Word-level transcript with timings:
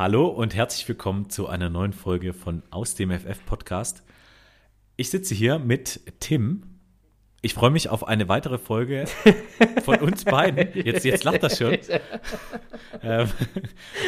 Hallo 0.00 0.28
und 0.28 0.54
herzlich 0.54 0.88
willkommen 0.88 1.28
zu 1.28 1.46
einer 1.46 1.68
neuen 1.68 1.92
Folge 1.92 2.32
von 2.32 2.62
Aus 2.70 2.94
dem 2.94 3.10
FF 3.10 3.44
Podcast. 3.44 4.02
Ich 4.96 5.10
sitze 5.10 5.34
hier 5.34 5.58
mit 5.58 6.00
Tim. 6.20 6.62
Ich 7.42 7.52
freue 7.52 7.68
mich 7.68 7.90
auf 7.90 8.08
eine 8.08 8.26
weitere 8.26 8.56
Folge 8.56 9.04
von 9.84 9.96
uns 9.96 10.24
beiden. 10.24 10.68
Jetzt, 10.72 11.04
jetzt 11.04 11.24
lacht 11.24 11.42
das 11.42 11.58
schon. 11.58 11.76
ähm, 13.02 13.28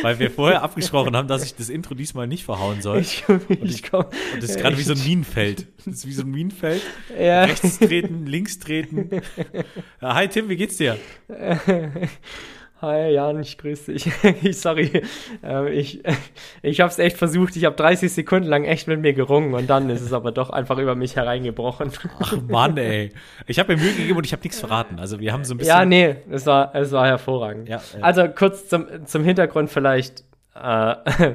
weil 0.01 0.19
wir 0.19 0.31
vorher 0.31 0.63
abgesprochen 0.63 1.15
haben, 1.15 1.29
dass 1.29 1.45
ich 1.45 1.57
das 1.57 1.69
Intro 1.69 1.93
diesmal 1.93 2.27
nicht 2.27 2.45
verhauen 2.45 2.81
soll. 2.81 3.01
Ich, 3.01 3.25
ich, 3.25 3.29
und, 3.29 3.51
ich, 3.51 3.93
und 3.93 4.07
das 4.41 4.49
ist 4.49 4.61
gerade 4.61 4.79
wie 4.79 4.85
so 4.85 4.95
ein 4.95 5.05
Minenfeld. 5.05 5.67
Das 5.77 5.89
ist 5.89 6.07
wie 6.07 6.13
so 6.15 6.23
ein 6.23 6.31
Minenfeld. 6.31 6.81
Ja. 7.21 7.45
Rechts 7.45 7.79
treten, 7.79 8.25
links 8.25 8.59
treten. 8.59 9.11
Hi 10.01 10.27
Tim, 10.27 10.49
wie 10.49 10.57
geht's 10.57 10.79
dir? 10.79 10.97
Hi 12.83 13.11
Jan, 13.13 13.39
ich 13.39 13.59
grüße 13.59 13.93
dich. 13.93 14.11
ich, 14.43 14.61
sorry, 14.61 15.05
äh, 15.45 15.71
ich, 15.71 16.03
ich 16.63 16.81
habe 16.81 16.91
es 16.91 16.99
echt 16.99 17.17
versucht. 17.17 17.55
Ich 17.55 17.65
habe 17.65 17.77
30 17.77 18.13
Sekunden 18.13 18.49
lang 18.49 18.65
echt 18.65 18.89
mit 18.89 19.01
mir 19.01 19.13
gerungen 19.13 19.55
und 19.55 19.71
dann 19.71 19.89
ist 19.89 20.01
es 20.01 20.13
aber 20.13 20.33
doch 20.33 20.51
einfach 20.51 20.79
über 20.79 20.97
mich 20.97 21.15
hereingebrochen. 21.15 21.93
Ach 22.19 22.37
Mann, 22.49 22.77
ey. 22.77 23.13
Ich 23.47 23.61
habe 23.61 23.77
mir 23.77 23.81
Mühe 23.81 23.93
gegeben 23.93 24.19
und 24.19 24.27
ich 24.27 24.33
habe 24.33 24.43
nichts 24.43 24.59
verraten. 24.59 24.99
Also 24.99 25.21
wir 25.21 25.33
haben 25.33 25.45
so 25.45 25.55
ein 25.55 25.59
bisschen. 25.59 25.77
Ja, 25.77 25.85
nee, 25.85 26.17
es 26.29 26.45
war, 26.45 26.75
es 26.75 26.91
war 26.91 27.07
hervorragend. 27.07 27.69
Ja, 27.69 27.81
ja. 27.97 28.03
Also 28.03 28.27
kurz 28.27 28.69
zum, 28.69 28.89
zum 29.07 29.23
Hintergrund 29.23 29.71
vielleicht. 29.71 30.25
Äh, 30.61 30.95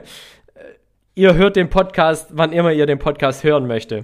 ihr 1.15 1.33
hört 1.33 1.55
den 1.55 1.69
Podcast, 1.69 2.27
wann 2.33 2.51
immer 2.51 2.73
ihr 2.73 2.87
den 2.87 2.99
Podcast 2.99 3.45
hören 3.45 3.67
möchte 3.67 4.03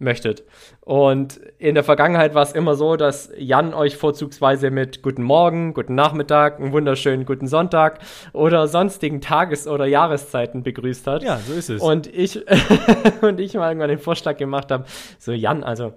möchtet. 0.00 0.44
Und 0.80 1.40
in 1.58 1.74
der 1.74 1.84
Vergangenheit 1.84 2.34
war 2.34 2.42
es 2.42 2.52
immer 2.52 2.74
so, 2.74 2.96
dass 2.96 3.30
Jan 3.36 3.74
euch 3.74 3.96
vorzugsweise 3.96 4.70
mit 4.70 5.02
Guten 5.02 5.22
Morgen, 5.22 5.74
Guten 5.74 5.94
Nachmittag, 5.94 6.58
einen 6.58 6.72
wunderschönen 6.72 7.26
Guten 7.26 7.46
Sonntag 7.46 8.00
oder 8.32 8.66
sonstigen 8.66 9.20
Tages- 9.20 9.68
oder 9.68 9.86
Jahreszeiten 9.86 10.62
begrüßt 10.62 11.06
hat. 11.06 11.22
Ja, 11.22 11.38
so 11.38 11.52
ist 11.52 11.70
es. 11.70 11.82
Und 11.82 12.06
ich, 12.06 12.40
und 13.20 13.40
ich 13.40 13.54
mal 13.54 13.68
irgendwann 13.68 13.90
den 13.90 13.98
Vorschlag 13.98 14.36
gemacht 14.36 14.70
habe, 14.70 14.84
so 15.18 15.32
Jan, 15.32 15.62
also 15.62 15.92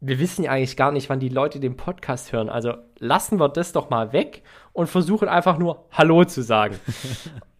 wir 0.00 0.20
wissen 0.20 0.44
ja 0.44 0.52
eigentlich 0.52 0.76
gar 0.76 0.92
nicht, 0.92 1.10
wann 1.10 1.18
die 1.18 1.28
Leute 1.28 1.58
den 1.58 1.76
Podcast 1.76 2.32
hören. 2.32 2.48
Also 2.48 2.74
lassen 2.98 3.38
wir 3.40 3.48
das 3.48 3.72
doch 3.72 3.90
mal 3.90 4.12
weg 4.12 4.42
und 4.78 4.86
versuchen 4.86 5.26
einfach 5.26 5.58
nur 5.58 5.86
Hallo 5.90 6.24
zu 6.24 6.40
sagen. 6.40 6.78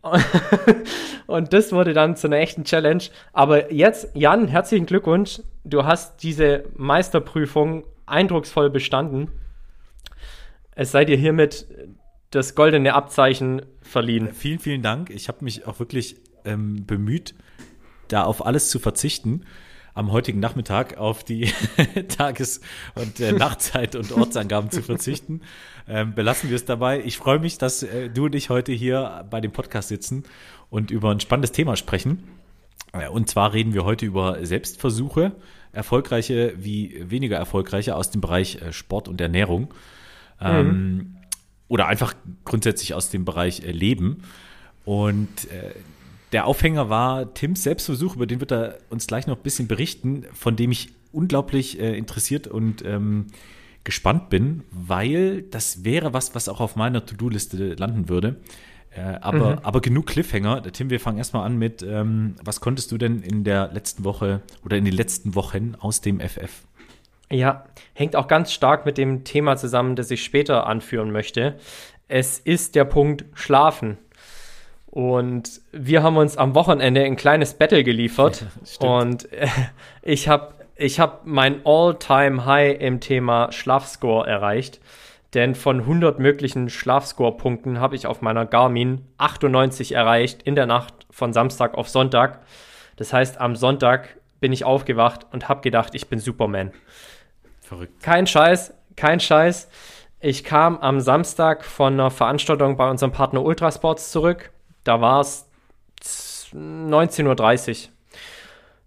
und 1.26 1.52
das 1.52 1.72
wurde 1.72 1.92
dann 1.92 2.14
zu 2.14 2.28
einer 2.28 2.36
echten 2.36 2.62
Challenge. 2.62 3.02
Aber 3.32 3.72
jetzt, 3.72 4.14
Jan, 4.14 4.46
herzlichen 4.46 4.86
Glückwunsch. 4.86 5.40
Du 5.64 5.84
hast 5.84 6.22
diese 6.22 6.66
Meisterprüfung 6.76 7.82
eindrucksvoll 8.06 8.70
bestanden. 8.70 9.32
Es 10.76 10.92
sei 10.92 11.04
dir 11.04 11.16
hiermit 11.16 11.66
das 12.30 12.54
goldene 12.54 12.94
Abzeichen 12.94 13.62
verliehen. 13.82 14.32
Vielen, 14.32 14.60
vielen 14.60 14.82
Dank. 14.82 15.10
Ich 15.10 15.26
habe 15.26 15.42
mich 15.42 15.66
auch 15.66 15.80
wirklich 15.80 16.20
ähm, 16.44 16.86
bemüht, 16.86 17.34
da 18.06 18.22
auf 18.22 18.46
alles 18.46 18.70
zu 18.70 18.78
verzichten 18.78 19.44
am 19.98 20.12
heutigen 20.12 20.38
Nachmittag 20.38 20.96
auf 20.96 21.24
die 21.24 21.52
Tages- 22.16 22.60
und 22.94 23.18
äh, 23.18 23.32
Nachtzeit 23.32 23.96
und 23.96 24.12
Ortsangaben 24.12 24.70
zu 24.70 24.80
verzichten. 24.80 25.40
Ähm, 25.88 26.14
belassen 26.14 26.50
wir 26.50 26.56
es 26.56 26.64
dabei. 26.64 27.02
Ich 27.04 27.16
freue 27.18 27.40
mich, 27.40 27.58
dass 27.58 27.82
äh, 27.82 28.08
du 28.08 28.26
und 28.26 28.34
ich 28.36 28.48
heute 28.48 28.70
hier 28.70 29.26
bei 29.28 29.40
dem 29.40 29.50
Podcast 29.50 29.88
sitzen 29.88 30.22
und 30.70 30.92
über 30.92 31.10
ein 31.10 31.18
spannendes 31.18 31.50
Thema 31.50 31.74
sprechen. 31.74 32.22
Äh, 32.92 33.08
und 33.08 33.28
zwar 33.28 33.52
reden 33.52 33.74
wir 33.74 33.84
heute 33.84 34.06
über 34.06 34.46
Selbstversuche, 34.46 35.32
erfolgreiche 35.72 36.54
wie 36.56 37.02
weniger 37.10 37.36
erfolgreiche 37.36 37.96
aus 37.96 38.12
dem 38.12 38.20
Bereich 38.20 38.62
äh, 38.62 38.72
Sport 38.72 39.08
und 39.08 39.20
Ernährung. 39.20 39.74
Ähm, 40.40 40.68
mhm. 40.68 41.16
Oder 41.66 41.88
einfach 41.88 42.14
grundsätzlich 42.44 42.94
aus 42.94 43.10
dem 43.10 43.24
Bereich 43.24 43.64
äh, 43.64 43.72
Leben. 43.72 44.22
Und 44.84 45.50
äh, 45.50 45.74
der 46.32 46.46
Aufhänger 46.46 46.90
war 46.90 47.34
Tims 47.34 47.62
Selbstversuch, 47.62 48.16
über 48.16 48.26
den 48.26 48.40
wird 48.40 48.52
er 48.52 48.78
uns 48.90 49.06
gleich 49.06 49.26
noch 49.26 49.36
ein 49.36 49.42
bisschen 49.42 49.68
berichten, 49.68 50.24
von 50.32 50.56
dem 50.56 50.70
ich 50.70 50.90
unglaublich 51.12 51.80
äh, 51.80 51.96
interessiert 51.96 52.46
und 52.46 52.84
ähm, 52.84 53.28
gespannt 53.84 54.28
bin, 54.28 54.64
weil 54.70 55.42
das 55.42 55.84
wäre 55.84 56.12
was, 56.12 56.34
was 56.34 56.48
auch 56.48 56.60
auf 56.60 56.76
meiner 56.76 57.06
To-Do-Liste 57.06 57.74
landen 57.74 58.08
würde. 58.08 58.36
Äh, 58.90 59.18
aber, 59.20 59.56
mhm. 59.56 59.58
aber 59.62 59.80
genug 59.80 60.06
Cliffhanger. 60.06 60.62
Tim, 60.72 60.90
wir 60.90 61.00
fangen 61.00 61.18
erstmal 61.18 61.46
an 61.46 61.56
mit, 61.56 61.82
ähm, 61.82 62.36
was 62.44 62.60
konntest 62.60 62.92
du 62.92 62.98
denn 62.98 63.22
in 63.22 63.44
der 63.44 63.70
letzten 63.72 64.04
Woche 64.04 64.42
oder 64.64 64.76
in 64.76 64.84
den 64.84 64.94
letzten 64.94 65.34
Wochen 65.34 65.74
aus 65.78 66.00
dem 66.00 66.20
FF? 66.20 66.64
Ja, 67.30 67.66
hängt 67.92 68.16
auch 68.16 68.28
ganz 68.28 68.52
stark 68.52 68.86
mit 68.86 68.96
dem 68.96 69.24
Thema 69.24 69.56
zusammen, 69.56 69.96
das 69.96 70.10
ich 70.10 70.24
später 70.24 70.66
anführen 70.66 71.10
möchte. 71.10 71.56
Es 72.08 72.38
ist 72.38 72.74
der 72.74 72.84
Punkt 72.84 73.26
Schlafen. 73.34 73.98
Und 74.90 75.60
wir 75.70 76.02
haben 76.02 76.16
uns 76.16 76.38
am 76.38 76.54
Wochenende 76.54 77.04
ein 77.04 77.16
kleines 77.16 77.54
Battle 77.54 77.84
geliefert. 77.84 78.46
Ja, 78.80 78.88
und 78.88 79.30
äh, 79.32 79.48
ich 80.02 80.28
habe 80.28 80.54
ich 80.76 81.00
hab 81.00 81.26
mein 81.26 81.60
All-Time-High 81.64 82.80
im 82.80 83.00
Thema 83.00 83.52
Schlafscore 83.52 84.26
erreicht. 84.26 84.80
Denn 85.34 85.54
von 85.54 85.80
100 85.80 86.18
möglichen 86.20 86.70
Schlafscore-Punkten 86.70 87.80
habe 87.80 87.96
ich 87.96 88.06
auf 88.06 88.22
meiner 88.22 88.46
Garmin 88.46 89.02
98 89.18 89.92
erreicht 89.92 90.42
in 90.42 90.54
der 90.54 90.66
Nacht 90.66 90.94
von 91.10 91.32
Samstag 91.32 91.74
auf 91.74 91.88
Sonntag. 91.88 92.40
Das 92.96 93.12
heißt, 93.12 93.38
am 93.38 93.56
Sonntag 93.56 94.16
bin 94.40 94.52
ich 94.52 94.64
aufgewacht 94.64 95.26
und 95.32 95.48
habe 95.48 95.60
gedacht, 95.60 95.94
ich 95.94 96.08
bin 96.08 96.18
Superman. 96.18 96.72
Verrückt. 97.60 98.02
Kein 98.02 98.26
Scheiß, 98.26 98.72
kein 98.96 99.20
Scheiß. 99.20 99.68
Ich 100.20 100.44
kam 100.44 100.78
am 100.78 101.00
Samstag 101.00 101.64
von 101.64 101.92
einer 101.92 102.10
Veranstaltung 102.10 102.76
bei 102.76 102.88
unserem 102.88 103.12
Partner 103.12 103.42
Ultrasports 103.42 104.10
zurück 104.10 104.50
da 104.88 105.02
war 105.02 105.20
es 105.20 105.46
19.30 106.54 107.68
Uhr. 107.68 107.88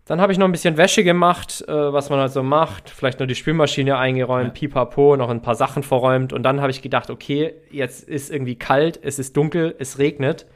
Dann 0.06 0.19
habe 0.19 0.33
ich 0.33 0.39
noch 0.39 0.48
ein 0.48 0.51
bisschen 0.51 0.77
Wäsche 0.77 1.03
gemacht, 1.03 1.63
äh, 1.68 1.71
was 1.71 2.09
man 2.09 2.19
halt 2.19 2.31
so 2.31 2.42
macht. 2.42 2.89
Vielleicht 2.89 3.19
nur 3.19 3.27
die 3.27 3.36
Spülmaschine 3.36 3.98
eingeräumt, 3.98 4.48
ja. 4.48 4.68
pipapo, 4.68 5.15
noch 5.15 5.30
ein 5.30 5.44
paar 5.44 5.56
Sachen 5.56 5.83
verräumt. 5.83 6.33
Und 6.33 6.44
dann 6.44 6.59
habe 6.59 6.71
ich 6.71 6.81
gedacht, 6.81 7.12
okay, 7.12 7.53
jetzt 7.69 8.09
ist 8.09 8.31
irgendwie 8.31 8.56
kalt, 8.56 9.00
es 9.03 9.19
ist 9.19 9.38
dunkel, 9.38 9.75
es 9.77 10.00
regnet. 10.00 10.48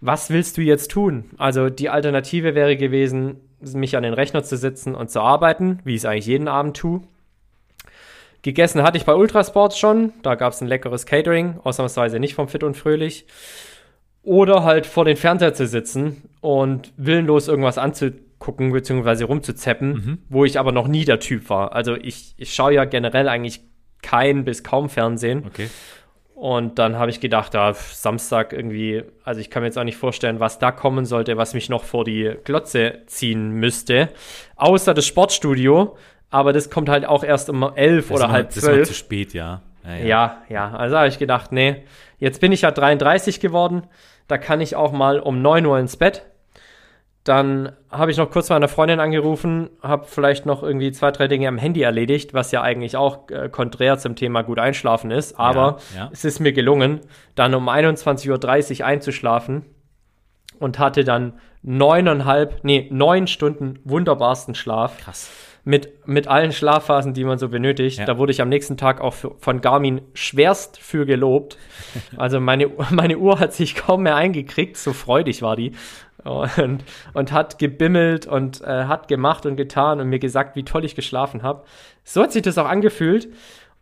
Was 0.00 0.30
willst 0.30 0.56
du 0.56 0.62
jetzt 0.62 0.90
tun? 0.90 1.30
Also 1.36 1.68
die 1.68 1.90
Alternative 1.90 2.54
wäre 2.54 2.76
gewesen, 2.76 3.40
mich 3.60 3.96
an 3.96 4.02
den 4.02 4.14
Rechner 4.14 4.42
zu 4.42 4.56
sitzen 4.56 4.94
und 4.94 5.10
zu 5.10 5.20
arbeiten, 5.20 5.80
wie 5.84 5.94
ich 5.94 6.00
es 6.00 6.04
eigentlich 6.06 6.26
jeden 6.26 6.48
Abend 6.48 6.76
tue. 6.76 7.02
Gegessen 8.42 8.82
hatte 8.82 8.96
ich 8.96 9.04
bei 9.04 9.14
Ultrasports 9.14 9.78
schon. 9.78 10.12
Da 10.22 10.34
gab 10.34 10.54
es 10.54 10.60
ein 10.60 10.68
leckeres 10.68 11.04
Catering, 11.04 11.60
ausnahmsweise 11.62 12.18
nicht 12.18 12.34
vom 12.34 12.48
Fit 12.48 12.62
und 12.64 12.76
Fröhlich. 12.76 13.26
Oder 14.26 14.64
halt 14.64 14.86
vor 14.86 15.04
den 15.04 15.16
Fernseher 15.16 15.54
zu 15.54 15.66
sitzen 15.68 16.28
und 16.40 16.92
willenlos 16.96 17.46
irgendwas 17.46 17.78
anzugucken 17.78 18.72
bzw. 18.72 19.22
rumzuzeppen, 19.24 19.88
mhm. 19.92 20.18
wo 20.28 20.44
ich 20.44 20.58
aber 20.58 20.72
noch 20.72 20.88
nie 20.88 21.04
der 21.04 21.20
Typ 21.20 21.48
war. 21.48 21.72
Also 21.72 21.94
ich, 21.94 22.34
ich 22.36 22.52
schaue 22.52 22.74
ja 22.74 22.84
generell 22.86 23.28
eigentlich 23.28 23.60
kein 24.02 24.44
bis 24.44 24.64
kaum 24.64 24.88
Fernsehen. 24.88 25.44
Okay. 25.46 25.68
Und 26.34 26.78
dann 26.78 26.96
habe 26.98 27.10
ich 27.10 27.20
gedacht, 27.20 27.54
ja, 27.54 27.72
Samstag 27.72 28.52
irgendwie, 28.52 29.04
also 29.24 29.40
ich 29.40 29.48
kann 29.48 29.62
mir 29.62 29.68
jetzt 29.68 29.78
auch 29.78 29.84
nicht 29.84 29.96
vorstellen, 29.96 30.40
was 30.40 30.58
da 30.58 30.70
kommen 30.72 31.06
sollte, 31.06 31.36
was 31.36 31.54
mich 31.54 31.68
noch 31.68 31.84
vor 31.84 32.04
die 32.04 32.34
Glotze 32.44 33.02
ziehen 33.06 33.52
müsste. 33.52 34.08
Außer 34.56 34.92
das 34.92 35.06
Sportstudio. 35.06 35.96
Aber 36.28 36.52
das 36.52 36.68
kommt 36.68 36.88
halt 36.88 37.06
auch 37.06 37.22
erst 37.22 37.48
um 37.48 37.62
elf 37.76 38.08
Das 38.08 38.16
oder 38.18 38.30
halb 38.30 38.46
noch- 38.48 38.54
Das 38.54 38.56
ist 38.56 38.64
zwölf. 38.64 38.88
zu 38.88 38.94
spät, 38.94 39.32
ja. 39.34 39.62
Ja, 39.86 39.96
Ja, 40.04 40.42
ja, 40.48 40.70
also 40.72 40.96
habe 40.96 41.06
ich 41.08 41.18
gedacht, 41.20 41.52
nee, 41.52 41.84
jetzt 42.18 42.40
bin 42.40 42.50
ich 42.50 42.62
ja 42.62 42.72
33 42.72 43.38
geworden, 43.38 43.84
da 44.28 44.38
kann 44.38 44.60
ich 44.60 44.76
auch 44.76 44.92
mal 44.92 45.20
um 45.20 45.42
9 45.42 45.66
Uhr 45.66 45.78
ins 45.78 45.96
Bett. 45.96 46.26
Dann 47.24 47.72
habe 47.90 48.12
ich 48.12 48.18
noch 48.18 48.30
kurz 48.30 48.50
meine 48.50 48.68
Freundin 48.68 49.00
angerufen, 49.00 49.68
habe 49.82 50.06
vielleicht 50.06 50.46
noch 50.46 50.62
irgendwie 50.62 50.92
zwei, 50.92 51.10
drei 51.10 51.26
Dinge 51.26 51.48
am 51.48 51.58
Handy 51.58 51.82
erledigt, 51.82 52.34
was 52.34 52.52
ja 52.52 52.62
eigentlich 52.62 52.96
auch 52.96 53.28
äh, 53.30 53.48
konträr 53.48 53.98
zum 53.98 54.14
Thema 54.14 54.42
gut 54.42 54.60
einschlafen 54.60 55.10
ist. 55.10 55.36
Aber 55.38 55.78
ja. 55.96 56.08
es 56.12 56.24
ist 56.24 56.38
mir 56.38 56.52
gelungen, 56.52 57.00
dann 57.34 57.54
um 57.54 57.68
21.30 57.68 58.80
Uhr 58.80 58.86
einzuschlafen 58.86 59.64
und 60.60 60.78
hatte 60.78 61.02
dann 61.02 61.34
neuneinhalb, 61.62 62.62
nee, 62.62 62.86
neun 62.92 63.26
Stunden 63.26 63.80
wunderbarsten 63.82 64.54
Schlaf 64.54 64.98
Krass. 64.98 65.28
Mit, 65.66 66.06
mit 66.06 66.28
allen 66.28 66.52
Schlafphasen, 66.52 67.12
die 67.12 67.24
man 67.24 67.38
so 67.38 67.48
benötigt. 67.48 67.98
Ja. 67.98 68.04
Da 68.04 68.18
wurde 68.18 68.30
ich 68.30 68.40
am 68.40 68.48
nächsten 68.48 68.76
Tag 68.76 69.00
auch 69.00 69.14
für, 69.14 69.32
von 69.40 69.60
Garmin 69.60 70.00
schwerst 70.14 70.78
für 70.78 71.04
gelobt. 71.04 71.58
Also 72.16 72.40
meine, 72.40 72.70
meine 72.90 73.18
Uhr 73.18 73.40
hat 73.40 73.52
sich 73.52 73.74
kaum 73.74 74.04
mehr 74.04 74.14
eingekriegt, 74.16 74.76
so 74.76 74.92
freudig 74.92 75.42
war 75.42 75.56
die. 75.56 75.72
Und, 76.22 76.84
und 77.14 77.32
hat 77.32 77.58
gebimmelt 77.58 78.26
und 78.26 78.60
äh, 78.60 78.84
hat 78.84 79.08
gemacht 79.08 79.44
und 79.44 79.56
getan 79.56 80.00
und 80.00 80.08
mir 80.08 80.18
gesagt, 80.18 80.56
wie 80.56 80.64
toll 80.64 80.84
ich 80.84 80.94
geschlafen 80.94 81.42
habe. 81.42 81.64
So 82.04 82.22
hat 82.22 82.32
sich 82.32 82.42
das 82.42 82.58
auch 82.58 82.66
angefühlt. 82.66 83.28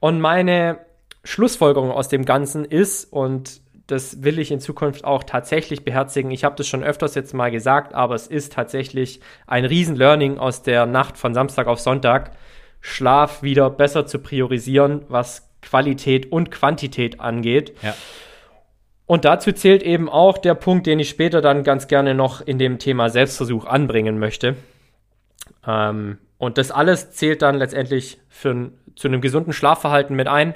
Und 0.00 0.20
meine 0.20 0.78
Schlussfolgerung 1.22 1.90
aus 1.90 2.08
dem 2.08 2.24
Ganzen 2.24 2.64
ist, 2.64 3.12
und 3.12 3.60
das 3.86 4.22
will 4.22 4.38
ich 4.38 4.50
in 4.50 4.60
Zukunft 4.60 5.04
auch 5.04 5.24
tatsächlich 5.24 5.84
beherzigen. 5.84 6.30
Ich 6.30 6.44
habe 6.44 6.56
das 6.56 6.66
schon 6.66 6.82
öfters 6.82 7.14
jetzt 7.14 7.34
mal 7.34 7.50
gesagt, 7.50 7.94
aber 7.94 8.14
es 8.14 8.26
ist 8.26 8.52
tatsächlich 8.52 9.20
ein 9.46 9.64
Riesen-Learning 9.64 10.38
aus 10.38 10.62
der 10.62 10.86
Nacht 10.86 11.18
von 11.18 11.34
Samstag 11.34 11.66
auf 11.66 11.80
Sonntag, 11.80 12.32
Schlaf 12.80 13.42
wieder 13.42 13.70
besser 13.70 14.06
zu 14.06 14.18
priorisieren, 14.18 15.02
was 15.08 15.50
Qualität 15.60 16.30
und 16.32 16.50
Quantität 16.50 17.20
angeht. 17.20 17.74
Ja. 17.82 17.94
Und 19.06 19.24
dazu 19.24 19.52
zählt 19.52 19.82
eben 19.82 20.08
auch 20.08 20.38
der 20.38 20.54
Punkt, 20.54 20.86
den 20.86 20.98
ich 20.98 21.10
später 21.10 21.42
dann 21.42 21.62
ganz 21.62 21.88
gerne 21.88 22.14
noch 22.14 22.40
in 22.40 22.58
dem 22.58 22.78
Thema 22.78 23.10
Selbstversuch 23.10 23.66
anbringen 23.66 24.18
möchte. 24.18 24.56
Ähm, 25.66 26.18
und 26.38 26.58
das 26.58 26.70
alles 26.70 27.10
zählt 27.12 27.42
dann 27.42 27.56
letztendlich 27.56 28.18
für, 28.28 28.70
zu 28.96 29.08
einem 29.08 29.20
gesunden 29.20 29.52
Schlafverhalten 29.52 30.16
mit 30.16 30.28
ein. 30.28 30.54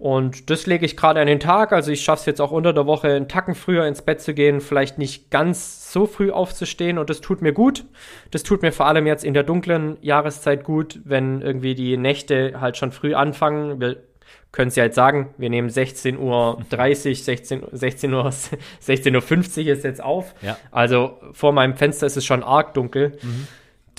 Und 0.00 0.48
das 0.48 0.66
lege 0.66 0.86
ich 0.86 0.96
gerade 0.96 1.20
an 1.20 1.26
den 1.26 1.40
Tag. 1.40 1.72
Also 1.72 1.92
ich 1.92 2.00
schaffe 2.02 2.20
es 2.20 2.26
jetzt 2.26 2.40
auch 2.40 2.52
unter 2.52 2.72
der 2.72 2.86
Woche 2.86 3.08
einen 3.08 3.28
Tacken 3.28 3.54
früher 3.54 3.86
ins 3.86 4.00
Bett 4.00 4.22
zu 4.22 4.32
gehen, 4.32 4.62
vielleicht 4.62 4.96
nicht 4.96 5.30
ganz 5.30 5.92
so 5.92 6.06
früh 6.06 6.30
aufzustehen. 6.30 6.96
Und 6.96 7.10
das 7.10 7.20
tut 7.20 7.42
mir 7.42 7.52
gut. 7.52 7.84
Das 8.30 8.42
tut 8.42 8.62
mir 8.62 8.72
vor 8.72 8.86
allem 8.86 9.06
jetzt 9.06 9.24
in 9.24 9.34
der 9.34 9.42
dunklen 9.42 9.98
Jahreszeit 10.00 10.64
gut, 10.64 11.00
wenn 11.04 11.42
irgendwie 11.42 11.74
die 11.74 11.98
Nächte 11.98 12.62
halt 12.62 12.78
schon 12.78 12.92
früh 12.92 13.12
anfangen. 13.12 13.78
Wir 13.78 13.98
können 14.52 14.68
es 14.68 14.76
ja 14.76 14.84
jetzt 14.84 14.94
sagen, 14.94 15.34
wir 15.36 15.50
nehmen 15.50 15.68
16.30 15.68 16.18
Uhr, 16.18 16.64
16, 16.64 17.62
16 17.70 18.14
Uhr, 18.14 18.24
16.50 18.82 19.66
Uhr 19.66 19.72
ist 19.72 19.84
jetzt 19.84 20.02
auf. 20.02 20.34
Ja. 20.40 20.56
Also 20.70 21.18
vor 21.32 21.52
meinem 21.52 21.76
Fenster 21.76 22.06
ist 22.06 22.16
es 22.16 22.24
schon 22.24 22.42
arg 22.42 22.72
dunkel. 22.72 23.18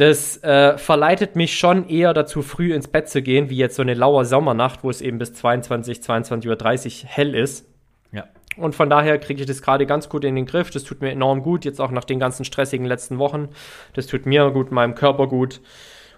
Das 0.01 0.42
äh, 0.44 0.80
verleitet 0.80 1.36
mich 1.36 1.59
schon 1.59 1.88
eher 1.88 2.15
dazu, 2.15 2.42
früh 2.42 2.74
ins 2.74 2.88
Bett 2.88 3.07
zu 3.07 3.21
gehen, 3.21 3.51
wie 3.51 3.57
jetzt 3.57 3.75
so 3.75 3.83
eine 3.83 3.94
laue 3.94 4.25
Sommernacht, 4.25 4.83
wo 4.83 4.89
es 4.89 5.00
eben 5.00 5.19
bis 5.19 5.36
22, 5.36 6.00
22.30 6.00 7.03
Uhr 7.03 7.07
hell 7.07 7.36
ist. 7.36 7.69
Ja. 8.12 8.24
Und 8.57 8.74
von 8.74 8.89
daher 8.89 9.19
kriege 9.19 9.42
ich 9.42 9.45
das 9.45 9.62
gerade 9.62 9.86
ganz 9.86 10.09
gut 10.09 10.24
in 10.24 10.36
den 10.36 10.48
Griff. 10.48 10.71
Das 10.71 10.86
tut 10.86 11.01
mir 11.01 11.12
enorm 11.12 11.44
gut, 11.44 11.65
jetzt 11.65 11.80
auch 11.80 11.92
nach 11.92 12.03
den 12.03 12.18
ganzen 12.18 12.45
stressigen 12.45 12.88
letzten 12.88 13.19
Wochen. 13.19 13.50
Das 13.94 14.07
tut 14.07 14.25
mir 14.25 14.50
gut, 14.50 14.71
meinem 14.71 14.95
Körper 14.95 15.27
gut. 15.27 15.62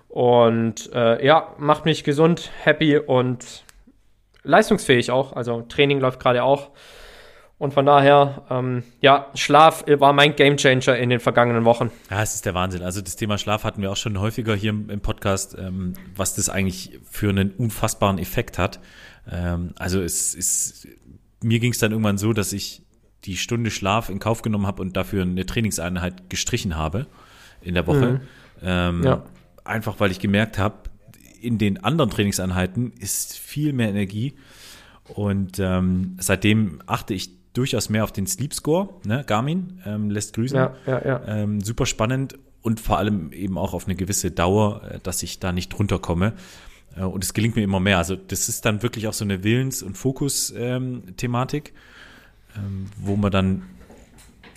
Und 0.07 0.89
äh, 0.93 1.25
ja, 1.25 1.53
macht 1.57 1.83
mich 1.83 2.05
gesund, 2.05 2.51
happy 2.63 2.97
und 2.97 3.65
leistungsfähig 4.43 5.11
auch. 5.11 5.33
Also 5.33 5.63
Training 5.63 5.99
läuft 5.99 6.21
gerade 6.21 6.45
auch. 6.45 6.69
Und 7.63 7.73
von 7.73 7.85
daher, 7.85 8.41
ähm, 8.49 8.83
ja, 8.99 9.27
Schlaf 9.35 9.85
war 9.87 10.11
mein 10.11 10.35
Gamechanger 10.35 10.97
in 10.97 11.09
den 11.09 11.21
vergangenen 11.21 11.63
Wochen. 11.63 11.91
Ja, 12.11 12.21
es 12.21 12.35
ist 12.35 12.45
der 12.45 12.53
Wahnsinn. 12.53 12.83
Also 12.83 12.99
das 12.99 13.15
Thema 13.15 13.37
Schlaf 13.37 13.63
hatten 13.63 13.81
wir 13.81 13.89
auch 13.89 13.95
schon 13.95 14.19
häufiger 14.19 14.53
hier 14.53 14.71
im, 14.71 14.89
im 14.89 14.99
Podcast, 14.99 15.55
ähm, 15.57 15.93
was 16.13 16.35
das 16.35 16.49
eigentlich 16.49 16.99
für 17.09 17.29
einen 17.29 17.51
unfassbaren 17.51 18.17
Effekt 18.17 18.57
hat. 18.57 18.81
Ähm, 19.31 19.71
also 19.77 20.01
es 20.01 20.35
ist, 20.35 20.89
mir 21.41 21.61
ging 21.61 21.71
es 21.71 21.77
dann 21.77 21.91
irgendwann 21.93 22.17
so, 22.17 22.33
dass 22.33 22.51
ich 22.51 22.81
die 23.23 23.37
Stunde 23.37 23.71
Schlaf 23.71 24.09
in 24.09 24.19
Kauf 24.19 24.41
genommen 24.41 24.67
habe 24.67 24.81
und 24.81 24.97
dafür 24.97 25.21
eine 25.21 25.45
Trainingseinheit 25.45 26.29
gestrichen 26.29 26.75
habe 26.75 27.07
in 27.61 27.75
der 27.75 27.87
Woche. 27.87 28.19
Ähm, 28.61 29.03
Ja. 29.05 29.23
Einfach 29.63 30.01
weil 30.01 30.11
ich 30.11 30.19
gemerkt 30.19 30.57
habe, 30.57 30.75
in 31.39 31.59
den 31.59 31.81
anderen 31.81 32.09
Trainingseinheiten 32.09 32.91
ist 32.99 33.37
viel 33.37 33.71
mehr 33.71 33.87
Energie. 33.87 34.33
Und 35.05 35.59
ähm, 35.59 36.17
seitdem 36.19 36.81
achte 36.87 37.13
ich 37.13 37.41
durchaus 37.53 37.89
mehr 37.89 38.03
auf 38.03 38.11
den 38.11 38.27
Sleep 38.27 38.53
Score. 38.53 38.89
Ne? 39.05 39.23
Garmin 39.25 39.81
ähm, 39.85 40.09
lässt 40.09 40.33
grüßen. 40.33 40.57
Ja, 40.57 40.73
ja, 40.85 41.05
ja. 41.05 41.27
Ähm, 41.27 41.61
super 41.61 41.85
spannend 41.85 42.37
und 42.61 42.79
vor 42.79 42.97
allem 42.97 43.31
eben 43.31 43.57
auch 43.57 43.73
auf 43.73 43.85
eine 43.85 43.95
gewisse 43.95 44.31
Dauer, 44.31 44.81
äh, 44.83 44.99
dass 45.03 45.23
ich 45.23 45.39
da 45.39 45.51
nicht 45.51 45.77
runterkomme. 45.77 46.33
Äh, 46.97 47.03
und 47.03 47.23
es 47.23 47.33
gelingt 47.33 47.55
mir 47.55 47.63
immer 47.63 47.79
mehr. 47.79 47.97
Also 47.97 48.15
das 48.15 48.49
ist 48.49 48.65
dann 48.65 48.81
wirklich 48.81 49.07
auch 49.07 49.13
so 49.13 49.23
eine 49.23 49.43
Willens- 49.43 49.83
und 49.83 49.97
Fokus-Thematik, 49.97 51.73
ähm, 52.57 52.87
wo 52.97 53.15
man 53.15 53.31
dann 53.31 53.63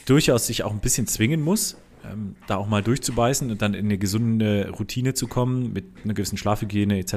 durchaus 0.07 0.47
sich 0.47 0.63
auch 0.63 0.73
ein 0.73 0.81
bisschen 0.81 1.07
zwingen 1.07 1.43
muss, 1.43 1.77
ähm, 2.11 2.37
da 2.47 2.57
auch 2.57 2.69
mal 2.69 2.83
durchzubeißen 2.83 3.51
und 3.51 3.61
dann 3.63 3.75
in 3.75 3.87
eine 3.87 3.99
gesunde 3.99 4.71
Routine 4.71 5.15
zu 5.15 5.27
kommen 5.27 5.73
mit 5.73 5.85
einer 6.05 6.15
gewissen 6.15 6.39
Schlafhygiene 6.39 6.99
etc. 6.99 7.15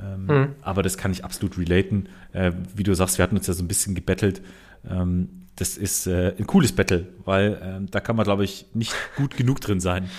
Ähm, 0.00 0.26
Mhm. 0.26 0.48
Aber 0.62 0.82
das 0.82 0.98
kann 0.98 1.10
ich 1.10 1.24
absolut 1.24 1.58
relaten. 1.58 2.08
Äh, 2.32 2.52
wie 2.74 2.82
du 2.82 2.94
sagst, 2.94 3.18
wir 3.18 3.22
hatten 3.22 3.36
uns 3.36 3.46
ja 3.46 3.54
so 3.54 3.64
ein 3.64 3.68
bisschen 3.68 3.94
gebettelt. 3.94 4.42
Ähm, 4.88 5.46
das 5.56 5.76
ist 5.76 6.06
äh, 6.06 6.34
ein 6.38 6.46
cooles 6.46 6.72
Battle, 6.72 7.06
weil 7.24 7.58
ähm, 7.62 7.90
da 7.90 8.00
kann 8.00 8.16
man, 8.16 8.24
glaube 8.24 8.44
ich, 8.44 8.66
nicht 8.74 8.94
gut 9.16 9.36
genug 9.36 9.60
drin 9.60 9.80
sein. 9.80 10.10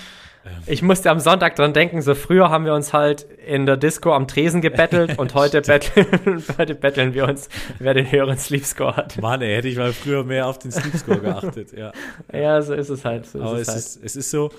Ich 0.66 0.82
musste 0.82 1.10
am 1.10 1.20
Sonntag 1.20 1.56
dran 1.56 1.72
denken, 1.74 2.00
so 2.00 2.14
früher 2.14 2.48
haben 2.48 2.64
wir 2.64 2.72
uns 2.74 2.92
halt 2.92 3.26
in 3.46 3.66
der 3.66 3.76
Disco 3.76 4.14
am 4.14 4.26
Tresen 4.26 4.60
gebettelt 4.62 5.18
und 5.18 5.34
heute 5.34 5.60
betteln, 5.62 6.42
heute 6.58 6.74
betteln 6.74 7.12
wir 7.14 7.28
uns, 7.28 7.48
wer 7.78 7.92
den 7.94 8.10
höheren 8.10 8.38
Sleep 8.38 8.64
Score 8.64 8.96
hat. 8.96 9.20
Mann, 9.20 9.42
ey, 9.42 9.54
hätte 9.56 9.68
ich 9.68 9.76
mal 9.76 9.92
früher 9.92 10.24
mehr 10.24 10.46
auf 10.46 10.58
den 10.58 10.72
Sleep 10.72 10.96
Score 10.96 11.20
geachtet. 11.20 11.72
Ja. 11.76 11.92
Ja, 12.32 12.62
so 12.62 12.74
ist 12.74 12.88
es 12.88 13.04
halt. 13.04 13.26
So 13.26 13.38
ist 13.38 13.44
Aber 13.44 13.54
es 13.56 13.62
es 13.62 13.68
halt. 13.68 13.78
ist, 13.78 14.04
es 14.04 14.16
ist 14.16 14.30
so, 14.30 14.50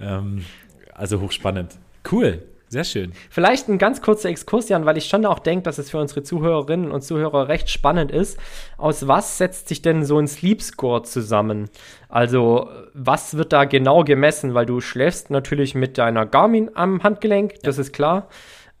ähm, 0.00 0.44
also 0.92 1.20
hochspannend. 1.20 1.76
Cool, 2.10 2.42
sehr 2.68 2.84
schön. 2.84 3.12
Vielleicht 3.30 3.68
ein 3.68 3.78
ganz 3.78 4.02
kurzer 4.02 4.28
Exkurs, 4.28 4.68
Jan, 4.68 4.84
weil 4.84 4.96
ich 4.96 5.06
schon 5.06 5.24
auch 5.24 5.38
denke, 5.38 5.62
dass 5.62 5.78
es 5.78 5.90
für 5.90 5.98
unsere 5.98 6.22
Zuhörerinnen 6.22 6.90
und 6.90 7.02
Zuhörer 7.02 7.48
recht 7.48 7.70
spannend 7.70 8.12
ist. 8.12 8.38
Aus 8.76 9.08
was 9.08 9.38
setzt 9.38 9.68
sich 9.68 9.82
denn 9.82 10.04
so 10.04 10.18
ein 10.18 10.28
Sleep 10.28 10.62
Score 10.62 11.02
zusammen? 11.02 11.70
Also, 12.08 12.68
was 12.94 13.36
wird 13.36 13.52
da 13.52 13.64
genau 13.64 14.04
gemessen? 14.04 14.54
Weil 14.54 14.66
du 14.66 14.80
schläfst 14.80 15.30
natürlich 15.30 15.74
mit 15.74 15.98
deiner 15.98 16.26
Garmin 16.26 16.70
am 16.74 17.02
Handgelenk, 17.02 17.54
das 17.62 17.78
ist 17.78 17.92
klar. 17.92 18.28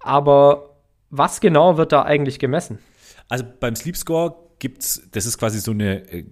Aber 0.00 0.76
was 1.10 1.40
genau 1.40 1.78
wird 1.78 1.92
da 1.92 2.02
eigentlich 2.02 2.38
gemessen? 2.38 2.78
Also 3.28 3.44
beim 3.60 3.76
Sleep 3.76 3.96
Score 3.96 4.34
gibt's, 4.58 5.08
das 5.12 5.26
ist 5.26 5.38
quasi 5.38 5.60
so 5.60 5.70
eine 5.72 6.10
äh, 6.12 6.24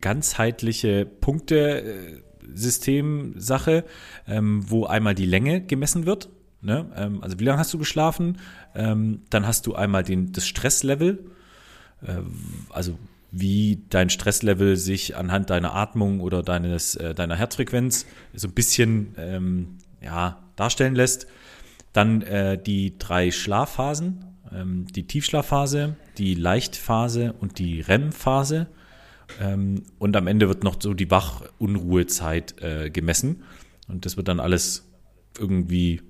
ganzheitliche 0.00 1.06
Punktesystem-Sache, 1.06 3.84
ähm, 4.26 4.64
wo 4.68 4.84
einmal 4.84 5.14
die 5.14 5.26
Länge 5.26 5.62
gemessen 5.62 6.06
wird. 6.06 6.28
Ne? 6.62 6.86
Ähm, 6.96 7.22
also 7.22 7.38
wie 7.40 7.44
lange 7.44 7.58
hast 7.58 7.74
du 7.74 7.78
geschlafen? 7.78 8.38
Ähm, 8.74 9.22
dann 9.30 9.46
hast 9.46 9.66
du 9.66 9.74
einmal 9.74 10.04
den, 10.04 10.32
das 10.32 10.46
Stresslevel, 10.46 11.30
äh, 12.02 12.20
also 12.70 12.98
wie 13.32 13.82
dein 13.90 14.10
Stresslevel 14.10 14.76
sich 14.76 15.16
anhand 15.16 15.50
deiner 15.50 15.74
Atmung 15.74 16.20
oder 16.20 16.42
deines, 16.42 16.94
äh, 16.94 17.14
deiner 17.14 17.34
Herzfrequenz 17.34 18.06
so 18.34 18.46
ein 18.46 18.54
bisschen 18.54 19.14
ähm, 19.18 19.78
ja, 20.00 20.38
darstellen 20.54 20.94
lässt. 20.94 21.26
Dann 21.92 22.22
äh, 22.22 22.62
die 22.62 22.96
drei 22.96 23.30
Schlafphasen, 23.30 24.24
ähm, 24.52 24.86
die 24.86 25.06
Tiefschlafphase, 25.06 25.96
die 26.18 26.34
Leichtphase 26.34 27.32
und 27.32 27.58
die 27.58 27.80
REM-Phase. 27.80 28.68
Ähm, 29.40 29.82
und 29.98 30.14
am 30.14 30.26
Ende 30.26 30.48
wird 30.48 30.62
noch 30.62 30.76
so 30.80 30.94
die 30.94 31.10
Wach-Unruhezeit 31.10 32.62
äh, 32.62 32.90
gemessen. 32.90 33.42
Und 33.88 34.06
das 34.06 34.16
wird 34.16 34.28
dann 34.28 34.40
alles 34.40 34.88
irgendwie 35.38 36.02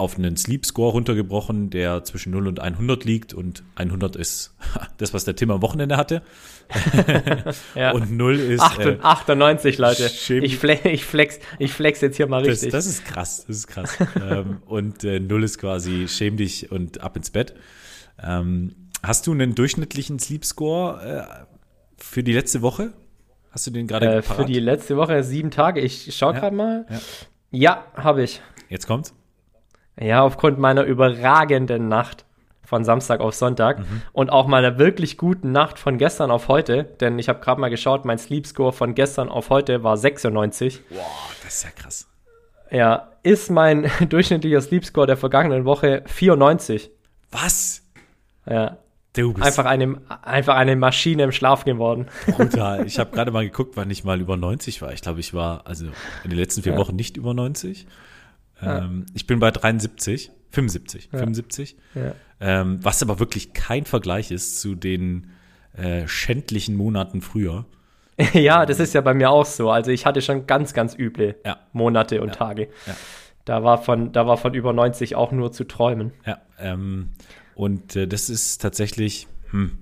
auf 0.00 0.16
einen 0.18 0.36
Sleep 0.36 0.66
Score 0.66 0.92
runtergebrochen, 0.92 1.70
der 1.70 2.02
zwischen 2.04 2.32
0 2.32 2.48
und 2.48 2.58
100 2.60 3.04
liegt. 3.04 3.34
Und 3.34 3.62
100 3.76 4.16
ist 4.16 4.54
das, 4.98 5.14
was 5.14 5.24
der 5.24 5.36
Tim 5.36 5.50
am 5.50 5.62
Wochenende 5.62 5.96
hatte. 5.96 6.22
Ja. 7.74 7.92
Und 7.92 8.10
0 8.12 8.38
ist. 8.38 8.60
Acht- 8.60 8.80
äh, 8.80 8.98
98, 9.02 9.78
Leute. 9.78 10.04
Schäm- 10.08 10.42
Ich, 10.42 10.58
fle 10.58 10.78
ich, 10.84 11.04
flex, 11.04 11.38
ich 11.58 11.72
flex 11.72 12.00
jetzt 12.00 12.16
hier 12.16 12.26
mal 12.28 12.42
Das, 12.42 12.52
richtig. 12.52 12.72
das 12.72 12.86
ist 12.86 13.04
krass, 13.04 13.44
das 13.46 13.56
ist 13.56 13.66
krass. 13.66 13.96
ähm, 14.20 14.58
und 14.66 15.04
äh, 15.04 15.18
null 15.20 15.42
ist 15.44 15.58
quasi 15.58 16.06
schäm 16.08 16.36
dich 16.36 16.70
und 16.70 17.00
ab 17.00 17.16
ins 17.16 17.30
Bett. 17.30 17.54
Ähm, 18.22 18.74
Hast 19.02 19.26
du 19.26 19.32
einen 19.32 19.54
durchschnittlichen 19.54 20.18
Sleep 20.18 20.44
Score 20.44 21.26
äh, 21.26 21.44
für 21.96 22.22
die 22.22 22.32
letzte 22.34 22.60
Woche? 22.62 22.92
Hast 23.50 23.66
du 23.66 23.70
den 23.70 23.86
gerade 23.86 24.16
äh, 24.16 24.22
Für 24.22 24.44
die 24.44 24.60
letzte 24.60 24.96
Woche 24.96 25.24
sieben 25.24 25.50
Tage. 25.50 25.80
Ich 25.80 26.14
schaue 26.16 26.34
Ja, 26.34 26.40
gerade 26.40 26.54
mal. 26.56 26.86
ja. 26.90 27.00
Ja, 27.52 27.84
habe 27.94 28.22
ich. 28.22 28.40
Jetzt 28.68 28.86
kommt's. 28.86 29.12
Ja, 30.00 30.22
aufgrund 30.22 30.58
meiner 30.58 30.84
überragenden 30.84 31.88
Nacht 31.88 32.24
von 32.64 32.84
Samstag 32.84 33.20
auf 33.20 33.34
Sonntag 33.34 33.80
Mhm. 33.80 34.02
und 34.12 34.30
auch 34.30 34.46
meiner 34.46 34.78
wirklich 34.78 35.18
guten 35.18 35.50
Nacht 35.52 35.78
von 35.78 35.98
gestern 35.98 36.30
auf 36.30 36.48
heute, 36.48 36.84
denn 37.00 37.18
ich 37.18 37.28
habe 37.28 37.40
gerade 37.40 37.60
mal 37.60 37.68
geschaut, 37.70 38.04
mein 38.04 38.18
Sleep 38.18 38.46
Score 38.46 38.72
von 38.72 38.94
gestern 38.94 39.28
auf 39.28 39.50
heute 39.50 39.82
war 39.82 39.96
96. 39.96 40.80
Boah, 40.88 40.96
das 41.42 41.54
ist 41.56 41.64
ja 41.64 41.70
krass. 41.70 42.08
Ja, 42.70 43.08
ist 43.24 43.50
mein 43.50 43.90
durchschnittlicher 44.08 44.60
Sleep 44.60 44.84
Score 44.84 45.06
der 45.06 45.16
vergangenen 45.16 45.64
Woche 45.64 46.02
94. 46.06 46.90
Was? 47.32 47.82
Ja, 48.48 48.78
Du 49.12 49.32
bist 49.32 49.44
einfach 49.44 49.64
eine, 49.64 50.00
einfach 50.22 50.54
eine 50.54 50.76
Maschine 50.76 51.24
im 51.24 51.32
Schlaf 51.32 51.64
geworden. 51.64 52.06
brutal. 52.36 52.86
Ich 52.86 53.00
habe 53.00 53.10
gerade 53.14 53.32
mal 53.32 53.44
geguckt, 53.44 53.76
wann 53.76 53.90
ich 53.90 54.04
mal 54.04 54.20
über 54.20 54.36
90 54.36 54.80
war. 54.82 54.92
Ich 54.92 55.00
glaube, 55.02 55.18
ich 55.18 55.34
war 55.34 55.66
also 55.66 55.86
in 56.22 56.30
den 56.30 56.38
letzten 56.38 56.62
vier 56.62 56.74
Ja. 56.74 56.78
Wochen 56.78 56.94
nicht 56.94 57.16
über 57.16 57.34
90. 57.34 57.88
Ähm, 58.62 59.06
ich 59.14 59.26
bin 59.26 59.38
bei 59.38 59.50
73, 59.50 60.30
75, 60.50 61.08
75. 61.10 61.76
Ja. 61.94 62.14
Ähm, 62.40 62.78
was 62.82 63.02
aber 63.02 63.18
wirklich 63.18 63.52
kein 63.52 63.84
Vergleich 63.84 64.30
ist 64.30 64.60
zu 64.60 64.74
den 64.74 65.30
äh, 65.76 66.06
schändlichen 66.08 66.76
Monaten 66.76 67.20
früher. 67.20 67.66
ja, 68.32 68.66
das 68.66 68.80
ist 68.80 68.94
ja 68.94 69.00
bei 69.00 69.14
mir 69.14 69.30
auch 69.30 69.46
so. 69.46 69.70
Also 69.70 69.90
ich 69.90 70.06
hatte 70.06 70.22
schon 70.22 70.46
ganz, 70.46 70.74
ganz 70.74 70.94
üble 70.98 71.36
Ja. 71.44 71.58
Monate 71.72 72.20
und 72.20 72.34
Tage. 72.34 72.68
Ja. 72.86 72.96
Da 73.44 73.64
war 73.64 73.82
von, 73.82 74.12
da 74.12 74.26
war 74.26 74.36
von 74.36 74.54
über 74.54 74.72
90 74.72 75.16
auch 75.16 75.32
nur 75.32 75.52
zu 75.52 75.64
träumen. 75.64 76.12
Ja, 76.26 76.38
ähm, 76.58 77.10
und 77.54 77.96
äh, 77.96 78.06
das 78.06 78.28
ist 78.28 78.60
tatsächlich, 78.60 79.26
hm, 79.50 79.78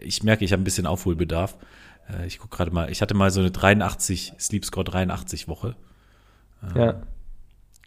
ich 0.00 0.22
merke, 0.22 0.44
ich 0.44 0.52
habe 0.52 0.62
ein 0.62 0.64
bisschen 0.64 0.86
Aufholbedarf. 0.86 1.56
Äh, 2.08 2.26
ich 2.26 2.38
gucke 2.38 2.56
gerade 2.56 2.70
mal, 2.70 2.90
ich 2.90 3.02
hatte 3.02 3.14
mal 3.14 3.30
so 3.30 3.40
eine 3.40 3.50
83, 3.50 4.34
Sleep 4.38 4.64
Score 4.64 4.84
83 4.84 5.48
Woche. 5.48 5.76
Ja. 6.74 7.02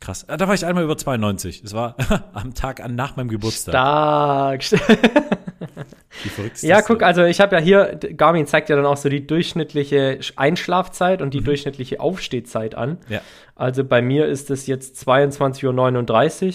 Krass. 0.04 0.28
Ah, 0.28 0.36
Da 0.36 0.48
war 0.50 0.54
ich 0.54 0.66
einmal 0.66 0.84
über 0.84 0.98
92. 0.98 1.62
Das 1.62 1.74
war 1.74 1.96
am 2.34 2.54
Tag 2.54 2.82
an 2.84 2.96
nach 2.96 3.16
meinem 3.16 3.30
Geburtstag. 3.30 4.62
Stark. 4.62 4.64
Wie 6.24 6.30
verrückt 6.30 6.56
ist 6.56 6.64
Ja, 6.64 6.82
guck, 6.82 7.00
denn? 7.00 7.08
also 7.08 7.24
ich 7.24 7.40
habe 7.40 7.56
ja 7.56 7.62
hier, 7.62 7.98
Garmin 8.18 8.46
zeigt 8.46 8.70
ja 8.70 8.76
dann 8.76 8.86
auch 8.86 8.98
so 8.98 9.08
die 9.10 9.26
durchschnittliche 9.26 10.20
Einschlafzeit 10.36 11.22
und 11.22 11.34
die 11.34 11.40
Mhm. 11.40 11.46
durchschnittliche 11.46 12.00
Aufstehzeit 12.00 12.76
an. 12.76 12.98
Ja, 13.10 13.22
Also 13.56 13.84
bei 13.86 14.02
mir 14.02 14.26
ist 14.28 14.50
es 14.52 14.68
jetzt 14.68 15.08
22.39 15.08 16.48
Uhr 16.48 16.54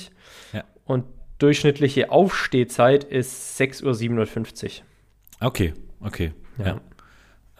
ja. 0.53 0.65
und 0.85 1.05
durchschnittliche 1.39 2.11
Aufstehzeit 2.11 3.05
ist 3.05 3.59
6.57 3.61 4.65
Uhr. 5.41 5.49
Okay, 5.49 5.73
okay. 6.01 6.33
Ja. 6.59 6.67
Ja. 6.67 6.81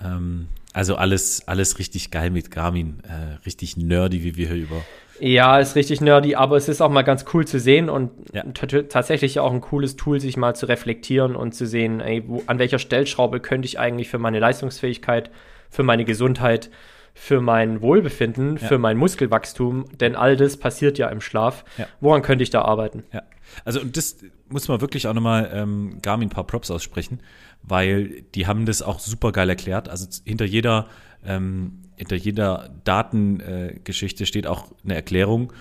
Ähm, 0.05 0.49
also 0.75 0.97
alles, 0.97 1.47
alles 1.49 1.79
richtig 1.79 2.11
geil 2.11 2.31
mit 2.31 2.51
Garmin. 2.51 3.01
Äh, 3.05 3.37
richtig 3.47 3.77
nerdy, 3.77 4.23
wie 4.23 4.37
wir 4.37 4.49
hier 4.49 4.57
über. 4.65 4.83
Ja, 5.21 5.59
ist 5.59 5.75
richtig 5.77 6.01
nerdy, 6.01 6.35
aber 6.37 6.57
es 6.57 6.69
ist 6.69 6.81
auch 6.81 6.91
mal 6.91 7.03
ganz 7.03 7.25
cool 7.35 7.47
zu 7.47 7.59
sehen 7.59 7.89
und 7.91 8.11
Ja. 8.33 8.45
tatsächlich 8.89 9.41
auch 9.41 9.53
ein 9.53 9.61
cooles 9.61 9.97
Tool, 9.97 10.21
sich 10.21 10.37
mal 10.37 10.55
zu 10.55 10.67
reflektieren 10.67 11.35
und 11.37 11.55
zu 11.55 11.67
sehen, 11.67 12.01
ey, 12.01 12.23
wo, 12.27 12.43
an 12.47 12.59
welcher 12.59 12.79
Stellschraube 12.79 13.41
könnte 13.41 13.67
ich 13.67 13.79
eigentlich 13.79 14.09
für 14.09 14.19
meine 14.19 14.39
Leistungsfähigkeit, 14.39 15.31
für 15.71 15.83
meine 15.83 16.05
Gesundheit, 16.05 16.71
für 17.15 17.41
mein 17.41 17.81
Wohlbefinden, 17.83 18.59
Ja. 18.59 18.69
für 18.69 18.79
mein 18.79 18.97
Muskelwachstum, 18.97 19.87
denn 19.99 20.15
all 20.15 20.37
das 20.37 20.57
passiert 20.57 20.99
ja 20.99 21.09
im 21.09 21.21
Schlaf. 21.21 21.65
Ja. 21.77 21.87
Woran 22.01 22.23
könnte 22.23 22.45
ich 22.45 22.51
da 22.51 22.63
arbeiten? 22.63 23.03
Ja, 23.13 23.23
also 23.65 23.81
und 23.81 23.97
das 23.97 24.19
muss 24.49 24.69
man 24.69 24.81
wirklich 24.81 25.09
auch 25.09 25.15
nochmal 25.15 25.51
ähm, 25.53 25.99
Garmin 26.01 26.29
ein 26.29 26.31
paar 26.31 26.47
Props 26.47 26.71
aussprechen, 26.71 27.21
weil 27.63 28.23
die 28.37 28.47
haben 28.47 28.67
das 28.67 28.83
auch 28.83 29.01
super 29.01 29.33
geil 29.33 29.49
erklärt. 29.49 29.89
Also 29.89 30.07
hinter 30.25 30.45
jeder, 30.45 30.87
ähm, 31.27 31.81
hinter 31.99 32.17
jeder 32.17 32.71
Datengeschichte 32.85 33.81
Geschichte 33.85 34.27
steht 34.27 34.47
auch 34.47 34.67
eine 34.85 34.95
Erklärung 34.95 35.53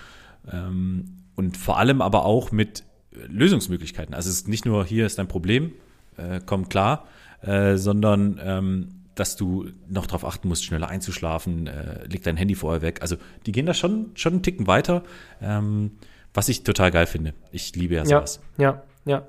ähm, 0.51 1.05
und 1.35 1.57
vor 1.57 1.77
allem 1.77 2.01
aber 2.01 2.25
auch 2.25 2.51
mit 2.51 2.83
Lösungsmöglichkeiten. 3.11 4.13
Also 4.13 4.29
es 4.29 4.37
ist 4.37 4.47
nicht 4.47 4.65
nur 4.65 4.85
hier 4.85 5.05
ist 5.05 5.19
ein 5.19 5.27
Problem, 5.27 5.73
äh, 6.17 6.39
komm 6.45 6.69
klar, 6.69 7.05
äh, 7.41 7.75
sondern 7.75 8.39
ähm, 8.43 8.89
dass 9.15 9.35
du 9.35 9.69
noch 9.89 10.05
darauf 10.05 10.25
achten 10.25 10.47
musst, 10.47 10.63
schneller 10.65 10.89
einzuschlafen, 10.89 11.67
äh, 11.67 12.05
leg 12.05 12.23
dein 12.23 12.37
Handy 12.37 12.55
vorher 12.55 12.81
weg. 12.81 13.01
Also 13.01 13.17
die 13.45 13.51
gehen 13.51 13.65
da 13.65 13.73
schon, 13.73 14.11
schon 14.15 14.33
einen 14.33 14.43
Ticken 14.43 14.67
weiter, 14.67 15.03
ähm, 15.41 15.97
was 16.33 16.49
ich 16.49 16.63
total 16.63 16.91
geil 16.91 17.07
finde. 17.07 17.33
Ich 17.51 17.75
liebe 17.75 17.95
ja 17.95 18.01
Ja, 18.03 18.19
sowas. 18.19 18.39
ja, 18.57 18.83
ja. 19.05 19.27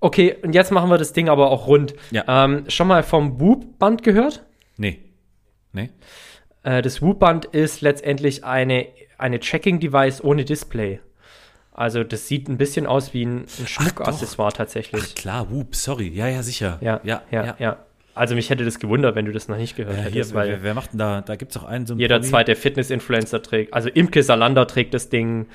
Okay, 0.00 0.36
und 0.42 0.54
jetzt 0.54 0.72
machen 0.72 0.90
wir 0.90 0.98
das 0.98 1.12
Ding 1.12 1.28
aber 1.28 1.50
auch 1.50 1.66
rund. 1.66 1.94
Ja. 2.10 2.24
Ähm, 2.26 2.64
schon 2.68 2.88
mal 2.88 3.02
vom 3.02 3.40
Whoop-Band 3.40 4.02
gehört? 4.02 4.44
Nee. 4.76 4.98
Nee? 5.72 5.90
Äh, 6.62 6.82
das 6.82 7.02
Whoop-Band 7.02 7.46
ist 7.46 7.80
letztendlich 7.80 8.44
eine, 8.44 8.86
eine 9.18 9.40
Tracking-Device 9.40 10.22
ohne 10.24 10.44
Display. 10.44 11.00
Also 11.74 12.04
das 12.04 12.28
sieht 12.28 12.48
ein 12.48 12.58
bisschen 12.58 12.86
aus 12.86 13.14
wie 13.14 13.24
ein, 13.24 13.46
ein 13.58 13.66
Schmuckaccessoire 13.66 14.52
tatsächlich. 14.52 15.02
Ach 15.02 15.14
klar, 15.14 15.50
whoop, 15.50 15.74
sorry. 15.74 16.08
Ja, 16.08 16.28
ja, 16.28 16.42
sicher. 16.42 16.78
ja, 16.82 17.00
ja, 17.02 17.22
ja, 17.30 17.56
ja, 17.58 17.76
Also 18.14 18.34
mich 18.34 18.50
hätte 18.50 18.64
das 18.66 18.78
gewundert, 18.78 19.14
wenn 19.14 19.24
du 19.24 19.32
das 19.32 19.48
noch 19.48 19.56
nicht 19.56 19.74
gehört 19.76 19.96
Ja, 19.96 20.02
hättest, 20.02 20.30
hier, 20.30 20.34
weil 20.38 20.48
wer, 20.50 20.62
wer 20.62 20.74
macht 20.74 20.92
denn 20.92 20.98
da? 20.98 21.22
Da 21.22 21.34
gibt's 21.36 21.56
auch 21.56 21.64
einen 21.64 21.86
so 21.86 21.94
einen 21.94 22.00
jeder 22.00 22.16
Promi- 22.18 22.28
zweite 22.28 22.56
Fitness-Influencer 22.56 23.42
trägt. 23.42 23.72
Also 23.72 23.88
Imke 23.88 24.22
Salander 24.22 24.66
trägt 24.66 24.92
das 24.92 25.08
Ding, 25.08 25.46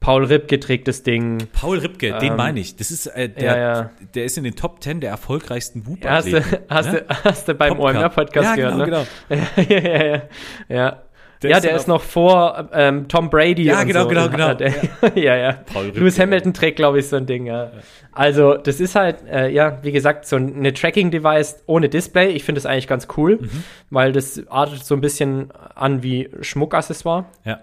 Paul 0.00 0.24
Ripke 0.24 0.60
trägt 0.60 0.88
das 0.88 1.02
Ding. 1.02 1.48
Paul 1.52 1.78
Ripke, 1.78 2.12
den 2.18 2.30
Ähm, 2.32 2.36
meine 2.36 2.60
ich. 2.60 2.76
Das 2.76 2.90
ist 2.90 3.06
äh, 3.06 3.28
der, 3.28 3.44
ja, 3.44 3.56
ja. 3.56 3.90
der 4.14 4.24
ist 4.24 4.38
in 4.38 4.44
den 4.44 4.54
Top 4.54 4.82
10 4.82 5.00
der 5.00 5.10
erfolgreichsten 5.10 5.86
whoop 5.86 6.04
Hast 6.04 6.28
du, 6.32 6.42
hast, 6.68 6.92
ne? 6.92 7.02
du, 7.08 7.24
hast 7.24 7.48
du 7.48 7.54
beim. 7.54 7.78
OMR-Podcast 7.78 8.56
ja, 8.56 8.70
gehört, 8.70 8.84
genau, 8.84 9.04
ne? 9.28 9.46
genau. 9.56 9.68
ja, 9.68 9.78
ja, 9.80 10.06
ja. 10.06 10.22
ja. 10.68 11.02
Der 11.42 11.50
ja, 11.50 11.56
ist 11.58 11.64
der 11.64 11.76
ist 11.76 11.86
noch 11.88 12.00
vor 12.00 12.70
ähm, 12.72 13.08
Tom 13.08 13.28
Brady. 13.28 13.64
Ja, 13.64 13.80
und 13.80 13.88
genau, 13.88 14.04
so. 14.04 14.08
genau, 14.08 14.28
genau. 14.28 14.54
Ja, 15.14 15.36
ja. 15.36 15.58
Lewis 15.94 16.18
Hamilton 16.18 16.54
trägt, 16.54 16.76
glaube 16.76 16.98
ich, 16.98 17.08
so 17.08 17.16
ein 17.16 17.26
Ding, 17.26 17.44
ja. 17.46 17.72
Also, 18.12 18.54
das 18.54 18.80
ist 18.80 18.94
halt, 18.94 19.18
äh, 19.30 19.50
ja, 19.50 19.78
wie 19.82 19.92
gesagt, 19.92 20.26
so 20.26 20.36
eine 20.36 20.72
Tracking-Device 20.72 21.64
ohne 21.66 21.90
Display. 21.90 22.28
Ich 22.30 22.44
finde 22.44 22.60
das 22.60 22.66
eigentlich 22.66 22.88
ganz 22.88 23.06
cool, 23.18 23.36
Mhm. 23.36 23.64
weil 23.90 24.12
das 24.12 24.42
artet 24.48 24.82
so 24.84 24.94
ein 24.94 25.02
bisschen 25.02 25.50
an 25.74 26.02
wie 26.02 26.30
Schmuckaccessoire. 26.40 27.26
Ja. 27.44 27.60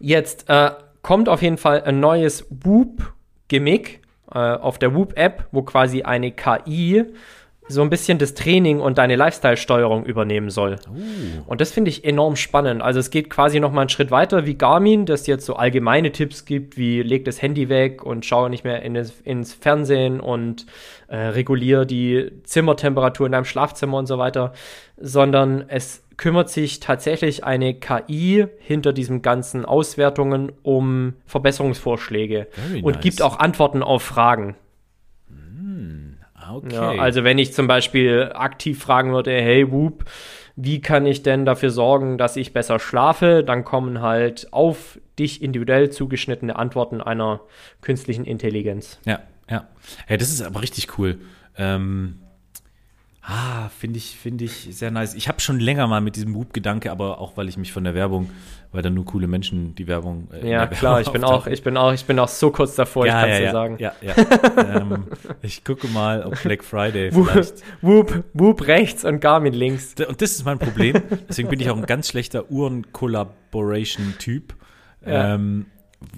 Jetzt 0.00 0.48
äh, 0.48 0.70
kommt 1.02 1.28
auf 1.28 1.42
jeden 1.42 1.58
Fall 1.58 1.82
ein 1.82 2.00
neues 2.00 2.46
Whoop-Gimmick 2.50 4.00
äh, 4.32 4.38
auf 4.38 4.78
der 4.78 4.94
Whoop-App, 4.94 5.46
wo 5.52 5.62
quasi 5.62 6.02
eine 6.02 6.32
KI 6.32 7.04
so 7.70 7.82
ein 7.82 7.90
bisschen 7.90 8.18
das 8.18 8.34
Training 8.34 8.80
und 8.80 8.98
deine 8.98 9.16
Lifestyle-Steuerung 9.16 10.04
übernehmen 10.04 10.50
soll. 10.50 10.76
Und 11.46 11.60
das 11.60 11.70
finde 11.70 11.90
ich 11.90 12.04
enorm 12.04 12.36
spannend. 12.36 12.82
Also 12.82 12.98
es 12.98 13.10
geht 13.10 13.30
quasi 13.30 13.60
noch 13.60 13.70
mal 13.70 13.82
einen 13.82 13.90
Schritt 13.90 14.10
weiter 14.10 14.44
wie 14.44 14.56
Garmin, 14.56 15.06
das 15.06 15.26
jetzt 15.26 15.46
so 15.46 15.54
allgemeine 15.54 16.10
Tipps 16.10 16.44
gibt, 16.44 16.76
wie 16.76 17.02
leg 17.02 17.24
das 17.24 17.40
Handy 17.40 17.68
weg 17.68 18.04
und 18.04 18.26
schau 18.26 18.48
nicht 18.48 18.64
mehr 18.64 18.82
in 18.82 18.94
das, 18.94 19.20
ins 19.20 19.54
Fernsehen 19.54 20.20
und 20.20 20.66
äh, 21.06 21.16
regulier 21.16 21.84
die 21.84 22.32
Zimmertemperatur 22.42 23.26
in 23.26 23.32
deinem 23.32 23.44
Schlafzimmer 23.44 23.98
und 23.98 24.06
so 24.06 24.18
weiter, 24.18 24.52
sondern 24.96 25.64
es 25.68 26.02
kümmert 26.20 26.50
sich 26.50 26.80
tatsächlich 26.80 27.44
eine 27.44 27.72
KI 27.72 28.46
hinter 28.58 28.92
diesen 28.92 29.22
ganzen 29.22 29.64
Auswertungen 29.64 30.52
um 30.62 31.14
Verbesserungsvorschläge 31.24 32.46
Very 32.50 32.82
und 32.82 32.92
nice. 32.92 33.02
gibt 33.02 33.22
auch 33.22 33.38
Antworten 33.38 33.82
auf 33.82 34.02
Fragen. 34.02 34.54
Ah, 36.34 36.56
Okay. 36.56 36.74
Ja, 36.74 36.90
also 37.02 37.24
wenn 37.24 37.38
ich 37.38 37.54
zum 37.54 37.66
Beispiel 37.66 38.32
aktiv 38.34 38.78
fragen 38.78 39.12
würde, 39.12 39.30
hey 39.30 39.72
Whoop, 39.72 40.04
wie 40.56 40.82
kann 40.82 41.06
ich 41.06 41.22
denn 41.22 41.46
dafür 41.46 41.70
sorgen, 41.70 42.18
dass 42.18 42.36
ich 42.36 42.52
besser 42.52 42.78
schlafe, 42.78 43.42
dann 43.42 43.64
kommen 43.64 44.02
halt 44.02 44.48
auf 44.52 44.98
dich 45.18 45.42
individuell 45.42 45.88
zugeschnittene 45.88 46.54
Antworten 46.54 47.00
einer 47.00 47.40
künstlichen 47.80 48.26
Intelligenz. 48.26 49.00
Ja, 49.06 49.20
ja. 49.48 49.68
Hey, 50.06 50.18
das 50.18 50.28
ist 50.28 50.42
aber 50.42 50.60
richtig 50.60 50.98
cool. 50.98 51.18
Ähm, 51.56 52.20
ah, 53.22 53.68
finde 53.68 53.98
ich, 53.98 54.16
finde 54.16 54.44
ich 54.44 54.68
sehr 54.70 54.90
nice. 54.90 55.14
Ich 55.14 55.28
habe 55.28 55.40
schon 55.40 55.60
länger 55.60 55.86
mal 55.86 56.00
mit 56.00 56.16
diesem 56.16 56.34
Whoop-Gedanke, 56.34 56.90
aber 56.90 57.20
auch 57.20 57.36
weil 57.36 57.48
ich 57.48 57.56
mich 57.56 57.72
von 57.72 57.84
der 57.84 57.94
Werbung, 57.94 58.30
weil 58.72 58.82
da 58.82 58.90
nur 58.90 59.04
coole 59.04 59.26
Menschen 59.26 59.74
die 59.74 59.86
Werbung. 59.86 60.28
äh, 60.32 60.50
Ja, 60.50 60.66
klar, 60.66 60.96
Werbung 60.96 61.06
ich 61.06 61.12
bin 61.12 61.24
auch, 61.24 61.46
ich 61.46 61.62
bin 61.62 61.76
auch, 61.76 61.92
ich 61.92 62.04
bin 62.04 62.18
auch 62.18 62.28
so 62.28 62.50
kurz 62.50 62.74
davor, 62.74 63.06
ich 63.06 63.12
ja, 63.12 63.20
kann 63.20 63.30
ja, 63.30 63.38
dir 63.38 63.44
ja, 63.44 63.52
sagen. 63.52 63.76
Ja, 63.78 63.92
ja. 64.00 64.14
ähm, 64.76 65.04
ich 65.42 65.64
gucke 65.64 65.86
mal, 65.88 66.24
ob 66.24 66.42
Black 66.42 66.64
Friday 66.64 67.14
Whoop, 67.14 67.28
vielleicht. 67.28 67.54
Whoop, 67.82 68.24
Whoop 68.32 68.66
rechts 68.66 69.04
und 69.04 69.20
Garmin 69.20 69.52
links. 69.52 69.94
Und 70.06 70.22
das 70.22 70.32
ist 70.32 70.44
mein 70.44 70.58
Problem. 70.58 71.00
Deswegen 71.28 71.48
bin 71.48 71.60
ich 71.60 71.70
auch 71.70 71.76
ein 71.76 71.86
ganz 71.86 72.08
schlechter 72.08 72.50
Uhren-Collaboration-Typ. 72.50 74.54
Ja. 75.04 75.34
Ähm, 75.34 75.66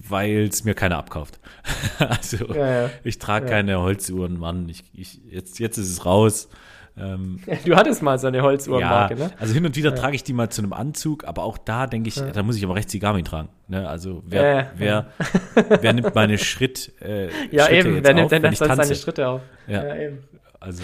weil 0.09 0.49
es 0.49 0.64
mir 0.64 0.75
keiner 0.75 0.99
abkauft. 0.99 1.40
also 1.99 2.54
Ja, 2.54 2.90
ich 3.02 3.18
trage 3.18 3.47
keine 3.47 3.80
Holzuhren, 3.80 4.38
Mann. 4.38 4.68
Ich, 4.68 4.85
ich, 4.92 5.21
jetzt, 5.28 5.59
jetzt 5.59 5.78
ist 5.78 5.90
es 5.90 6.04
raus. 6.04 6.49
Ähm, 6.96 7.40
Du 7.64 7.75
hattest 7.76 8.02
mal 8.02 8.18
so 8.18 8.26
eine 8.26 8.42
Holzuhrenmarke, 8.42 9.14
ja, 9.14 9.26
ne? 9.28 9.32
also 9.38 9.54
hin 9.54 9.64
und 9.64 9.76
wieder 9.76 9.94
trage 9.94 10.14
ich 10.14 10.25
die 10.25 10.32
mal 10.32 10.50
zu 10.50 10.62
einem 10.62 10.72
Anzug, 10.72 11.25
aber 11.25 11.42
auch 11.42 11.58
da 11.58 11.87
denke 11.87 12.08
ich, 12.08 12.16
da 12.16 12.42
muss 12.42 12.56
ich 12.56 12.64
aber 12.64 12.75
rechts 12.75 12.92
die 12.92 12.99
Garmin 12.99 13.25
tragen. 13.25 13.49
Ne? 13.68 13.88
Also 13.88 14.22
wer, 14.26 14.42
Ja, 14.42 14.58
ja. 14.58 14.66
wer, 14.76 15.06
wer 15.80 15.92
nimmt 15.94 16.14
meine 16.14 16.38
Schritt, 16.38 16.92
äh, 17.00 17.28
Ja, 17.50 17.64
Schritte 17.66 17.75
eben, 17.76 17.94
jetzt 17.96 18.06
wer 18.06 18.14
nimmt 18.14 18.30
denn 18.30 18.42
tanze? 18.42 18.66
seine 18.66 18.94
Schritte 18.94 19.28
auf? 19.28 19.40
Ja. 19.66 19.96
eben. 19.96 20.18
Also, 20.61 20.82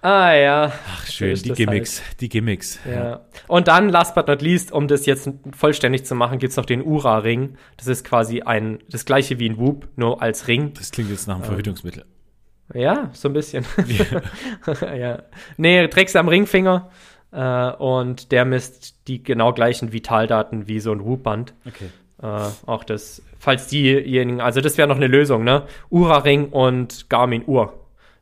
Ah 0.00 0.34
ja. 0.34 0.70
ach 0.86 1.06
schön, 1.06 1.34
die 1.34 1.52
Gimmicks, 1.52 2.02
die 2.20 2.28
Gimmicks. 2.28 2.78
Ja. 2.86 3.22
Und 3.46 3.68
dann, 3.68 3.88
last 3.88 4.14
but 4.14 4.28
not 4.28 4.42
least, 4.42 4.70
um 4.70 4.86
das 4.86 5.06
jetzt 5.06 5.30
vollständig 5.56 6.04
zu 6.04 6.14
machen, 6.14 6.38
gibt's 6.38 6.58
noch 6.58 6.66
den 6.66 6.82
Ura-Ring. 6.84 7.56
Das 7.78 7.86
ist 7.86 8.04
quasi 8.04 8.42
ein, 8.42 8.80
das 8.90 9.06
gleiche 9.06 9.38
wie 9.38 9.48
ein 9.48 9.56
Whoop, 9.56 9.88
nur 9.96 10.20
als 10.20 10.46
Ring. 10.46 10.74
Das 10.74 10.90
klingt 10.90 11.08
jetzt 11.08 11.26
nach 11.26 11.36
einem 11.36 11.44
Verhütungsmittel. 11.44 12.04
Ja, 12.74 13.10
so 13.12 13.28
ein 13.28 13.32
bisschen. 13.32 13.64
ja. 14.98 15.22
Nee, 15.56 15.86
trägst 15.88 16.14
du 16.14 16.18
am 16.18 16.28
Ringfinger 16.28 16.90
äh, 17.32 17.70
und 17.72 18.32
der 18.32 18.44
misst 18.44 19.08
die 19.08 19.22
genau 19.22 19.52
gleichen 19.52 19.92
Vitaldaten 19.92 20.66
wie 20.68 20.80
so 20.80 20.92
ein 20.92 21.04
Whoop-Band. 21.04 21.54
Okay. 21.66 21.90
Äh, 22.22 22.48
auch 22.66 22.84
das, 22.84 23.22
falls 23.38 23.68
diejenigen, 23.68 24.40
also 24.40 24.60
das 24.60 24.76
wäre 24.78 24.88
noch 24.88 24.96
eine 24.96 25.06
Lösung, 25.08 25.44
ne? 25.44 25.62
Ura-Ring 25.90 26.48
und 26.50 27.08
Garmin-Uhr. 27.10 27.72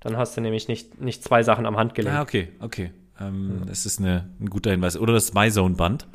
Dann 0.00 0.16
hast 0.16 0.36
du 0.36 0.40
nämlich 0.40 0.68
nicht, 0.68 1.00
nicht 1.00 1.22
zwei 1.22 1.42
Sachen 1.42 1.64
am 1.66 1.76
Handgelenk. 1.76 2.16
Ah, 2.16 2.22
okay, 2.22 2.48
okay. 2.60 2.90
Ähm, 3.20 3.62
Das 3.66 3.86
ist 3.86 4.00
eine, 4.00 4.28
ein 4.40 4.50
guter 4.50 4.70
Hinweis. 4.70 4.96
Oder 4.98 5.12
das 5.12 5.32
MyZone-Band. 5.32 6.06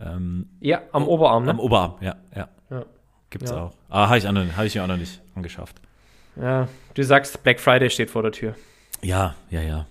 Ähm, 0.00 0.46
Ja, 0.60 0.80
am 0.92 1.06
Oberarm, 1.06 1.44
ne? 1.44 1.50
Am 1.50 1.60
Oberarm, 1.60 1.94
ja, 2.00 2.16
ja. 2.34 2.48
Ja. 2.70 2.84
Gibt's 3.30 3.50
Ja. 3.50 3.64
auch. 3.64 3.72
Ah, 3.90 4.06
habe 4.08 4.18
ich, 4.18 4.24
noch- 4.24 4.56
hab 4.56 4.64
ich 4.64 4.74
mir 4.74 4.82
auch 4.84 4.86
noch 4.88 4.96
nicht 4.96 5.20
angeschafft. 5.34 5.76
Ja, 6.40 6.68
du 6.94 7.02
sagst, 7.02 7.42
Black 7.42 7.60
Friday 7.60 7.90
steht 7.90 8.10
vor 8.10 8.22
der 8.22 8.32
Tür. 8.32 8.54
Ja, 9.02 9.34
ja, 9.50 9.60
ja. 9.60 9.86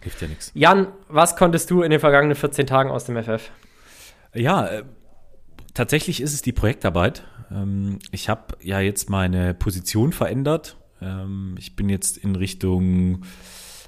Hilft 0.00 0.20
ja 0.20 0.28
nichts. 0.28 0.50
Jan, 0.54 0.88
was 1.08 1.36
konntest 1.36 1.70
du 1.70 1.82
in 1.82 1.90
den 1.90 2.00
vergangenen 2.00 2.34
14 2.34 2.66
Tagen 2.66 2.90
aus 2.90 3.04
dem 3.04 3.22
FF? 3.22 3.50
Ja, 4.34 4.66
äh, 4.66 4.84
tatsächlich 5.74 6.20
ist 6.20 6.34
es 6.34 6.42
die 6.42 6.52
Projektarbeit. 6.52 7.24
Ähm, 7.50 7.98
ich 8.10 8.28
habe 8.28 8.56
ja 8.60 8.80
jetzt 8.80 9.10
meine 9.10 9.54
Position 9.54 10.12
verändert. 10.12 10.76
Ähm, 11.00 11.54
ich 11.58 11.76
bin 11.76 11.88
jetzt 11.88 12.18
in 12.18 12.34
Richtung 12.34 13.22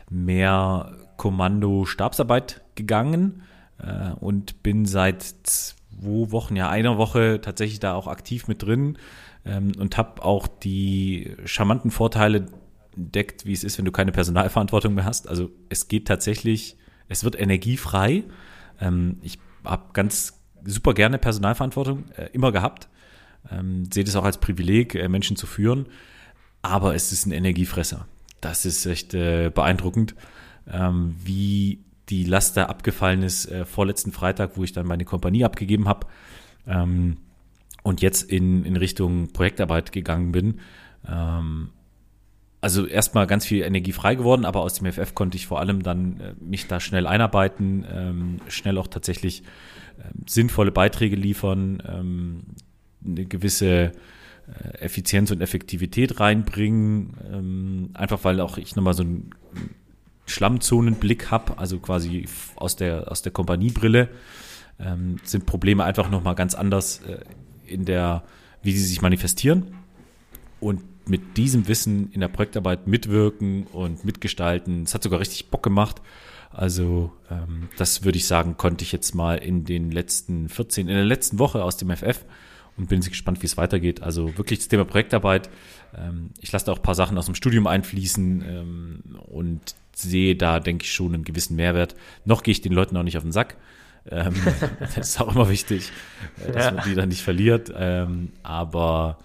mehr 0.09 0.93
Kommando-Stabsarbeit 1.17 2.63
gegangen 2.77 3.43
äh, 3.79 4.13
und 4.21 4.63
bin 4.63 4.87
seit 4.87 5.23
zwei 5.23 5.75
Wochen, 5.97 6.57
ja 6.57 6.69
einer 6.69 6.99
Woche 6.99 7.41
tatsächlich 7.41 7.81
da 7.81 7.95
auch 7.95 8.09
aktiv 8.09 8.49
mit 8.49 8.63
drin 8.63 8.99
ähm, 9.45 9.73
und 9.79 9.97
habe 9.97 10.25
auch 10.25 10.47
die 10.47 11.37
charmanten 11.45 11.91
Vorteile 11.91 12.47
entdeckt, 12.97 13.47
wie 13.47 13.53
es 13.53 13.65
ist, 13.65 13.79
wenn 13.79 13.85
du 13.85 13.93
keine 13.93 14.13
Personalverantwortung 14.13 14.95
mehr 14.95 15.05
hast. 15.05 15.29
Also 15.29 15.51
es 15.69 15.89
geht 15.89 16.07
tatsächlich, 16.07 16.77
es 17.09 17.25
wird 17.25 17.39
energiefrei. 17.39 18.25
Ähm, 18.81 19.19
ich 19.23 19.39
habe 19.65 19.93
ganz 19.93 20.41
super 20.65 20.95
gerne 20.95 21.19
Personalverantwortung 21.19 22.11
äh, 22.17 22.29
immer 22.33 22.53
gehabt. 22.53 22.89
Ähm, 23.51 23.89
sehe 23.93 24.05
das 24.05 24.17
auch 24.17 24.25
als 24.25 24.39
Privileg, 24.39 24.95
äh, 24.95 25.09
Menschen 25.09 25.37
zu 25.37 25.47
führen. 25.47 25.87
Aber 26.63 26.95
es 26.95 27.13
ist 27.13 27.27
ein 27.27 27.33
Energiefresser. 27.33 28.07
Das 28.41 28.65
ist 28.65 28.87
echt 28.87 29.15
äh, 29.15 29.51
beeindruckend, 29.55 30.15
ähm, 30.71 31.15
wie 31.23 31.85
die 32.09 32.25
Last 32.25 32.57
da 32.57 32.67
abgefallen 32.67 33.23
ist 33.23 33.47
äh, 33.47 33.65
vorletzten 33.65 34.13
Freitag, 34.13 34.57
wo 34.57 34.65
ich 34.65 34.73
dann 34.73 34.87
meine 34.87 35.05
Kompanie 35.05 35.45
abgegeben 35.45 35.89
habe 35.89 36.07
ähm, 36.67 37.19
und 37.85 38.01
jetzt 38.03 38.23
in, 38.23 38.65
in 38.65 38.77
Richtung 38.77 39.29
Projektarbeit 39.33 39.93
gegangen 39.93 40.33
bin. 40.33 40.61
Ähm, 41.07 41.71
also 42.61 42.87
erstmal 42.87 43.27
ganz 43.27 43.45
viel 43.45 43.63
Energie 43.63 43.93
frei 43.93 44.15
geworden, 44.15 44.47
aber 44.47 44.63
aus 44.63 44.75
dem 44.75 44.91
FF 44.91 45.15
konnte 45.15 45.37
ich 45.37 45.47
vor 45.47 45.61
allem 45.61 45.83
dann 45.83 46.19
äh, 46.19 46.35
mich 46.41 46.67
da 46.67 46.81
schnell 46.81 47.07
einarbeiten, 47.07 47.85
ähm, 47.89 48.37
schnell 48.49 48.79
auch 48.79 48.87
tatsächlich 48.87 49.43
ähm, 49.99 50.25
sinnvolle 50.27 50.73
Beiträge 50.73 51.15
liefern, 51.15 51.83
ähm, 51.87 52.45
eine 53.05 53.27
gewisse 53.27 53.93
äh, 54.47 54.79
Effizienz 54.79 55.31
und 55.31 55.43
Effektivität 55.43 56.21
reinbringen, 56.21 57.19
ähm, 57.31 57.91
einfach 57.93 58.25
weil 58.25 58.41
auch 58.41 58.57
ich 58.57 58.77
nochmal 58.77 58.95
so 58.95 59.03
einen 59.03 59.29
Schlammzonenblick 60.25 61.31
habe, 61.31 61.59
also 61.59 61.79
quasi 61.81 62.27
aus 62.57 62.77
der, 62.77 63.13
aus 63.13 63.21
der 63.21 63.33
Kompaniebrille, 63.33 64.09
ähm, 64.81 65.17
sind 65.23 65.45
Probleme 65.45 65.85
einfach 65.85 66.11
nochmal 66.11 66.35
ganz 66.35 66.55
anders 66.55 67.03
äh, 67.03 67.19
in 67.67 67.85
der, 67.85 68.23
wie 68.63 68.73
sie 68.73 68.85
sich 68.85 69.03
manifestieren. 69.03 69.75
Und 70.61 70.83
mit 71.09 71.37
diesem 71.37 71.69
Wissen 71.69 72.11
in 72.13 72.21
der 72.21 72.29
Projektarbeit 72.29 72.87
mitwirken 72.87 73.67
und 73.67 74.05
mitgestalten, 74.05 74.85
es 74.85 74.95
hat 74.95 75.03
sogar 75.03 75.21
richtig 75.21 75.51
Bock 75.51 75.63
gemacht. 75.63 76.01
Also 76.51 77.13
ähm, 77.31 77.69
das 77.77 78.05
würde 78.05 78.17
ich 78.17 78.27
sagen, 78.27 78.57
konnte 78.57 78.85
ich 78.85 78.93
jetzt 78.93 79.15
mal 79.15 79.37
in 79.37 79.65
den 79.65 79.91
letzten 79.91 80.49
14, 80.49 80.89
in 80.89 80.95
der 80.95 81.05
letzten 81.05 81.39
Woche 81.39 81.63
aus 81.65 81.77
dem 81.77 81.91
FF 81.91 82.25
und 82.77 82.89
bin 82.89 83.01
gespannt, 83.01 83.43
wie 83.43 83.47
es 83.47 83.57
weitergeht. 83.57 84.03
Also 84.03 84.39
wirklich 84.39 84.61
das 84.61 84.69
Thema 84.69 84.85
Projektarbeit. 84.85 85.51
Ähm, 85.97 86.31
ich 86.41 86.53
lasse 86.53 86.67
da 86.67 86.73
auch 86.73 86.79
ein 86.79 86.83
paar 86.83 86.95
Sachen 86.95 87.19
aus 87.19 87.27
dem 87.27 87.35
Studium 87.35 87.67
einfließen 87.67 88.45
ähm, 88.47 89.03
und 89.27 89.75
sehe 89.95 90.37
da, 90.37 90.61
denke 90.61 90.85
ich, 90.85 90.93
schon 90.93 91.15
einen 91.15 91.25
gewissen 91.25 91.57
Mehrwert. 91.57 91.95
Noch 92.25 92.43
gehe 92.43 92.53
ich 92.53 92.61
den 92.61 92.73
Leuten 92.73 92.97
auch 92.97 93.03
nicht 93.03 93.17
auf 93.17 93.23
den 93.23 93.33
Sack. 93.33 93.57
Ähm, 94.11 94.35
das 94.81 94.97
ist 94.99 95.21
auch 95.21 95.35
immer 95.35 95.49
wichtig, 95.49 95.91
äh, 96.47 96.53
dass 96.53 96.65
Ja. 96.67 96.71
man 96.73 96.85
die 96.85 96.95
dann 96.95 97.09
nicht 97.09 97.23
verliert. 97.23 97.73
Ähm, 97.77 98.33
aber 98.43 99.19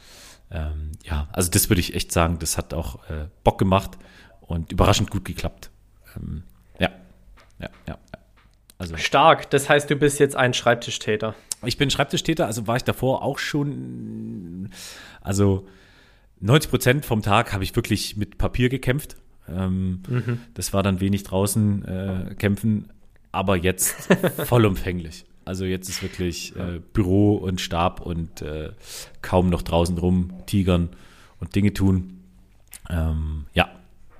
ähm, 0.52 0.92
ja, 1.04 1.28
also 1.32 1.52
das 1.52 1.70
würde 1.70 1.80
ich 1.82 1.96
echt 1.96 2.12
sagen, 2.12 2.39
das 2.39 2.58
hat 2.58 2.74
auch 2.74 3.04
äh, 3.10 3.28
Bock 3.44 3.60
gemacht 3.60 3.92
und 4.42 4.72
überraschend 4.72 5.12
gut 5.12 5.26
geklappt. 5.26 5.70
Ähm, 6.15 6.44
ja, 6.80 6.89
ja, 7.60 7.70
ja. 7.88 7.98
Also 8.78 8.96
Stark, 8.98 9.50
das 9.50 9.68
heißt, 9.70 9.89
du 9.89 9.96
bist 9.98 10.20
jetzt 10.20 10.36
ein 10.38 10.54
Schreibtischtäter. 10.54 11.36
ich 11.65 11.78
bin 11.78 11.89
Schreibtischtäter, 11.89 12.46
also 12.46 12.65
war 12.65 12.78
ich 12.78 12.86
davor 12.86 13.24
auch 13.24 13.38
schon, 13.38 14.70
also 15.20 15.68
90 16.39 16.70
Prozent 16.72 17.06
vom 17.06 17.22
Tag 17.22 17.52
habe 17.52 17.65
ich 17.65 17.76
wirklich 17.76 18.15
mit 18.15 18.38
Papier 18.38 18.70
gekämpft. 18.70 19.18
Ähm, 19.50 20.02
Das 20.54 20.72
war 20.74 20.82
dann 20.84 21.02
wenig 21.02 21.24
draußen 21.24 21.84
äh, 21.86 22.36
kämpfen, 22.36 22.94
aber 23.32 23.56
jetzt 23.56 23.96
vollumfänglich. 24.46 25.26
Also 25.46 25.65
jetzt 25.65 25.89
ist 25.89 26.04
wirklich 26.04 26.56
äh, 26.56 26.80
Büro 26.94 27.36
und 27.36 27.60
Stab 27.60 28.02
und 28.02 28.42
äh, 28.42 28.72
kaum 29.22 29.50
noch 29.50 29.63
draußen 29.63 29.98
rum 29.98 30.32
tigern 30.46 30.89
und 31.39 31.56
Dinge 31.56 31.74
tun. 31.74 32.20
Ähm, 32.89 33.46
ja, 33.54 33.70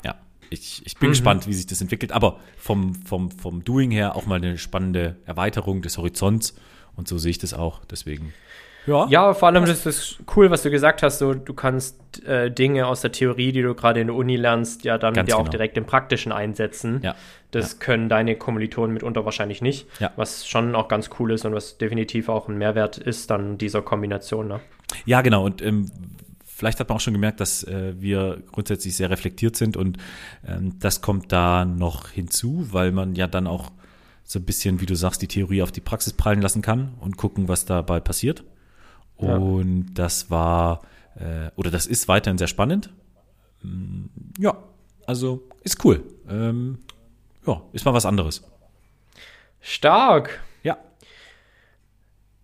ja. 0.04 0.16
Ich, 0.50 0.82
ich 0.86 0.98
bin 0.98 1.10
gespannt, 1.10 1.46
wie 1.46 1.54
sich 1.54 1.68
das 1.68 1.82
entwickelt. 1.82 2.12
Aber 2.12 2.40
vom, 2.58 2.96
vom, 2.96 3.30
vom 3.30 3.64
Doing 3.64 3.92
her 3.92 4.16
auch 4.16 4.26
mal 4.26 4.38
eine 4.38 4.58
spannende 4.58 5.18
Erweiterung 5.26 5.82
des 5.82 5.98
Horizonts. 5.98 6.56
Und 6.96 7.08
so 7.08 7.18
sehe 7.18 7.32
ich 7.32 7.38
das 7.38 7.54
auch. 7.54 7.86
Deswegen. 7.86 8.34
Ja. 8.90 9.08
Ja, 9.10 9.34
vor 9.34 9.48
allem 9.48 9.66
das 9.66 9.86
ist 9.86 10.18
cool, 10.36 10.50
was 10.50 10.64
du 10.64 10.72
gesagt 10.72 11.04
hast. 11.04 11.20
So, 11.20 11.34
du 11.34 11.54
kannst 11.54 12.26
äh, 12.26 12.50
Dinge 12.50 12.88
aus 12.88 13.02
der 13.02 13.12
Theorie, 13.12 13.52
die 13.52 13.62
du 13.62 13.76
gerade 13.76 14.02
in 14.02 14.08
der 14.08 14.16
Uni 14.16 14.36
lernst, 14.36 14.84
ja 14.84 14.98
dann 14.98 15.14
ja 15.14 15.22
auch 15.36 15.40
genau. 15.40 15.50
direkt 15.50 15.78
im 15.78 15.86
Praktischen 15.86 16.32
einsetzen. 16.32 17.02
Ja. 17.04 17.16
Das 17.52 17.80
können 17.80 18.10
deine 18.10 18.36
Kommilitonen 18.36 18.94
mitunter 18.94 19.26
wahrscheinlich 19.26 19.62
nicht. 19.62 19.88
Ja. 20.00 20.12
Was 20.16 20.48
schon 20.48 20.76
auch 20.76 20.88
ganz 20.88 21.10
cool 21.20 21.32
ist 21.32 21.46
und 21.46 21.54
was 21.54 21.78
definitiv 21.78 22.30
auch 22.30 22.48
ein 22.48 22.58
Mehrwert 22.58 22.98
ist 22.98 23.30
dann 23.30 23.58
dieser 23.58 23.82
Kombination. 23.82 24.48
Ne? 24.48 24.60
Ja, 25.06 25.22
genau. 25.22 25.46
Und 25.46 25.62
ähm, 25.62 25.90
vielleicht 26.44 26.80
hat 26.80 26.90
man 26.90 26.98
auch 26.98 27.02
schon 27.02 27.14
gemerkt, 27.14 27.40
dass 27.40 27.64
äh, 27.64 27.94
wir 28.00 28.42
grundsätzlich 28.52 28.96
sehr 28.96 29.10
reflektiert 29.10 29.56
sind 29.56 29.78
und 29.78 29.98
ähm, 30.48 30.78
das 30.80 31.02
kommt 31.02 31.32
da 31.32 31.66
noch 31.66 32.10
hinzu, 32.10 32.68
weil 32.72 32.92
man 32.92 33.16
ja 33.16 33.28
dann 33.28 33.48
auch 33.48 33.72
so 34.24 34.38
ein 34.38 34.46
bisschen, 34.46 34.80
wie 34.80 34.86
du 34.86 34.96
sagst, 34.96 35.22
die 35.24 35.28
Theorie 35.28 35.64
auf 35.64 35.72
die 35.72 35.82
Praxis 35.82 36.14
prallen 36.14 36.42
lassen 36.42 36.62
kann 36.62 36.94
und 37.00 37.18
gucken, 37.18 37.48
was 37.48 37.66
dabei 37.66 38.00
passiert. 38.00 38.44
Ja. 39.20 39.36
Und 39.38 39.94
das 39.96 40.30
war 40.32 40.82
äh, 41.16 41.50
oder 41.56 41.72
das 41.72 41.86
ist 41.86 42.08
weiterhin 42.08 42.38
sehr 42.38 42.48
spannend. 42.48 42.90
Mm, 43.62 44.06
Ja, 44.38 44.58
also 45.06 45.44
ist 45.64 45.84
cool. 45.84 46.04
Ähm, 46.30 46.80
ja, 47.46 47.62
ist 47.74 47.86
mal 47.86 47.94
was 47.94 48.06
anderes. 48.06 48.44
Stark. 49.62 50.40
Ja. 50.64 50.78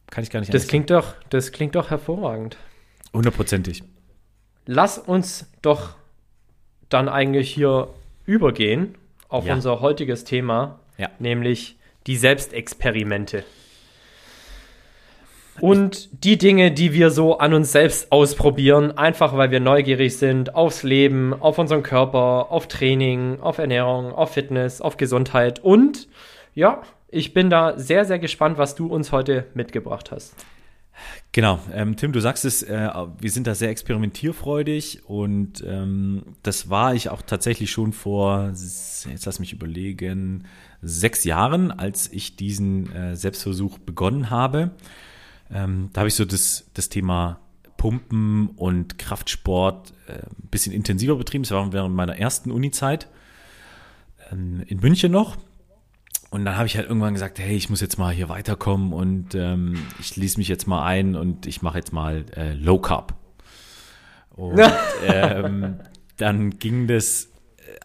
Kann 0.07 0.23
ich 0.23 0.29
gar 0.29 0.39
nicht 0.39 0.53
Das 0.53 0.67
klingt 0.67 0.89
doch, 0.89 1.13
das 1.29 1.51
klingt 1.51 1.75
doch 1.75 1.89
hervorragend. 1.89 2.55
sagen. 2.55 3.13
Hundertprozentig. 3.13 3.83
Lass 4.65 4.97
uns 4.97 5.45
doch 5.61 5.95
dann 6.89 7.07
eigentlich 7.07 7.53
hier 7.53 7.89
übergehen 8.25 8.95
auf 9.29 9.45
Ja. 9.45 9.53
unser 9.53 9.79
heutiges 9.79 10.23
Thema, 10.23 10.79
Ja. 10.97 11.09
nämlich 11.19 11.77
die 12.07 12.17
Selbstexperimente. 12.17 13.43
Und 15.61 16.23
die 16.23 16.37
Dinge, 16.37 16.71
die 16.71 16.93
wir 16.93 17.11
so 17.11 17.37
an 17.37 17.53
uns 17.53 17.71
selbst 17.71 18.11
ausprobieren, 18.11 18.97
einfach 18.97 19.37
weil 19.37 19.51
wir 19.51 19.59
neugierig 19.59 20.17
sind 20.17 20.53
aufs 20.53 20.83
Leben, 20.83 21.33
auf 21.33 21.57
unseren 21.57 21.81
Körper, 21.81 22.51
auf 22.51 22.67
Training, 22.67 23.39
auf 23.39 23.57
Ernährung, 23.57 24.11
auf 24.11 24.33
Fitness, 24.33 24.81
auf 24.81 24.97
Gesundheit. 24.97 25.63
Und 25.63 26.07
ja, 26.53 26.81
ich 27.09 27.33
bin 27.33 27.49
da 27.49 27.79
sehr, 27.79 28.05
sehr 28.05 28.19
gespannt, 28.19 28.57
was 28.57 28.75
du 28.75 28.87
uns 28.87 29.11
heute 29.11 29.45
mitgebracht 29.53 30.11
hast. 30.11 30.35
Genau, 31.31 31.59
ähm, 31.73 31.97
Tim, 31.97 32.13
du 32.13 32.21
sagst 32.21 32.45
es, 32.45 32.63
äh, 32.63 32.89
wir 33.19 33.29
sind 33.29 33.47
da 33.47 33.55
sehr 33.55 33.69
experimentierfreudig 33.69 35.01
und 35.05 35.63
ähm, 35.67 36.23
das 36.43 36.69
war 36.69 36.95
ich 36.95 37.09
auch 37.09 37.21
tatsächlich 37.21 37.71
schon 37.71 37.91
vor, 37.91 38.51
jetzt 38.51 39.25
lass 39.25 39.39
mich 39.39 39.51
überlegen, 39.51 40.45
sechs 40.81 41.25
Jahren, 41.25 41.71
als 41.71 42.11
ich 42.11 42.37
diesen 42.37 42.93
äh, 42.95 43.15
Selbstversuch 43.17 43.79
begonnen 43.79 44.29
habe. 44.29 44.71
Ähm, 45.51 45.89
da 45.93 46.01
habe 46.01 46.08
ich 46.08 46.15
so 46.15 46.25
das, 46.25 46.65
das 46.73 46.89
Thema 46.89 47.39
Pumpen 47.77 48.49
und 48.55 48.97
Kraftsport 48.97 49.93
äh, 50.08 50.13
ein 50.13 50.49
bisschen 50.49 50.73
intensiver 50.73 51.15
betrieben. 51.15 51.43
Das 51.43 51.51
war 51.51 51.71
während 51.71 51.95
meiner 51.95 52.17
ersten 52.17 52.51
Uni-Zeit 52.51 53.08
ähm, 54.31 54.63
in 54.67 54.79
München 54.79 55.12
noch. 55.12 55.38
Und 56.31 56.45
dann 56.45 56.58
habe 56.58 56.65
ich 56.65 56.75
halt 56.75 56.88
irgendwann 56.88 57.13
gesagt, 57.13 57.39
hey, 57.39 57.55
ich 57.55 57.69
muss 57.69 57.81
jetzt 57.81 57.97
mal 57.97 58.13
hier 58.13 58.27
weiterkommen 58.27 58.91
und 58.91 59.36
ähm, 59.36 59.77
ich 59.99 60.15
lese 60.17 60.38
mich 60.38 60.47
jetzt 60.47 60.67
mal 60.67 60.84
ein 60.84 61.15
und 61.15 61.45
ich 61.45 61.62
mache 61.62 61.77
jetzt 61.77 61.93
mal 61.93 62.25
äh, 62.36 62.53
Low 62.53 62.79
Carb. 62.79 63.13
Und 64.31 64.60
ähm, 65.08 65.79
dann 66.17 66.49
ging 66.58 66.88
das, 66.88 67.29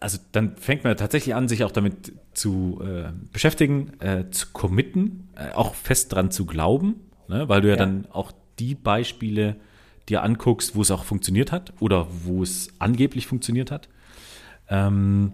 also 0.01 0.19
dann 0.33 0.57
fängt 0.57 0.85
man 0.85 0.97
tatsächlich 0.97 1.35
an, 1.35 1.47
sich 1.47 1.63
auch 1.63 1.71
damit 1.71 2.13
zu 2.33 2.81
äh, 2.83 3.13
beschäftigen, 3.33 4.01
äh, 4.01 4.31
zu 4.31 4.49
committen, 4.53 5.29
äh, 5.37 5.53
auch 5.53 5.75
fest 5.75 6.13
dran 6.13 6.31
zu 6.31 6.47
glauben, 6.47 6.97
ne? 7.31 7.49
weil 7.49 7.63
du 7.63 7.69
ja, 7.69 7.75
ja, 7.75 7.79
dann 7.79 8.07
auch 8.13 8.33
die 8.59 8.75
Beispiele 8.75 9.57
dir 10.09 10.23
anguckst, 10.23 10.75
wo 10.75 10.83
es 10.83 10.91
auch 10.91 11.05
funktioniert 11.05 11.53
hat 11.53 11.73
oder 11.81 12.07
wo 12.25 12.43
es 12.43 12.69
angeblich 12.79 13.27
funktioniert 13.27 13.71
hat. 13.71 13.89
Ähm, 14.69 15.33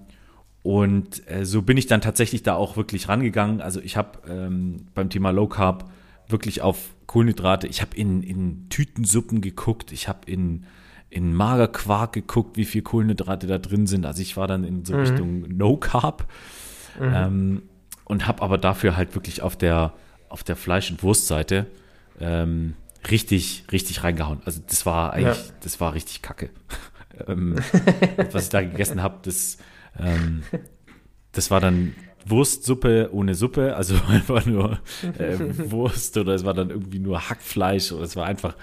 und 0.62 1.28
äh, 1.30 1.44
so 1.44 1.62
bin 1.62 1.76
ich 1.76 1.86
dann 1.86 2.00
tatsächlich 2.00 2.42
da 2.42 2.54
auch 2.54 2.76
wirklich 2.76 3.08
rangegangen. 3.08 3.60
Also 3.60 3.80
ich 3.80 3.96
habe 3.96 4.18
ähm, 4.28 4.86
beim 4.94 5.10
Thema 5.10 5.30
Low 5.30 5.46
Carb 5.46 5.90
wirklich 6.28 6.60
auf 6.60 6.94
Kohlenhydrate, 7.06 7.68
ich 7.68 7.80
habe 7.80 7.96
in, 7.96 8.22
in 8.22 8.68
Tütensuppen 8.68 9.40
geguckt, 9.40 9.92
ich 9.92 10.08
habe 10.08 10.20
in, 10.26 10.64
in 11.08 11.34
Magerquark 11.34 12.12
geguckt, 12.12 12.56
wie 12.56 12.64
viel 12.64 12.82
Kohlenhydrate 12.82 13.46
da 13.46 13.58
drin 13.58 13.86
sind. 13.86 14.04
Also 14.06 14.22
ich 14.22 14.36
war 14.36 14.48
dann 14.48 14.64
in 14.64 14.84
so 14.84 14.94
mhm. 14.94 15.00
Richtung 15.00 15.44
No 15.56 15.76
Carb 15.76 16.26
mhm. 16.98 17.12
ähm, 17.14 17.62
und 18.04 18.26
habe 18.26 18.42
aber 18.42 18.58
dafür 18.58 18.96
halt 18.96 19.14
wirklich 19.14 19.42
auf 19.42 19.56
der, 19.56 19.92
auf 20.28 20.42
der 20.42 20.56
Fleisch- 20.56 20.90
und 20.90 21.02
Wurstseite 21.02 21.66
ähm, 22.20 22.74
richtig, 23.10 23.64
richtig 23.72 24.04
reingehauen. 24.04 24.40
Also 24.44 24.60
das 24.66 24.86
war 24.86 25.12
eigentlich, 25.12 25.48
ja. 25.48 25.54
das 25.60 25.80
war 25.80 25.94
richtig 25.94 26.22
kacke. 26.22 26.50
ähm, 27.26 27.56
was 28.32 28.44
ich 28.44 28.50
da 28.50 28.62
gegessen 28.62 29.02
habe, 29.02 29.18
das 29.22 29.58
ähm, 29.98 30.42
das 31.32 31.50
war 31.50 31.60
dann 31.60 31.94
Wurstsuppe 32.26 33.10
ohne 33.12 33.34
Suppe, 33.34 33.76
also 33.76 33.94
einfach 34.08 34.46
nur 34.46 34.80
äh, 35.18 35.38
Wurst 35.70 36.16
oder 36.16 36.34
es 36.34 36.44
war 36.44 36.54
dann 36.54 36.70
irgendwie 36.70 36.98
nur 36.98 37.28
Hackfleisch 37.28 37.92
oder 37.92 38.04
es 38.04 38.16
war 38.16 38.26
einfach, 38.26 38.56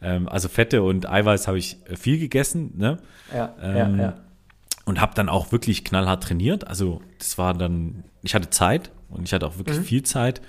ähm, 0.00 0.28
also 0.28 0.48
Fette 0.48 0.82
und 0.82 1.08
Eiweiß 1.08 1.48
habe 1.48 1.58
ich 1.58 1.78
viel 1.94 2.18
gegessen, 2.18 2.72
ne? 2.76 2.98
Ja, 3.34 3.54
ähm, 3.60 3.98
ja, 3.98 4.04
ja. 4.04 4.14
Und 4.84 5.00
habe 5.00 5.14
dann 5.14 5.28
auch 5.28 5.52
wirklich 5.52 5.84
knallhart 5.84 6.24
trainiert. 6.24 6.66
Also 6.66 7.02
das 7.18 7.38
war 7.38 7.54
dann, 7.54 8.02
ich 8.22 8.34
hatte 8.34 8.50
Zeit 8.50 8.90
und 9.10 9.28
ich 9.28 9.32
hatte 9.32 9.46
auch 9.46 9.56
wirklich 9.56 9.78
mhm. 9.78 9.84
viel 9.84 10.02
Zeit. 10.02 10.42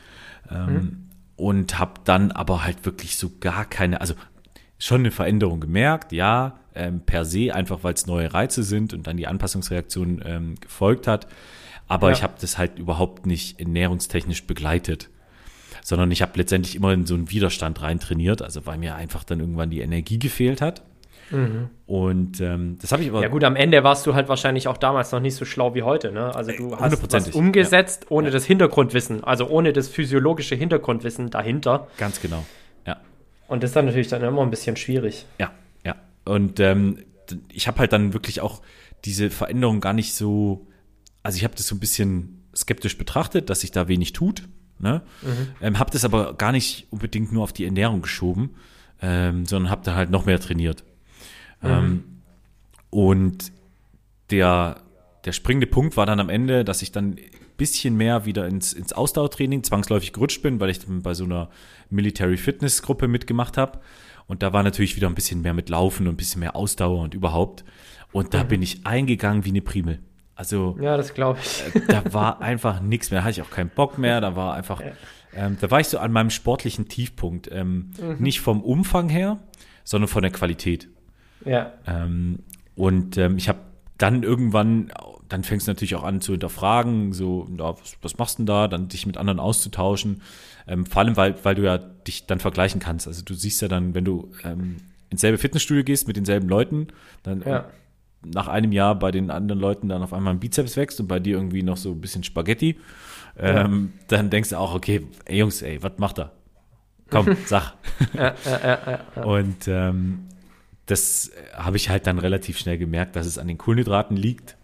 Ähm, 0.49 0.73
mhm. 0.73 1.09
Und 1.35 1.79
habe 1.79 2.01
dann 2.03 2.31
aber 2.31 2.63
halt 2.63 2.85
wirklich 2.85 3.17
so 3.17 3.31
gar 3.39 3.65
keine, 3.65 4.01
also 4.01 4.13
schon 4.77 5.01
eine 5.01 5.11
Veränderung 5.11 5.59
gemerkt, 5.59 6.11
ja, 6.11 6.59
ähm, 6.75 7.01
per 7.01 7.25
se, 7.25 7.53
einfach 7.53 7.83
weil 7.83 7.93
es 7.93 8.05
neue 8.05 8.33
Reize 8.33 8.63
sind 8.63 8.93
und 8.93 9.07
dann 9.07 9.17
die 9.17 9.27
Anpassungsreaktion 9.27 10.21
ähm, 10.25 10.55
gefolgt 10.59 11.07
hat. 11.07 11.27
Aber 11.87 12.09
ja. 12.09 12.13
ich 12.13 12.23
habe 12.23 12.33
das 12.39 12.57
halt 12.57 12.79
überhaupt 12.79 13.25
nicht 13.25 13.59
ernährungstechnisch 13.59 14.45
begleitet, 14.45 15.09
sondern 15.83 16.11
ich 16.11 16.21
habe 16.21 16.33
letztendlich 16.35 16.75
immer 16.75 16.93
in 16.93 17.05
so 17.05 17.13
einen 17.13 17.29
Widerstand 17.29 17.81
rein 17.81 17.99
trainiert, 17.99 18.41
also 18.41 18.65
weil 18.65 18.77
mir 18.77 18.95
einfach 18.95 19.23
dann 19.23 19.39
irgendwann 19.39 19.69
die 19.69 19.81
Energie 19.81 20.19
gefehlt 20.19 20.61
hat. 20.61 20.83
Mhm. 21.31 21.69
Und 21.85 22.41
ähm, 22.41 22.77
das 22.81 22.91
habe 22.91 23.03
ich 23.03 23.09
aber. 23.09 23.21
Ja, 23.21 23.27
gut, 23.27 23.43
am 23.43 23.55
Ende 23.55 23.83
warst 23.83 24.05
du 24.05 24.13
halt 24.13 24.29
wahrscheinlich 24.29 24.67
auch 24.67 24.77
damals 24.77 25.11
noch 25.11 25.19
nicht 25.19 25.35
so 25.35 25.45
schlau 25.45 25.75
wie 25.75 25.83
heute, 25.83 26.11
ne? 26.11 26.33
Also 26.35 26.51
du 26.51 26.77
hast 26.77 27.13
was 27.13 27.29
umgesetzt 27.29 28.03
ja. 28.03 28.11
ohne 28.11 28.27
ja. 28.27 28.33
das 28.33 28.45
Hintergrundwissen, 28.45 29.23
also 29.23 29.47
ohne 29.47 29.73
das 29.73 29.87
physiologische 29.87 30.55
Hintergrundwissen 30.55 31.29
dahinter. 31.29 31.87
Ganz 31.97 32.21
genau. 32.21 32.43
Und 33.53 33.61
das 33.61 33.69
ist 33.69 33.75
dann 33.75 33.85
natürlich 33.85 34.07
dann 34.07 34.23
immer 34.23 34.41
ein 34.41 34.49
bisschen 34.49 34.75
schwierig. 34.75 35.27
Ja, 35.39 35.51
ja. 35.85 35.95
Und 36.25 36.59
ähm, 36.59 36.97
ich 37.51 37.67
habe 37.67 37.77
halt 37.77 37.93
dann 37.93 38.13
wirklich 38.13 38.41
auch 38.41 38.63
diese 39.05 39.29
Veränderung 39.29 39.79
gar 39.79 39.93
nicht 39.93 40.15
so, 40.15 40.67
also 41.21 41.37
ich 41.37 41.43
habe 41.43 41.53
das 41.55 41.67
so 41.67 41.75
ein 41.75 41.79
bisschen 41.79 42.43
skeptisch 42.55 42.97
betrachtet, 42.97 43.51
dass 43.51 43.61
sich 43.61 43.71
da 43.71 43.87
wenig 43.87 44.13
tut. 44.13 44.47
Ne? 44.79 45.03
Mhm. 45.21 45.47
Ähm, 45.61 45.79
habe 45.79 45.91
das 45.91 46.03
aber 46.03 46.33
gar 46.33 46.51
nicht 46.51 46.87
unbedingt 46.89 47.31
nur 47.31 47.43
auf 47.43 47.53
die 47.53 47.65
Ernährung 47.65 48.01
geschoben, 48.01 48.55
ähm, 49.03 49.45
sondern 49.45 49.69
habe 49.69 49.83
da 49.83 49.93
halt 49.93 50.09
noch 50.09 50.25
mehr 50.25 50.39
trainiert. 50.39 50.83
Mhm. 51.63 51.69
Ähm, 51.69 52.03
und 52.89 53.51
der, 54.29 54.77
der 55.25 55.31
springende 55.31 55.67
Punkt 55.67 55.97
war 55.97 56.05
dann 56.05 56.19
am 56.19 56.29
Ende, 56.29 56.63
dass 56.63 56.81
ich 56.81 56.91
dann 56.91 57.17
bisschen 57.57 57.95
mehr 57.95 58.25
wieder 58.25 58.47
ins, 58.47 58.73
ins 58.73 58.93
Ausdauertraining 58.93 59.63
zwangsläufig 59.63 60.13
gerutscht 60.13 60.41
bin, 60.41 60.59
weil 60.59 60.69
ich 60.69 60.79
bei 60.87 61.13
so 61.13 61.23
einer 61.23 61.49
Military 61.89 62.37
Fitness 62.37 62.81
Gruppe 62.81 63.07
mitgemacht 63.07 63.57
habe. 63.57 63.79
Und 64.25 64.41
da 64.41 64.53
war 64.53 64.63
natürlich 64.63 64.95
wieder 64.95 65.07
ein 65.07 65.15
bisschen 65.15 65.41
mehr 65.41 65.53
mit 65.53 65.69
Laufen 65.69 66.07
und 66.07 66.13
ein 66.13 66.17
bisschen 66.17 66.39
mehr 66.39 66.55
Ausdauer 66.55 67.01
und 67.01 67.13
überhaupt. 67.13 67.63
Und 68.11 68.33
da 68.33 68.43
mhm. 68.43 68.47
bin 68.47 68.61
ich 68.61 68.85
eingegangen 68.85 69.45
wie 69.45 69.49
eine 69.49 69.61
Primel. 69.61 69.99
Also, 70.35 70.77
ja, 70.81 70.97
das 70.97 71.13
glaube 71.13 71.39
ich. 71.41 71.75
Äh, 71.75 71.81
da 71.87 72.13
war 72.13 72.41
einfach 72.41 72.81
nichts 72.81 73.11
mehr. 73.11 73.19
Da 73.19 73.25
hatte 73.25 73.39
ich 73.39 73.47
auch 73.47 73.51
keinen 73.51 73.69
Bock 73.69 73.97
mehr. 73.97 74.21
Da 74.21 74.35
war 74.35 74.55
einfach, 74.55 74.81
ja. 74.81 74.93
ähm, 75.35 75.57
da 75.59 75.69
war 75.69 75.79
ich 75.79 75.87
so 75.87 75.99
an 75.99 76.11
meinem 76.11 76.29
sportlichen 76.29 76.87
Tiefpunkt. 76.87 77.49
Ähm, 77.51 77.91
mhm. 78.01 78.17
Nicht 78.19 78.41
vom 78.41 78.61
Umfang 78.61 79.09
her, 79.09 79.39
sondern 79.83 80.07
von 80.07 80.23
der 80.23 80.31
Qualität. 80.31 80.89
Ja. 81.45 81.71
Ähm, 81.85 82.39
und 82.75 83.17
ähm, 83.17 83.37
ich 83.37 83.49
habe 83.49 83.59
dann 83.97 84.23
irgendwann 84.23 84.91
dann 85.33 85.43
fängst 85.43 85.67
du 85.67 85.71
natürlich 85.71 85.95
auch 85.95 86.03
an 86.03 86.21
zu 86.21 86.33
hinterfragen, 86.33 87.11
so, 87.11 87.47
ja, 87.57 87.71
was, 87.71 87.97
was 88.03 88.17
machst 88.19 88.37
du 88.37 88.41
denn 88.41 88.45
da, 88.45 88.67
dann 88.67 88.87
dich 88.87 89.07
mit 89.07 89.17
anderen 89.17 89.39
auszutauschen. 89.39 90.21
Ähm, 90.67 90.85
vor 90.85 91.01
allem, 91.01 91.17
weil, 91.17 91.35
weil 91.43 91.55
du 91.55 91.63
ja 91.63 91.79
dich 91.79 92.27
dann 92.27 92.39
vergleichen 92.39 92.79
kannst. 92.79 93.07
Also 93.07 93.23
du 93.23 93.33
siehst 93.33 93.59
ja 93.61 93.67
dann, 93.67 93.95
wenn 93.95 94.05
du 94.05 94.31
ähm, 94.43 94.77
ins 95.09 95.21
selbe 95.21 95.39
Fitnessstudio 95.39 95.83
gehst 95.83 96.07
mit 96.07 96.17
denselben 96.17 96.47
Leuten, 96.47 96.87
dann 97.23 97.41
ja. 97.41 97.65
nach 98.23 98.47
einem 98.47 98.71
Jahr 98.71 98.93
bei 98.93 99.09
den 99.09 99.31
anderen 99.31 99.59
Leuten 99.59 99.89
dann 99.89 100.03
auf 100.03 100.13
einmal 100.13 100.35
ein 100.35 100.39
Bizeps 100.39 100.77
wächst 100.77 100.99
und 100.99 101.07
bei 101.07 101.19
dir 101.19 101.35
irgendwie 101.35 101.63
noch 101.63 101.77
so 101.77 101.91
ein 101.91 101.99
bisschen 101.99 102.23
Spaghetti, 102.23 102.77
ähm, 103.35 103.91
ja. 103.93 104.05
dann 104.09 104.29
denkst 104.29 104.49
du 104.49 104.57
auch, 104.59 104.75
okay, 104.75 105.07
ey 105.25 105.39
Jungs, 105.39 105.63
ey, 105.63 105.81
was 105.81 105.93
macht 105.97 106.19
er? 106.19 106.31
Komm, 107.09 107.35
sag. 107.47 107.73
ja, 108.13 108.35
und 109.23 109.67
ähm, 109.67 110.27
das 110.85 111.31
habe 111.53 111.77
ich 111.77 111.89
halt 111.89 112.07
dann 112.07 112.19
relativ 112.19 112.57
schnell 112.57 112.77
gemerkt, 112.77 113.15
dass 113.15 113.25
es 113.25 113.37
an 113.37 113.47
den 113.47 113.57
Kohlenhydraten 113.57 114.17
liegt 114.17 114.57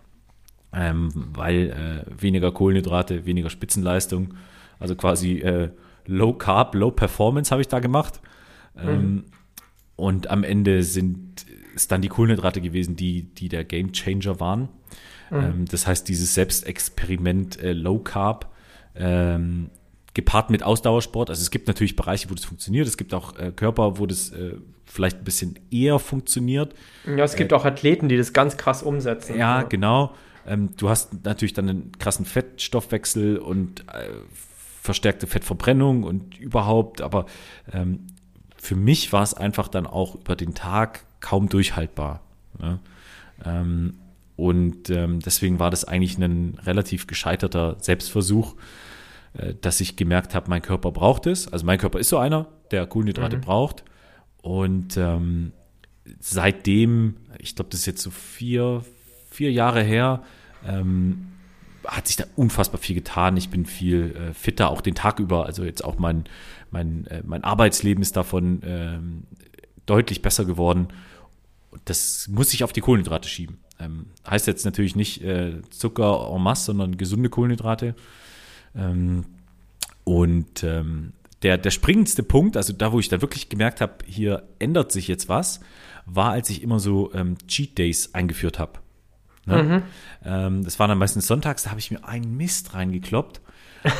ähm, 0.73 1.09
weil 1.33 2.05
äh, 2.07 2.21
weniger 2.21 2.51
Kohlenhydrate, 2.51 3.25
weniger 3.25 3.49
Spitzenleistung, 3.49 4.35
also 4.79 4.95
quasi 4.95 5.39
äh, 5.39 5.69
Low 6.05 6.33
Carb, 6.33 6.75
Low 6.75 6.91
Performance 6.91 7.51
habe 7.51 7.61
ich 7.61 7.67
da 7.67 7.79
gemacht. 7.79 8.21
Ähm, 8.77 9.13
mhm. 9.13 9.25
Und 9.95 10.29
am 10.29 10.43
Ende 10.43 10.83
sind 10.83 11.45
es 11.75 11.87
dann 11.87 12.01
die 12.01 12.07
Kohlenhydrate 12.07 12.61
gewesen, 12.61 12.95
die, 12.95 13.23
die 13.23 13.49
der 13.49 13.63
Game 13.63 13.91
Changer 13.91 14.39
waren. 14.39 14.69
Mhm. 15.29 15.37
Ähm, 15.37 15.65
das 15.65 15.87
heißt, 15.87 16.07
dieses 16.07 16.33
Selbstexperiment 16.33 17.59
äh, 17.59 17.73
Low 17.73 17.99
Carb 17.99 18.53
ähm, 18.95 19.69
gepaart 20.13 20.49
mit 20.49 20.63
Ausdauersport. 20.63 21.29
Also 21.29 21.41
es 21.41 21.51
gibt 21.51 21.67
natürlich 21.67 21.95
Bereiche, 21.95 22.29
wo 22.29 22.33
das 22.33 22.45
funktioniert. 22.45 22.87
Es 22.87 22.97
gibt 22.97 23.13
auch 23.13 23.37
äh, 23.37 23.51
Körper, 23.51 23.99
wo 23.99 24.05
das 24.05 24.29
äh, 24.31 24.55
vielleicht 24.89 25.19
ein 25.19 25.23
bisschen 25.23 25.59
eher 25.71 25.99
funktioniert. 25.99 26.73
Ja, 27.05 27.23
es 27.23 27.35
gibt 27.35 27.51
äh, 27.51 27.55
auch 27.55 27.65
Athleten, 27.65 28.09
die 28.09 28.17
das 28.17 28.33
ganz 28.33 28.57
krass 28.57 28.83
umsetzen. 28.83 29.37
Ja, 29.37 29.61
ja. 29.61 29.63
genau. 29.63 30.13
Ähm, 30.47 30.69
du 30.77 30.89
hast 30.89 31.23
natürlich 31.25 31.53
dann 31.53 31.69
einen 31.69 31.91
krassen 31.99 32.25
Fettstoffwechsel 32.25 33.37
und 33.37 33.81
äh, 33.81 34.09
verstärkte 34.81 35.27
Fettverbrennung 35.27 36.03
und 36.03 36.39
überhaupt, 36.39 37.01
aber 37.01 37.27
ähm, 37.71 38.07
für 38.57 38.75
mich 38.75 39.13
war 39.13 39.23
es 39.23 39.33
einfach 39.33 39.67
dann 39.67 39.85
auch 39.85 40.15
über 40.15 40.35
den 40.35 40.55
Tag 40.55 41.05
kaum 41.19 41.49
durchhaltbar. 41.49 42.21
Ne? 42.59 42.79
Ähm, 43.45 43.99
und 44.35 44.89
ähm, 44.89 45.19
deswegen 45.19 45.59
war 45.59 45.69
das 45.69 45.85
eigentlich 45.85 46.17
ein 46.17 46.57
relativ 46.65 47.07
gescheiterter 47.07 47.75
Selbstversuch, 47.79 48.55
äh, 49.33 49.53
dass 49.61 49.81
ich 49.81 49.97
gemerkt 49.97 50.33
habe, 50.33 50.49
mein 50.49 50.61
Körper 50.61 50.91
braucht 50.91 51.27
es. 51.27 51.51
Also 51.51 51.65
mein 51.65 51.77
Körper 51.77 51.99
ist 51.99 52.09
so 52.09 52.17
einer, 52.17 52.47
der 52.71 52.87
Kohlenhydrate 52.87 53.37
mhm. 53.37 53.41
braucht. 53.41 53.83
Und 54.41 54.97
ähm, 54.97 55.51
seitdem, 56.19 57.17
ich 57.39 57.55
glaube, 57.55 57.69
das 57.69 57.81
ist 57.81 57.85
jetzt 57.85 58.01
so 58.01 58.11
vier, 58.11 58.83
vier 59.29 59.51
Jahre 59.51 59.83
her, 59.83 60.23
ähm, 60.65 61.27
hat 61.85 62.07
sich 62.07 62.17
da 62.17 62.25
unfassbar 62.35 62.79
viel 62.79 62.95
getan. 62.95 63.37
Ich 63.37 63.49
bin 63.49 63.65
viel 63.65 64.15
äh, 64.15 64.33
fitter, 64.33 64.69
auch 64.69 64.81
den 64.81 64.95
Tag 64.95 65.19
über. 65.19 65.45
Also 65.45 65.63
jetzt 65.63 65.83
auch 65.83 65.97
mein, 65.97 66.25
mein, 66.71 67.07
äh, 67.07 67.23
mein 67.25 67.43
Arbeitsleben 67.43 68.01
ist 68.01 68.15
davon 68.15 68.61
ähm, 68.63 69.23
deutlich 69.85 70.21
besser 70.21 70.45
geworden. 70.45 70.89
Das 71.85 72.27
muss 72.27 72.53
ich 72.53 72.63
auf 72.63 72.73
die 72.73 72.81
Kohlenhydrate 72.81 73.27
schieben. 73.27 73.57
Ähm, 73.79 74.07
heißt 74.29 74.47
jetzt 74.47 74.65
natürlich 74.65 74.95
nicht 74.95 75.23
äh, 75.23 75.61
Zucker 75.69 76.31
en 76.33 76.41
masse, 76.41 76.65
sondern 76.65 76.97
gesunde 76.97 77.29
Kohlenhydrate. 77.29 77.95
Ähm, 78.75 79.25
und 80.03 80.63
ähm, 80.63 81.13
der, 81.43 81.57
der 81.57 81.71
springendste 81.71 82.23
Punkt, 82.23 82.57
also 82.57 82.73
da, 82.73 82.91
wo 82.91 82.99
ich 82.99 83.09
da 83.09 83.21
wirklich 83.21 83.49
gemerkt 83.49 83.81
habe, 83.81 83.93
hier 84.05 84.43
ändert 84.59 84.91
sich 84.91 85.07
jetzt 85.07 85.29
was, 85.29 85.59
war, 86.05 86.31
als 86.31 86.49
ich 86.49 86.63
immer 86.63 86.79
so 86.79 87.13
ähm, 87.13 87.37
Cheat 87.47 87.77
Days 87.77 88.13
eingeführt 88.13 88.59
habe. 88.59 88.79
Ne? 89.45 89.63
Mhm. 89.63 89.83
Ähm, 90.25 90.63
das 90.63 90.79
war 90.79 90.87
dann 90.87 90.97
meistens 90.97 91.27
sonntags, 91.27 91.63
da 91.63 91.69
habe 91.71 91.79
ich 91.79 91.91
mir 91.91 92.03
einen 92.05 92.35
Mist 92.35 92.73
reingekloppt. 92.73 93.41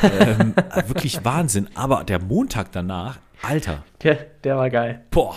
ähm, 0.04 0.54
wirklich 0.88 1.24
Wahnsinn. 1.24 1.70
Aber 1.76 2.04
der 2.04 2.20
Montag 2.20 2.72
danach, 2.72 3.20
Alter. 3.42 3.84
Der, 4.04 4.16
der 4.44 4.58
war 4.58 4.70
geil. 4.70 5.06
Boah. 5.12 5.36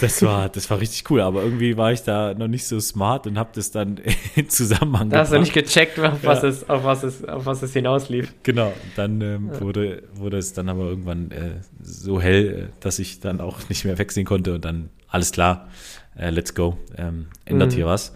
Das 0.00 0.22
war, 0.22 0.48
das 0.48 0.70
war 0.70 0.80
richtig 0.80 1.10
cool, 1.10 1.20
aber 1.20 1.42
irgendwie 1.42 1.76
war 1.76 1.92
ich 1.92 2.02
da 2.02 2.34
noch 2.34 2.48
nicht 2.48 2.66
so 2.66 2.78
smart 2.78 3.26
und 3.26 3.38
habe 3.38 3.50
das 3.54 3.70
dann 3.70 4.00
in 4.36 4.48
Zusammenhang 4.48 5.10
Da 5.10 5.18
hast 5.18 5.32
du 5.32 5.38
nicht 5.38 5.52
gecheckt, 5.52 5.98
auf 5.98 6.22
was, 6.22 6.42
es, 6.44 6.68
auf 6.68 6.84
was, 6.84 7.02
es, 7.02 7.24
auf 7.24 7.46
was 7.46 7.62
es 7.62 7.72
hinauslief. 7.72 8.32
Genau, 8.42 8.72
dann 8.96 9.20
ähm, 9.20 9.60
wurde, 9.60 10.04
wurde 10.14 10.38
es 10.38 10.52
dann 10.52 10.68
aber 10.68 10.84
irgendwann 10.84 11.30
äh, 11.32 11.60
so 11.82 12.20
hell, 12.20 12.68
äh, 12.70 12.72
dass 12.80 12.98
ich 12.98 13.20
dann 13.20 13.40
auch 13.40 13.58
nicht 13.68 13.84
mehr 13.84 13.98
wegsehen 13.98 14.26
konnte 14.26 14.54
und 14.54 14.64
dann 14.64 14.90
alles 15.08 15.32
klar, 15.32 15.68
äh, 16.16 16.30
let's 16.30 16.54
go, 16.54 16.78
ähm, 16.96 17.26
ändert 17.44 17.72
Mhm. 17.72 17.74
hier 17.74 17.86
was. 17.86 18.14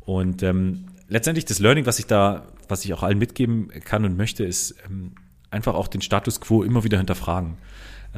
Und 0.00 0.42
ähm, 0.42 0.86
letztendlich 1.08 1.44
das 1.44 1.58
Learning, 1.58 1.86
was 1.86 1.98
ich 1.98 2.06
da, 2.06 2.46
was 2.68 2.84
ich 2.84 2.94
auch 2.94 3.02
allen 3.02 3.18
mitgeben 3.18 3.68
kann 3.84 4.04
und 4.04 4.16
möchte, 4.16 4.44
ist 4.44 4.76
ähm, 4.88 5.12
einfach 5.50 5.74
auch 5.74 5.88
den 5.88 6.00
Status 6.02 6.40
quo 6.40 6.62
immer 6.62 6.84
wieder 6.84 6.98
hinterfragen. 6.98 7.58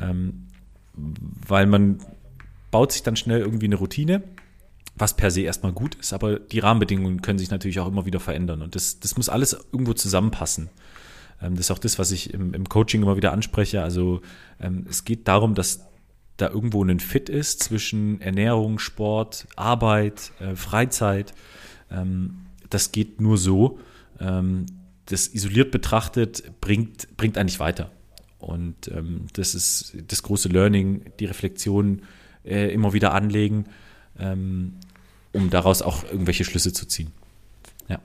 Ähm, 0.00 0.46
weil 0.94 1.66
man 1.66 1.98
baut 2.72 2.90
sich 2.90 3.04
dann 3.04 3.14
schnell 3.14 3.40
irgendwie 3.40 3.66
eine 3.66 3.76
Routine, 3.76 4.24
was 4.96 5.16
per 5.16 5.30
se 5.30 5.42
erstmal 5.42 5.72
gut 5.72 5.94
ist, 5.94 6.12
aber 6.12 6.40
die 6.40 6.58
Rahmenbedingungen 6.58 7.22
können 7.22 7.38
sich 7.38 7.50
natürlich 7.50 7.78
auch 7.78 7.86
immer 7.86 8.04
wieder 8.04 8.18
verändern 8.18 8.62
und 8.62 8.74
das, 8.74 8.98
das 8.98 9.16
muss 9.16 9.28
alles 9.28 9.52
irgendwo 9.70 9.92
zusammenpassen. 9.92 10.70
Ähm, 11.42 11.56
das 11.56 11.66
ist 11.66 11.70
auch 11.70 11.78
das, 11.78 11.98
was 11.98 12.10
ich 12.10 12.32
im, 12.32 12.54
im 12.54 12.68
Coaching 12.68 13.02
immer 13.02 13.16
wieder 13.16 13.32
anspreche. 13.32 13.82
Also 13.82 14.22
ähm, 14.60 14.86
es 14.88 15.04
geht 15.04 15.28
darum, 15.28 15.54
dass 15.54 15.86
da 16.36 16.48
irgendwo 16.48 16.82
ein 16.82 17.00
Fit 17.00 17.28
ist 17.28 17.62
zwischen 17.62 18.20
Ernährung, 18.20 18.78
Sport, 18.78 19.46
Arbeit, 19.56 20.32
äh, 20.40 20.56
Freizeit. 20.56 21.34
Ähm, 21.90 22.46
das 22.70 22.92
geht 22.92 23.20
nur 23.20 23.36
so. 23.36 23.78
Das 24.18 25.26
isoliert 25.28 25.72
betrachtet 25.72 26.60
bringt, 26.60 27.16
bringt 27.16 27.36
eigentlich 27.36 27.58
weiter. 27.58 27.90
Und 28.38 28.90
das 29.32 29.54
ist 29.56 29.96
das 30.06 30.22
große 30.22 30.48
Learning, 30.48 31.10
die 31.18 31.24
Reflexion 31.24 32.02
äh, 32.44 32.72
immer 32.72 32.92
wieder 32.92 33.14
anlegen, 33.14 33.66
ähm, 34.18 34.74
um 35.32 35.50
daraus 35.50 35.82
auch 35.82 36.04
irgendwelche 36.04 36.44
Schlüsse 36.44 36.72
zu 36.72 36.86
ziehen. 36.86 37.12
Ja. 37.88 37.98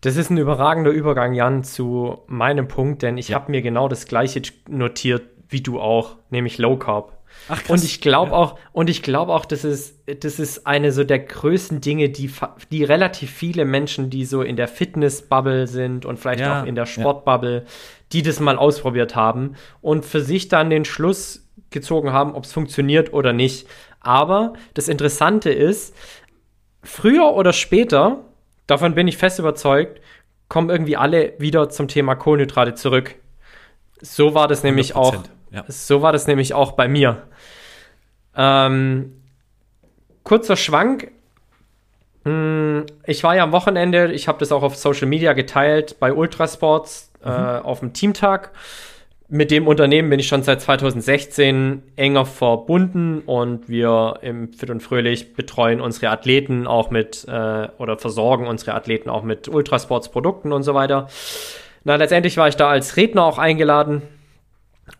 Das 0.00 0.16
ist 0.16 0.30
ein 0.30 0.38
überragender 0.38 0.90
Übergang, 0.90 1.32
Jan, 1.32 1.62
zu 1.62 2.18
meinem 2.26 2.66
Punkt, 2.66 3.02
denn 3.02 3.18
ich 3.18 3.28
Ja. 3.28 3.36
habe 3.36 3.50
mir 3.52 3.62
genau 3.62 3.88
das 3.88 4.06
gleiche 4.06 4.42
notiert 4.68 5.22
wie 5.48 5.60
du 5.60 5.80
auch, 5.80 6.16
nämlich 6.30 6.58
Low 6.58 6.76
Carb. 6.76 7.18
Ach, 7.48 7.60
Und 7.68 7.82
ich 7.84 8.00
glaube 8.00 8.32
auch, 8.32 8.58
und 8.72 8.90
ich 8.90 9.02
glaube 9.02 9.32
auch, 9.32 9.44
das 9.44 9.64
ist, 9.64 9.96
das 10.20 10.38
ist 10.38 10.66
eine 10.66 10.92
so 10.92 11.02
der 11.04 11.18
größten 11.18 11.80
Dinge, 11.80 12.08
die, 12.10 12.30
die 12.70 12.84
relativ 12.84 13.30
viele 13.30 13.64
Menschen, 13.64 14.10
die 14.10 14.24
so 14.24 14.42
in 14.42 14.56
der 14.56 14.68
Fitness-Bubble 14.68 15.66
sind 15.66 16.04
und 16.04 16.18
vielleicht 16.18 16.40
Ja, 16.40 16.62
auch 16.62 16.66
in 16.66 16.74
der 16.74 16.84
ja. 16.84 16.90
Sport-Bubble, 16.90 17.64
die 18.12 18.22
das 18.22 18.40
mal 18.40 18.56
ausprobiert 18.56 19.14
haben 19.16 19.54
und 19.80 20.04
für 20.04 20.20
sich 20.20 20.48
dann 20.48 20.68
den 20.70 20.84
Schluss 20.84 21.41
gezogen 21.70 22.12
haben, 22.12 22.34
ob 22.34 22.44
es 22.44 22.52
funktioniert 22.52 23.12
oder 23.12 23.32
nicht. 23.32 23.66
Aber 24.00 24.54
das 24.74 24.88
Interessante 24.88 25.50
ist, 25.50 25.94
früher 26.82 27.34
oder 27.34 27.52
später, 27.52 28.24
davon 28.66 28.94
bin 28.94 29.08
ich 29.08 29.16
fest 29.16 29.38
überzeugt, 29.38 30.00
kommen 30.48 30.70
irgendwie 30.70 30.96
alle 30.96 31.34
wieder 31.38 31.70
zum 31.70 31.88
Thema 31.88 32.14
Kohlenhydrate 32.14 32.74
zurück. 32.74 33.14
So 34.00 34.34
war 34.34 34.48
das 34.48 34.62
nämlich 34.62 34.94
auch 34.94 35.14
100%, 35.14 35.20
ja. 35.52 35.64
so 35.68 36.02
war 36.02 36.12
das 36.12 36.26
nämlich 36.26 36.54
auch 36.54 36.72
bei 36.72 36.88
mir. 36.88 37.22
Ähm, 38.36 39.22
kurzer 40.24 40.56
Schwank. 40.56 41.12
Hm, 42.24 42.86
Ich 43.06 43.22
war 43.24 43.36
ja 43.36 43.44
am 43.44 43.52
Wochenende, 43.52 44.12
ich 44.12 44.28
habe 44.28 44.38
das 44.38 44.52
auch 44.52 44.62
auf 44.62 44.76
Social 44.76 45.06
Media 45.06 45.32
geteilt, 45.32 45.98
bei 46.00 46.12
Ultrasports 46.12 47.12
äh, 47.24 47.28
auf 47.28 47.80
dem 47.80 47.92
Teamtag. 47.92 48.50
Mit 49.28 49.50
dem 49.50 49.66
Unternehmen 49.66 50.10
bin 50.10 50.20
ich 50.20 50.28
schon 50.28 50.42
seit 50.42 50.60
2016 50.60 51.82
enger 51.96 52.26
verbunden 52.26 53.22
und 53.24 53.68
wir 53.68 54.18
im 54.22 54.52
Fit 54.52 54.68
und 54.68 54.82
Fröhlich 54.82 55.34
betreuen 55.34 55.80
unsere 55.80 56.10
Athleten 56.10 56.66
auch 56.66 56.90
mit 56.90 57.24
äh, 57.28 57.68
oder 57.78 57.96
versorgen 57.98 58.46
unsere 58.46 58.74
Athleten 58.74 59.08
auch 59.08 59.22
mit 59.22 59.48
Ultrasports-Produkten 59.48 60.52
und 60.52 60.64
so 60.64 60.74
weiter. 60.74 61.08
Na, 61.84 61.96
letztendlich 61.96 62.36
war 62.36 62.48
ich 62.48 62.56
da 62.56 62.68
als 62.68 62.96
Redner 62.96 63.24
auch 63.24 63.38
eingeladen. 63.38 64.02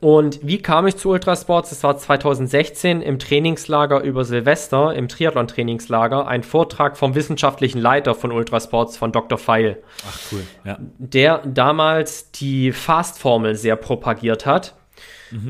Und 0.00 0.40
wie 0.42 0.59
kam 0.59 0.87
ich 0.87 0.96
zu 0.96 1.11
Ultrasports? 1.11 1.70
Es 1.70 1.83
war 1.85 1.96
2016 1.96 3.02
im 3.02 3.18
Trainingslager 3.20 4.00
über 4.02 4.24
Silvester, 4.24 4.94
im 4.94 5.07
Triathlon-Trainingslager, 5.09 6.26
ein 6.26 6.42
Vortrag 6.42 6.96
vom 6.96 7.14
wissenschaftlichen 7.14 7.78
Leiter 7.81 8.14
von 8.14 8.33
Ultrasports, 8.33 8.96
von 8.96 9.12
Dr. 9.12 9.38
Feil, 9.38 9.78
Ach 10.09 10.18
cool. 10.33 10.42
Ja. 10.64 10.78
der 10.98 11.38
damals 11.46 12.33
die 12.33 12.72
Fast-Formel 12.72 13.55
sehr 13.55 13.76
propagiert 13.76 14.46
hat. 14.46 14.74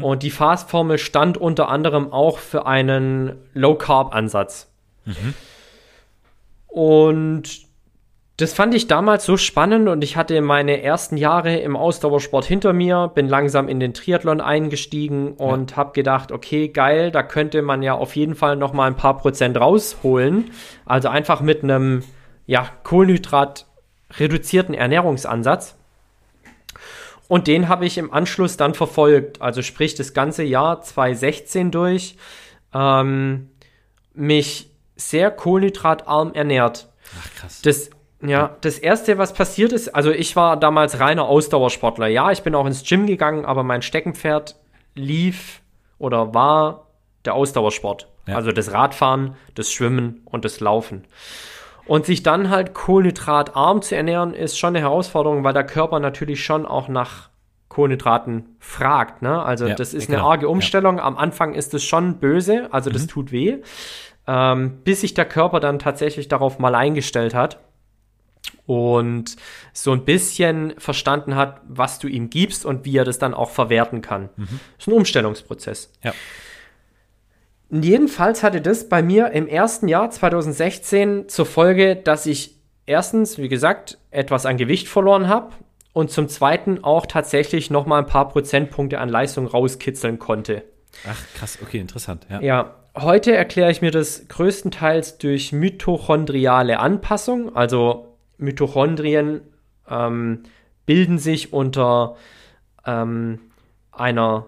Und 0.00 0.22
die 0.22 0.30
Fast-Formel 0.30 0.96
stand 0.98 1.36
unter 1.36 1.68
anderem 1.68 2.12
auch 2.12 2.38
für 2.38 2.66
einen 2.66 3.32
Low-Carb-Ansatz. 3.52 4.70
Und 6.68 7.66
das 8.42 8.52
fand 8.52 8.74
ich 8.74 8.88
damals 8.88 9.24
so 9.24 9.36
spannend 9.36 9.88
und 9.88 10.02
ich 10.02 10.16
hatte 10.16 10.40
meine 10.40 10.82
ersten 10.82 11.16
Jahre 11.16 11.58
im 11.58 11.76
Ausdauersport 11.76 12.44
hinter 12.44 12.72
mir, 12.72 13.12
bin 13.14 13.28
langsam 13.28 13.68
in 13.68 13.78
den 13.78 13.94
Triathlon 13.94 14.40
eingestiegen 14.40 15.34
und 15.34 15.76
habe 15.76 15.92
gedacht, 15.92 16.32
okay, 16.32 16.66
geil, 16.68 17.12
da 17.12 17.22
könnte 17.22 17.62
man 17.62 17.82
ja 17.82 17.94
auf 17.94 18.16
jeden 18.16 18.34
Fall 18.34 18.56
noch 18.56 18.72
mal 18.72 18.86
ein 18.86 18.96
paar 18.96 19.16
Prozent 19.16 19.60
rausholen. 19.60 20.50
Also 20.84 21.08
einfach 21.08 21.40
mit 21.40 21.62
einem 21.62 22.02
ja, 22.46 22.68
Kohlenhydrat 22.82 23.66
reduzierten 24.18 24.74
Ernährungsansatz. 24.74 25.76
Und 27.28 27.46
den 27.46 27.68
habe 27.68 27.86
ich 27.86 27.96
im 27.96 28.12
Anschluss 28.12 28.56
dann 28.56 28.74
verfolgt. 28.74 29.40
Also 29.40 29.62
sprich 29.62 29.94
das 29.94 30.14
ganze 30.14 30.42
Jahr 30.42 30.82
2016 30.82 31.70
durch. 31.70 32.16
Ähm, 32.74 33.50
mich 34.14 34.68
sehr 34.96 35.30
kohlenhydratarm 35.30 36.34
ernährt. 36.34 36.88
Ach 37.20 37.34
krass. 37.36 37.62
Das, 37.62 37.90
ja, 38.22 38.56
das 38.60 38.78
erste, 38.78 39.18
was 39.18 39.32
passiert 39.32 39.72
ist, 39.72 39.94
also 39.94 40.10
ich 40.10 40.36
war 40.36 40.56
damals 40.56 41.00
reiner 41.00 41.26
Ausdauersportler. 41.26 42.06
Ja, 42.06 42.30
ich 42.30 42.42
bin 42.42 42.54
auch 42.54 42.66
ins 42.66 42.84
Gym 42.88 43.06
gegangen, 43.06 43.44
aber 43.44 43.62
mein 43.62 43.82
Steckenpferd 43.82 44.56
lief 44.94 45.60
oder 45.98 46.34
war 46.34 46.86
der 47.24 47.34
Ausdauersport. 47.34 48.08
Ja. 48.26 48.36
Also 48.36 48.52
das 48.52 48.72
Radfahren, 48.72 49.36
das 49.54 49.72
Schwimmen 49.72 50.22
und 50.24 50.44
das 50.44 50.60
Laufen. 50.60 51.04
Und 51.86 52.06
sich 52.06 52.22
dann 52.22 52.50
halt 52.50 52.74
kohlenhydratarm 52.74 53.82
zu 53.82 53.96
ernähren, 53.96 54.34
ist 54.34 54.58
schon 54.58 54.68
eine 54.68 54.80
Herausforderung, 54.80 55.42
weil 55.42 55.52
der 55.52 55.64
Körper 55.66 55.98
natürlich 55.98 56.44
schon 56.44 56.64
auch 56.64 56.88
nach 56.88 57.28
Kohlenhydraten 57.68 58.56
fragt. 58.60 59.22
Ne? 59.22 59.42
Also 59.42 59.66
Ja, 59.66 59.74
das 59.74 59.94
ist 59.94 60.06
genau. 60.06 60.18
eine 60.20 60.28
arge 60.28 60.42
Ja. 60.42 60.48
Mhm. 60.48 60.52
Umstellung. 60.52 61.00
Am 61.00 61.16
Anfang 61.16 61.54
ist 61.54 61.74
es 61.74 61.82
schon 61.82 62.18
böse, 62.18 62.68
also 62.70 62.90
das 62.90 63.06
tut 63.08 63.32
weh, 63.32 63.58
ähm, 64.28 64.78
bis 64.84 65.00
sich 65.00 65.14
der 65.14 65.24
Körper 65.24 65.58
dann 65.58 65.78
tatsächlich 65.80 66.28
darauf 66.28 66.58
mal 66.58 66.74
eingestellt 66.76 67.34
hat 67.34 67.58
und 68.72 69.36
so 69.72 69.92
ein 69.92 70.04
bisschen 70.04 70.74
verstanden 70.78 71.36
hat, 71.36 71.60
was 71.66 71.98
du 71.98 72.08
ihm 72.08 72.30
gibst 72.30 72.64
und 72.64 72.84
wie 72.84 72.96
er 72.96 73.04
das 73.04 73.18
dann 73.18 73.34
auch 73.34 73.50
verwerten 73.50 74.00
kann. 74.00 74.28
Das 74.36 74.48
ist 74.80 74.88
ein 74.88 74.94
Umstellungsprozess. 74.94 75.92
Ja. 76.02 76.12
Jedenfalls 77.70 78.42
hatte 78.42 78.60
das 78.60 78.88
bei 78.88 79.02
mir 79.02 79.30
im 79.30 79.48
ersten 79.48 79.88
Jahr 79.88 80.10
2016 80.10 81.28
zur 81.28 81.46
Folge, 81.46 81.96
dass 81.96 82.26
ich 82.26 82.56
erstens, 82.84 83.38
wie 83.38 83.48
gesagt, 83.48 83.98
etwas 84.10 84.44
an 84.44 84.58
Gewicht 84.58 84.88
verloren 84.88 85.28
habe 85.28 85.52
und 85.94 86.10
zum 86.10 86.28
zweiten 86.28 86.84
auch 86.84 87.06
tatsächlich 87.06 87.70
noch 87.70 87.86
mal 87.86 87.98
ein 87.98 88.06
paar 88.06 88.28
Prozentpunkte 88.28 88.98
an 88.98 89.08
Leistung 89.08 89.46
rauskitzeln 89.46 90.18
konnte. 90.18 90.64
Ach 91.08 91.18
krass, 91.34 91.58
okay, 91.62 91.78
interessant. 91.78 92.26
Ja. 92.28 92.40
Ja, 92.42 92.74
heute 92.96 93.34
erkläre 93.34 93.70
ich 93.70 93.82
mir 93.82 93.90
das 93.90 94.28
größtenteils 94.28 95.18
durch 95.18 95.52
mitochondriale 95.52 96.78
Anpassung. 96.78 97.56
Also 97.56 98.11
Mitochondrien 98.42 99.40
ähm, 99.88 100.42
bilden 100.86 101.18
sich 101.18 101.52
unter 101.52 102.16
ähm, 102.86 103.38
einer 103.92 104.46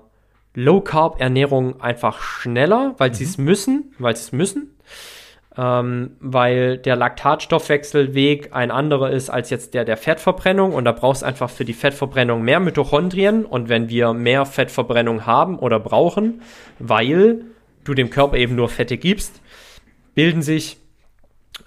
Low-Carb-Ernährung 0.54 1.80
einfach 1.80 2.20
schneller, 2.20 2.94
weil 2.98 3.14
sie 3.14 3.24
es 3.24 3.38
müssen, 3.38 3.94
weil 3.98 4.16
sie 4.16 4.22
es 4.22 4.32
müssen. 4.32 4.70
Ähm, 5.56 6.16
weil 6.18 6.78
der 6.78 6.96
Laktatstoffwechselweg 6.96 8.52
ein 8.52 8.72
anderer 8.72 9.10
ist 9.10 9.30
als 9.30 9.50
jetzt 9.50 9.72
der 9.74 9.84
der 9.84 9.96
Fettverbrennung 9.96 10.72
und 10.72 10.84
da 10.84 10.90
brauchst 10.90 11.22
du 11.22 11.26
einfach 11.26 11.48
für 11.48 11.64
die 11.64 11.74
Fettverbrennung 11.74 12.42
mehr 12.42 12.58
Mitochondrien 12.58 13.44
und 13.44 13.68
wenn 13.68 13.88
wir 13.88 14.14
mehr 14.14 14.46
Fettverbrennung 14.46 15.26
haben 15.26 15.60
oder 15.60 15.78
brauchen, 15.78 16.42
weil 16.80 17.44
du 17.84 17.94
dem 17.94 18.10
Körper 18.10 18.36
eben 18.36 18.56
nur 18.56 18.68
Fette 18.68 18.98
gibst, 18.98 19.40
bilden 20.16 20.42
sich 20.42 20.78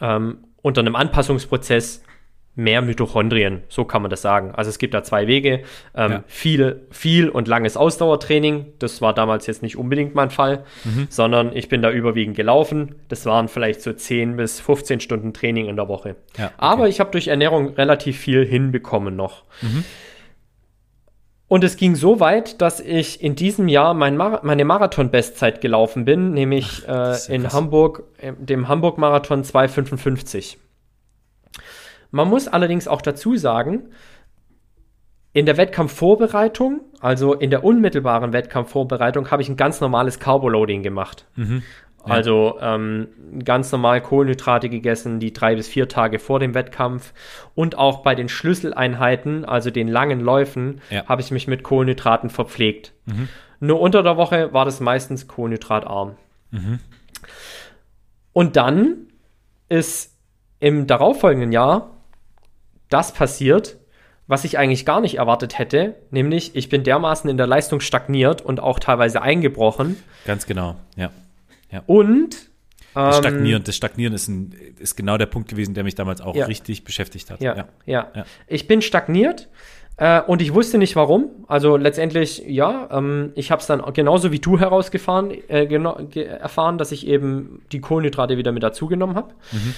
ähm, 0.02 0.40
unter 0.62 0.82
einem 0.82 0.98
Anpassungsprozess 0.98 2.04
mehr 2.58 2.82
Mitochondrien. 2.82 3.62
So 3.70 3.86
kann 3.86 4.02
man 4.02 4.10
das 4.12 4.22
sagen. 4.22 4.52
Also 4.54 4.70
es 4.70 4.80
gibt 4.80 4.94
da 4.94 5.04
zwei 5.04 5.28
Wege. 5.28 5.62
Ähm, 5.96 6.12
Ja. 6.12 6.24
viel, 6.28 6.88
viel 6.90 7.30
und 7.30 7.48
langes 7.48 7.78
Ausdauertraining. 7.78 8.74
Das 8.80 9.02
war 9.02 9.14
damals 9.14 9.46
jetzt 9.48 9.62
nicht 9.62 9.78
unbedingt 9.78 10.16
mein 10.16 10.32
Fall, 10.32 10.64
sondern 11.10 11.56
ich 11.56 11.70
bin 11.70 11.82
da 11.82 11.92
überwiegend 11.92 12.36
gelaufen. 12.36 12.96
Das 13.10 13.26
waren 13.28 13.48
vielleicht 13.48 13.82
so 13.82 13.94
10 13.94 14.36
bis 14.38 14.60
15 14.60 15.00
Stunden 15.00 15.34
Training 15.34 15.68
in 15.68 15.76
der 15.76 15.88
Woche. 15.88 16.16
Ja, 16.38 16.46
okay. 16.48 16.54
Aber 16.58 16.88
ich 16.90 17.00
habe 17.00 17.12
durch 17.12 17.28
Ernährung 17.28 17.76
relativ 17.76 18.18
viel 18.18 18.44
hinbekommen 18.46 19.16
noch. 19.16 19.44
Und 21.50 21.64
es 21.64 21.78
ging 21.78 21.96
so 21.96 22.20
weit, 22.20 22.60
dass 22.62 22.80
ich 22.82 23.22
in 23.24 23.36
diesem 23.36 23.70
Jahr 23.70 23.94
mein 23.94 24.18
Mar 24.18 24.42
meine 24.44 24.66
Marathon-Bestzeit 24.66 25.62
gelaufen 25.62 26.04
bin, 26.04 26.34
nämlich 26.34 26.84
Ach, 26.88 27.16
äh, 27.30 27.34
in 27.36 27.44
krass. 27.44 27.54
Hamburg, 27.54 28.04
äh, 28.18 28.34
dem 28.38 28.68
Hamburg-Marathon 28.68 29.46
255. 29.46 30.58
Man 32.18 32.30
muss 32.30 32.48
allerdings 32.48 32.88
auch 32.88 33.04
dazu 33.04 33.36
sagen, 33.36 33.92
in 35.34 35.46
der 35.46 35.56
Wettkampfvorbereitung, 35.56 36.82
also 37.00 37.36
in 37.36 37.52
der 37.52 37.64
unmittelbaren 37.64 38.34
Wettkampfvorbereitung, 38.34 39.30
habe 39.30 39.44
ich 39.44 39.50
ein 39.50 39.56
ganz 39.56 39.82
normales 39.82 40.20
Carboloading 40.20 40.82
gemacht. 40.82 41.28
Mhm. 41.36 41.62
Ja. 42.00 42.14
Also 42.16 42.58
ähm, 42.60 43.10
ganz 43.46 43.72
normal 43.72 44.02
Kohlenhydrate 44.02 44.68
gegessen, 44.68 45.20
die 45.20 45.32
drei 45.32 45.54
bis 45.54 45.68
vier 45.68 45.88
Tage 45.88 46.18
vor 46.18 46.40
dem 46.40 46.56
Wettkampf. 46.56 47.14
Und 47.54 47.78
auch 47.78 48.02
bei 48.02 48.16
den 48.16 48.30
Schlüsseleinheiten, 48.30 49.46
also 49.46 49.70
den 49.70 49.88
langen 49.88 50.20
Läufen, 50.20 50.82
ja. 50.90 51.06
habe 51.06 51.22
ich 51.22 51.30
mich 51.30 51.48
mit 51.48 51.62
Kohlenhydraten 51.62 52.32
verpflegt. 52.32 52.94
Mhm. 53.06 53.30
Nur 53.60 53.80
unter 53.80 54.02
der 54.02 54.18
Woche 54.18 54.54
war 54.54 54.66
das 54.66 54.80
meistens 54.80 55.28
kohlenhydratarm. 55.28 56.16
Mhm. 56.50 56.80
Und 58.34 58.56
dann 58.56 59.06
ist 59.70 60.18
im 60.60 60.88
darauffolgenden 60.88 61.52
Jahr 61.52 61.92
das 62.90 63.14
passiert, 63.14 63.78
was 64.28 64.44
ich 64.44 64.58
eigentlich 64.58 64.86
gar 64.86 65.00
nicht 65.02 65.16
erwartet 65.16 65.58
hätte, 65.58 65.96
nämlich 66.12 66.56
ich 66.56 66.70
bin 66.70 66.84
dermaßen 66.84 67.30
in 67.30 67.38
der 67.38 67.48
Leistung 67.48 67.80
stagniert 67.80 68.42
und 68.42 68.60
auch 68.60 68.80
teilweise 68.80 69.22
eingebrochen. 69.22 69.98
Ganz 70.26 70.46
genau, 70.46 70.76
ja. 70.96 71.12
ja. 71.72 71.84
Und 71.86 72.36
das 72.94 73.18
ähm, 73.18 73.24
Stagnieren, 73.24 73.64
das 73.64 73.76
Stagnieren 73.76 74.14
ist, 74.14 74.28
ein, 74.28 74.56
ist 74.80 74.96
genau 74.96 75.18
der 75.18 75.28
Punkt 75.28 75.50
gewesen, 75.50 75.74
der 75.74 75.84
mich 75.84 75.96
damals 75.96 76.20
auch 76.20 76.36
ja. 76.36 76.46
richtig 76.46 76.84
beschäftigt 76.84 77.30
hat. 77.30 77.42
Ja, 77.42 77.56
ja, 77.56 77.68
ja. 77.86 78.12
ja. 78.16 78.26
Ich 78.48 78.68
bin 78.68 78.82
stagniert 78.82 79.48
äh, 79.98 80.22
und 80.22 80.42
ich 80.42 80.54
wusste 80.54 80.78
nicht 80.78 80.96
warum. 80.96 81.30
Also 81.48 81.78
letztendlich, 81.78 82.44
ja, 82.48 82.90
ähm, 82.92 83.32
ich 83.36 83.52
habe 83.52 83.62
es 83.62 83.68
dann 83.68 83.82
genauso 83.94 84.32
wie 84.32 84.40
du 84.40 84.60
herausgefahren, 84.60 85.32
äh, 85.48 85.66
erfahren, 86.26 86.78
dass 86.78 86.92
ich 86.92 87.08
eben 87.08 87.62
die 87.72 87.82
Kohlenhydrate 87.82 88.38
wieder 88.38 88.52
mit 88.52 88.64
dazugenommen 88.64 89.16
habe. 89.16 89.34
Mhm. 89.52 89.74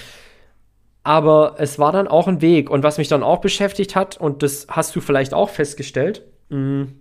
Aber 1.02 1.54
es 1.58 1.78
war 1.78 1.92
dann 1.92 2.08
auch 2.08 2.28
ein 2.28 2.40
Weg. 2.40 2.68
Und 2.70 2.82
was 2.82 2.98
mich 2.98 3.08
dann 3.08 3.22
auch 3.22 3.40
beschäftigt 3.40 3.96
hat, 3.96 4.16
und 4.18 4.42
das 4.42 4.66
hast 4.68 4.94
du 4.94 5.00
vielleicht 5.00 5.32
auch 5.32 5.48
festgestellt, 5.48 6.22
mh, 6.50 6.58
mm, 6.58 7.00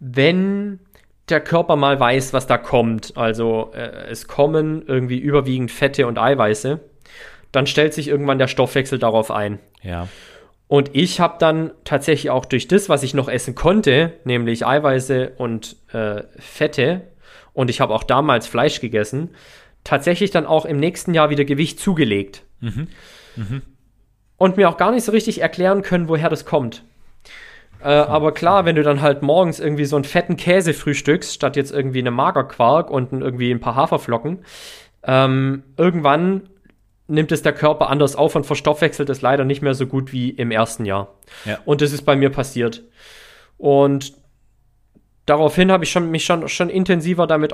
wenn 0.00 0.78
der 1.28 1.40
Körper 1.40 1.76
mal 1.76 1.98
weiß, 1.98 2.32
was 2.32 2.46
da 2.46 2.56
kommt, 2.56 3.16
also 3.16 3.72
äh, 3.74 4.06
es 4.08 4.28
kommen 4.28 4.84
irgendwie 4.86 5.18
überwiegend 5.18 5.70
Fette 5.70 6.06
und 6.06 6.18
Eiweiße, 6.18 6.80
dann 7.52 7.66
stellt 7.66 7.94
sich 7.94 8.08
irgendwann 8.08 8.38
der 8.38 8.48
Stoffwechsel 8.48 8.98
darauf 8.98 9.30
ein. 9.30 9.58
Ja. 9.82 10.08
Und 10.68 10.90
ich 10.94 11.18
habe 11.18 11.36
dann 11.38 11.72
tatsächlich 11.84 12.30
auch 12.30 12.44
durch 12.44 12.68
das, 12.68 12.88
was 12.88 13.02
ich 13.02 13.14
noch 13.14 13.28
essen 13.28 13.54
konnte, 13.54 14.12
nämlich 14.24 14.66
Eiweiße 14.66 15.32
und 15.38 15.76
äh, 15.92 16.22
Fette, 16.38 17.02
und 17.54 17.70
ich 17.70 17.80
habe 17.80 17.94
auch 17.94 18.04
damals 18.04 18.46
Fleisch 18.46 18.80
gegessen, 18.80 19.30
tatsächlich 19.84 20.30
dann 20.30 20.46
auch 20.46 20.64
im 20.64 20.78
nächsten 20.78 21.14
Jahr 21.14 21.30
wieder 21.30 21.44
Gewicht 21.44 21.80
zugelegt. 21.80 22.42
Mhm. 22.60 22.88
Mhm. 23.36 23.62
Und 24.36 24.56
mir 24.56 24.68
auch 24.68 24.76
gar 24.76 24.92
nicht 24.92 25.04
so 25.04 25.12
richtig 25.12 25.40
erklären 25.40 25.82
können, 25.82 26.08
woher 26.08 26.28
das 26.28 26.44
kommt. 26.44 26.84
Äh, 27.80 27.88
aber 27.88 28.32
klar, 28.32 28.64
wenn 28.64 28.76
du 28.76 28.82
dann 28.82 29.02
halt 29.02 29.22
morgens 29.22 29.60
irgendwie 29.60 29.84
so 29.84 29.96
einen 29.96 30.04
fetten 30.04 30.36
Käse 30.36 30.74
frühstückst, 30.74 31.34
statt 31.34 31.56
jetzt 31.56 31.72
irgendwie 31.72 32.00
eine 32.00 32.10
Magerquark 32.10 32.90
und 32.90 33.12
irgendwie 33.12 33.50
ein 33.50 33.60
paar 33.60 33.76
Haferflocken, 33.76 34.44
ähm, 35.04 35.62
irgendwann 35.76 36.48
nimmt 37.06 37.32
es 37.32 37.42
der 37.42 37.54
Körper 37.54 37.88
anders 37.88 38.16
auf 38.16 38.34
und 38.34 38.44
verstoffwechselt 38.44 39.08
es 39.08 39.22
leider 39.22 39.44
nicht 39.44 39.62
mehr 39.62 39.74
so 39.74 39.86
gut 39.86 40.12
wie 40.12 40.30
im 40.30 40.50
ersten 40.50 40.84
Jahr. 40.84 41.14
Ja. 41.44 41.58
Und 41.64 41.80
das 41.80 41.92
ist 41.92 42.02
bei 42.02 42.16
mir 42.16 42.30
passiert. 42.30 42.82
Und 43.56 44.12
daraufhin 45.24 45.72
habe 45.72 45.84
ich 45.84 45.90
schon, 45.90 46.10
mich 46.10 46.24
schon, 46.24 46.48
schon 46.48 46.68
intensiver 46.68 47.26
damit 47.26 47.52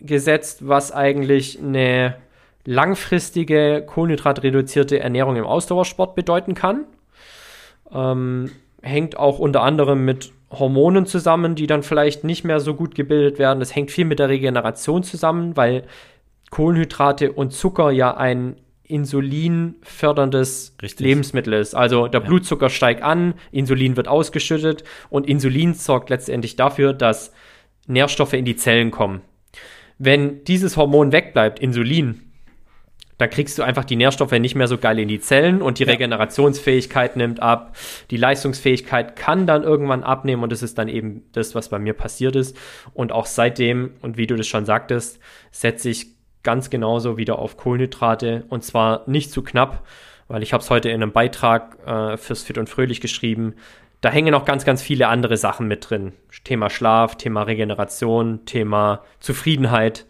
auseinandergesetzt, 0.00 0.66
was 0.66 0.92
eigentlich 0.92 1.58
eine 1.58 2.16
langfristige 2.64 3.84
kohlenhydratreduzierte 3.86 5.00
Ernährung 5.00 5.36
im 5.36 5.44
Ausdauersport 5.44 6.14
bedeuten 6.14 6.54
kann. 6.54 6.84
Ähm, 7.92 8.50
hängt 8.82 9.18
auch 9.18 9.38
unter 9.38 9.62
anderem 9.62 10.04
mit 10.04 10.32
Hormonen 10.50 11.06
zusammen, 11.06 11.54
die 11.54 11.66
dann 11.66 11.82
vielleicht 11.82 12.24
nicht 12.24 12.44
mehr 12.44 12.60
so 12.60 12.74
gut 12.74 12.94
gebildet 12.94 13.38
werden. 13.38 13.60
Das 13.60 13.74
hängt 13.74 13.90
viel 13.90 14.04
mit 14.04 14.18
der 14.18 14.28
Regeneration 14.28 15.02
zusammen, 15.02 15.56
weil 15.56 15.84
Kohlenhydrate 16.50 17.32
und 17.32 17.52
Zucker 17.52 17.90
ja 17.90 18.16
ein 18.16 18.56
insulinförderndes 18.84 20.76
Richtig. 20.80 21.06
Lebensmittel 21.06 21.54
ist. 21.54 21.74
Also 21.74 22.06
der 22.06 22.20
ja. 22.20 22.26
Blutzucker 22.26 22.68
steigt 22.68 23.02
an, 23.02 23.34
Insulin 23.50 23.96
wird 23.96 24.08
ausgeschüttet 24.08 24.84
und 25.08 25.26
Insulin 25.26 25.74
sorgt 25.74 26.10
letztendlich 26.10 26.56
dafür, 26.56 26.92
dass 26.92 27.32
Nährstoffe 27.86 28.34
in 28.34 28.44
die 28.44 28.56
Zellen 28.56 28.90
kommen. 28.90 29.22
Wenn 29.98 30.44
dieses 30.44 30.76
Hormon 30.76 31.12
wegbleibt, 31.12 31.58
Insulin, 31.58 32.20
da 33.18 33.28
kriegst 33.28 33.58
du 33.58 33.62
einfach 33.62 33.84
die 33.84 33.96
Nährstoffe 33.96 34.32
nicht 34.32 34.56
mehr 34.56 34.66
so 34.66 34.76
geil 34.76 34.98
in 34.98 35.08
die 35.08 35.20
Zellen 35.20 35.62
und 35.62 35.78
die 35.78 35.84
ja. 35.84 35.92
Regenerationsfähigkeit 35.92 37.16
nimmt 37.16 37.40
ab. 37.40 37.76
Die 38.10 38.16
Leistungsfähigkeit 38.16 39.14
kann 39.14 39.46
dann 39.46 39.62
irgendwann 39.62 40.02
abnehmen 40.02 40.42
und 40.42 40.50
das 40.50 40.62
ist 40.62 40.78
dann 40.78 40.88
eben 40.88 41.22
das, 41.32 41.54
was 41.54 41.68
bei 41.68 41.78
mir 41.78 41.92
passiert 41.92 42.34
ist. 42.34 42.56
Und 42.92 43.12
auch 43.12 43.26
seitdem, 43.26 43.92
und 44.02 44.16
wie 44.16 44.26
du 44.26 44.34
das 44.34 44.48
schon 44.48 44.64
sagtest, 44.64 45.20
setze 45.52 45.90
ich 45.90 46.08
ganz 46.42 46.70
genauso 46.70 47.16
wieder 47.16 47.38
auf 47.38 47.56
Kohlenhydrate 47.56 48.44
und 48.48 48.64
zwar 48.64 49.08
nicht 49.08 49.30
zu 49.30 49.42
knapp, 49.42 49.86
weil 50.26 50.42
ich 50.42 50.52
habe 50.52 50.62
es 50.62 50.70
heute 50.70 50.88
in 50.88 51.02
einem 51.02 51.12
Beitrag 51.12 51.78
äh, 51.86 52.16
fürs 52.16 52.42
Fit 52.42 52.58
und 52.58 52.68
Fröhlich 52.68 53.00
geschrieben. 53.00 53.54
Da 54.04 54.10
hängen 54.10 54.32
noch 54.32 54.44
ganz, 54.44 54.66
ganz 54.66 54.82
viele 54.82 55.08
andere 55.08 55.38
Sachen 55.38 55.66
mit 55.66 55.88
drin. 55.88 56.12
Thema 56.44 56.68
Schlaf, 56.68 57.16
Thema 57.16 57.44
Regeneration, 57.44 58.44
Thema 58.44 59.02
Zufriedenheit 59.18 60.04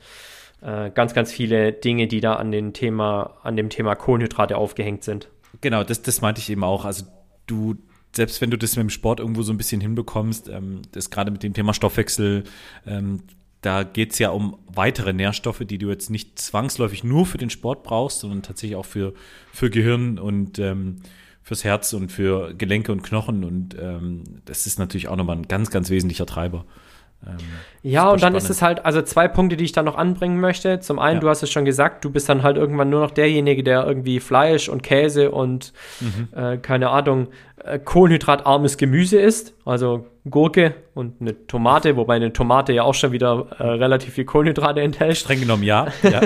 äh, 0.63 0.91
ganz, 0.91 1.15
ganz 1.15 1.31
viele 1.31 1.73
Dinge, 1.73 2.09
die 2.09 2.21
da 2.21 2.35
an, 2.35 2.51
den 2.51 2.73
Thema, 2.73 3.39
an 3.45 3.57
dem 3.57 3.69
Thema 3.69 3.95
Kohlenhydrate 3.95 4.57
aufgehängt 4.57 5.05
sind. 5.05 5.29
Genau, 5.61 5.85
das, 5.85 6.03
das 6.03 6.23
meinte 6.23 6.41
ich 6.41 6.51
eben 6.51 6.65
auch. 6.65 6.85
Also 6.85 7.05
du, 7.47 7.77
selbst 8.17 8.41
wenn 8.41 8.51
du 8.51 8.59
das 8.59 8.75
mit 8.75 8.83
dem 8.83 8.91
Sport 8.91 9.21
irgendwo 9.21 9.43
so 9.43 9.53
ein 9.53 9.59
bisschen 9.59 9.81
hinbekommst, 9.81 10.49
ähm, 10.49 10.83
das 10.91 11.11
gerade 11.11 11.31
mit 11.31 11.45
dem 11.45 11.55
Thema 11.55 11.73
Stoffwechsel, 11.73 12.43
ähm, 12.89 13.21
da 13.61 13.85
geht 13.85 14.11
es 14.11 14.19
ja 14.19 14.31
um 14.31 14.59
weitere 14.67 15.13
Nährstoffe, 15.13 15.63
die 15.65 15.79
du 15.79 15.89
jetzt 15.89 16.11
nicht 16.11 16.37
zwangsläufig 16.41 17.05
nur 17.05 17.27
für 17.27 17.39
den 17.39 17.49
Sport 17.49 17.85
brauchst, 17.85 18.19
sondern 18.19 18.43
tatsächlich 18.43 18.75
auch 18.75 18.87
für, 18.87 19.15
für 19.53 19.71
Gehirn 19.71 20.19
und 20.19 20.59
ähm, 20.59 20.97
fürs 21.45 21.63
Herz 21.63 21.93
und 21.93 22.11
für 22.11 22.55
Gelenke 22.55 22.91
und 22.91 23.03
Knochen. 23.03 23.45
Und 23.45 23.77
ähm, 23.81 24.25
das 24.47 24.67
ist 24.67 24.79
natürlich 24.79 25.09
auch 25.09 25.17
nochmal 25.17 25.37
ein 25.37 25.47
ganz, 25.47 25.71
ganz 25.71 25.91
wesentlicher 25.91 26.27
Treiber. 26.27 26.65
Ähm, 27.27 27.37
ja, 27.83 28.05
und 28.05 28.23
dann 28.23 28.33
spannend. 28.33 28.37
ist 28.39 28.51
es 28.51 28.63
halt, 28.63 28.85
also 28.85 29.03
zwei 29.03 29.29
Punkte, 29.29 29.57
die 29.57 29.65
ich 29.65 29.73
da 29.73 29.83
noch 29.83 29.97
anbringen 29.97 30.41
möchte. 30.41 30.81
Zum 30.81 30.99
einen, 30.99 31.17
ja. 31.17 31.21
du 31.21 31.29
hast 31.29 31.43
es 31.43 31.51
schon 31.51 31.67
gesagt, 31.67 32.05
du 32.05 32.11
bist 32.11 32.29
dann 32.29 32.43
halt 32.43 32.57
irgendwann 32.57 32.89
nur 32.91 33.01
noch 33.01 33.11
derjenige, 33.11 33.63
der 33.63 33.87
irgendwie 33.87 34.21
Fleisch 34.21 34.69
und 34.69 34.83
Käse 34.83 35.31
und 35.31 35.73
mhm. 36.01 36.29
äh, 36.35 36.57
keine 36.57 36.91
Ahnung, 36.91 37.29
kohlenhydratarmes 37.85 38.77
Gemüse 38.77 39.21
isst. 39.21 39.55
Also 39.65 40.07
Gurke 40.29 40.75
und 40.95 41.21
eine 41.21 41.47
Tomate, 41.47 41.97
wobei 41.97 42.17
eine 42.17 42.33
Tomate 42.33 42.73
ja 42.73 42.83
auch 42.83 42.95
schon 42.95 43.13
wieder 43.13 43.47
äh, 43.59 43.63
relativ 43.63 44.15
viel 44.15 44.25
Kohlenhydrate 44.25 44.81
enthält. 44.81 45.17
Streng 45.17 45.41
genommen 45.41 45.63
ja. 45.63 45.87
ja. 46.03 46.21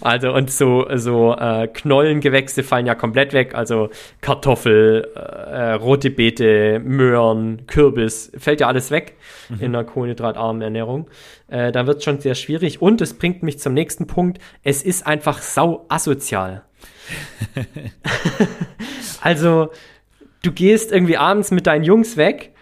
also 0.00 0.32
und 0.32 0.50
so, 0.50 0.86
so 0.94 1.34
äh, 1.34 1.68
Knollengewächse 1.68 2.62
fallen 2.62 2.86
ja 2.86 2.94
komplett 2.94 3.32
weg. 3.32 3.54
Also 3.54 3.90
Kartoffel, 4.20 5.08
äh, 5.14 5.72
rote 5.72 6.10
Beete, 6.10 6.80
Möhren, 6.80 7.66
Kürbis, 7.66 8.32
fällt 8.36 8.60
ja 8.60 8.68
alles 8.68 8.90
weg 8.90 9.16
mhm. 9.48 9.56
in 9.60 9.66
einer 9.74 9.84
kohlenhydratarmen 9.84 10.62
Ernährung. 10.62 11.08
Äh, 11.48 11.72
dann 11.72 11.86
wird 11.86 11.98
es 11.98 12.04
schon 12.04 12.20
sehr 12.20 12.34
schwierig. 12.34 12.80
Und 12.80 13.00
es 13.00 13.14
bringt 13.14 13.42
mich 13.42 13.58
zum 13.58 13.74
nächsten 13.74 14.06
Punkt. 14.06 14.38
Es 14.62 14.82
ist 14.82 15.06
einfach 15.06 15.38
sau 15.38 15.84
asozial. 15.88 16.62
also 19.20 19.70
du 20.42 20.52
gehst 20.52 20.92
irgendwie 20.92 21.16
abends 21.16 21.50
mit 21.50 21.66
deinen 21.66 21.84
Jungs 21.84 22.16
weg 22.16 22.52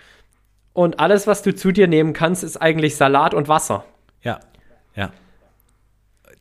und 0.72 1.00
alles, 1.00 1.26
was 1.26 1.42
du 1.42 1.54
zu 1.54 1.72
dir 1.72 1.88
nehmen 1.88 2.12
kannst, 2.12 2.44
ist 2.44 2.56
eigentlich 2.56 2.96
Salat 2.96 3.34
und 3.34 3.48
Wasser. 3.48 3.84
Ja, 4.22 4.40
ja. 4.94 5.10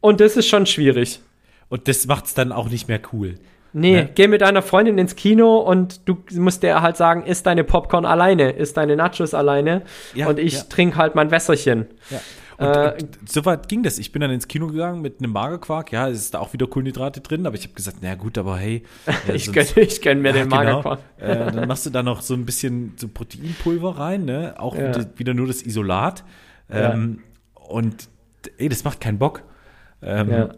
Und 0.01 0.21
das 0.21 0.37
ist 0.37 0.47
schon 0.47 0.65
schwierig. 0.65 1.21
Und 1.69 1.87
das 1.87 2.07
macht 2.07 2.25
es 2.25 2.33
dann 2.33 2.51
auch 2.51 2.69
nicht 2.69 2.87
mehr 2.87 3.01
cool. 3.13 3.35
Nee, 3.71 3.93
ne? 3.93 4.09
geh 4.15 4.27
mit 4.27 4.41
deiner 4.41 4.61
Freundin 4.61 4.97
ins 4.97 5.15
Kino 5.15 5.59
und 5.59 6.07
du 6.07 6.17
musst 6.33 6.63
dir 6.63 6.81
halt 6.81 6.97
sagen, 6.97 7.23
isst 7.23 7.45
deine 7.45 7.63
Popcorn 7.63 8.05
alleine, 8.05 8.51
isst 8.51 8.77
deine 8.77 8.95
Nachos 8.95 9.35
alleine 9.35 9.83
ja, 10.15 10.27
und 10.27 10.39
ich 10.39 10.53
ja. 10.53 10.63
trinke 10.63 10.97
halt 10.97 11.13
mein 11.13 11.29
Wässerchen. 11.29 11.87
Ja. 12.09 12.19
Und, 12.59 12.67
äh, 12.67 12.95
und 13.01 13.29
so 13.29 13.45
weit 13.45 13.67
ging 13.69 13.83
das. 13.83 13.97
Ich 13.99 14.11
bin 14.11 14.21
dann 14.21 14.31
ins 14.31 14.47
Kino 14.47 14.67
gegangen 14.67 15.01
mit 15.01 15.19
einem 15.19 15.31
Magerquark. 15.31 15.91
Ja, 15.91 16.09
es 16.09 16.19
ist 16.19 16.33
da 16.33 16.39
auch 16.39 16.53
wieder 16.53 16.67
Kohlenhydrate 16.67 17.21
drin, 17.21 17.45
aber 17.47 17.55
ich 17.55 17.63
habe 17.63 17.73
gesagt, 17.73 17.97
na 18.01 18.15
gut, 18.15 18.37
aber 18.37 18.57
hey. 18.57 18.83
Ja, 19.27 19.33
ich 19.33 19.55
ich 19.55 20.01
gönn 20.01 20.21
mir 20.21 20.29
ja, 20.29 20.33
den 20.33 20.49
genau. 20.49 20.55
Magerquark. 20.57 20.99
Genau. 21.17 21.31
Äh, 21.31 21.51
dann 21.51 21.67
machst 21.67 21.85
du 21.85 21.89
da 21.89 22.03
noch 22.03 22.21
so 22.21 22.33
ein 22.33 22.45
bisschen 22.45 22.93
so 22.97 23.07
Proteinpulver 23.07 23.97
rein, 23.97 24.25
ne? 24.25 24.55
Auch 24.57 24.75
ja. 24.75 24.91
wieder 25.17 25.33
nur 25.33 25.47
das 25.47 25.61
Isolat. 25.61 26.23
Ähm, 26.69 27.23
und 27.53 28.09
ey, 28.57 28.69
das 28.69 28.83
macht 28.83 28.99
keinen 28.99 29.17
Bock. 29.19 29.43
Ähm, 30.01 30.49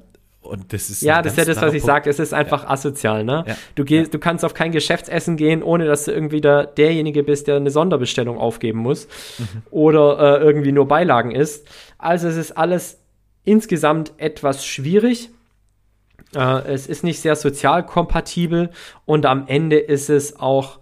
Und 0.43 0.73
das 0.73 0.89
ist 0.89 1.03
Ja, 1.03 1.21
das 1.21 1.33
ist 1.33 1.37
ja 1.37 1.45
das, 1.45 1.61
was 1.61 1.73
ich 1.73 1.83
sage. 1.83 2.09
Es 2.09 2.17
ist 2.17 2.33
einfach 2.33 2.67
asozial, 2.67 3.23
ne? 3.23 3.43
Ja. 3.47 3.55
Du 3.75 3.85
gehst, 3.85 4.11
du 4.13 4.17
kannst 4.17 4.43
auf 4.43 4.55
kein 4.55 4.71
Geschäftsessen 4.71 5.37
gehen, 5.37 5.61
ohne 5.61 5.85
dass 5.85 6.05
du 6.05 6.11
irgendwie 6.11 6.41
der, 6.41 6.65
derjenige 6.65 7.23
bist, 7.23 7.47
der 7.47 7.57
eine 7.57 7.69
Sonderbestellung 7.69 8.39
aufgeben 8.39 8.79
muss 8.79 9.07
Mhm. 9.37 9.45
oder 9.69 10.39
äh, 10.39 10.43
irgendwie 10.43 10.71
nur 10.71 10.87
Beilagen 10.87 11.29
isst. 11.31 11.67
Also 12.01 12.27
es 12.27 12.35
ist 12.35 12.57
alles 12.57 12.99
insgesamt 13.43 14.13
etwas 14.17 14.65
schwierig. 14.65 15.29
Äh, 16.35 16.73
es 16.73 16.87
ist 16.87 17.03
nicht 17.03 17.19
sehr 17.19 17.35
sozial 17.35 17.85
kompatibel 17.85 18.71
und 19.05 19.25
am 19.25 19.47
Ende 19.47 19.77
ist 19.77 20.09
es 20.09 20.39
auch 20.39 20.79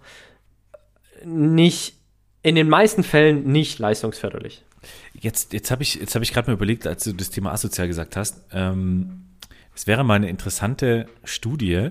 nicht, 1.24 1.96
in 2.42 2.54
den 2.54 2.68
meisten 2.68 3.02
Fällen 3.02 3.52
nicht 3.52 3.78
leistungsförderlich. 3.78 4.64
Jetzt, 5.12 5.52
jetzt 5.52 5.70
habe 5.70 5.82
ich, 5.82 6.00
habe 6.00 6.24
ich 6.24 6.32
gerade 6.32 6.48
mal 6.48 6.54
überlegt, 6.54 6.86
als 6.86 7.04
du 7.04 7.12
das 7.12 7.28
Thema 7.28 7.52
asozial 7.52 7.86
gesagt 7.86 8.16
hast. 8.16 8.42
Ähm, 8.52 9.26
es 9.74 9.86
wäre 9.86 10.02
mal 10.04 10.14
eine 10.14 10.30
interessante 10.30 11.06
Studie, 11.22 11.90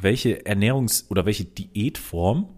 welche 0.00 0.42
Ernährungs- 0.42 1.10
oder 1.10 1.26
welche 1.26 1.44
Diätform, 1.44 2.48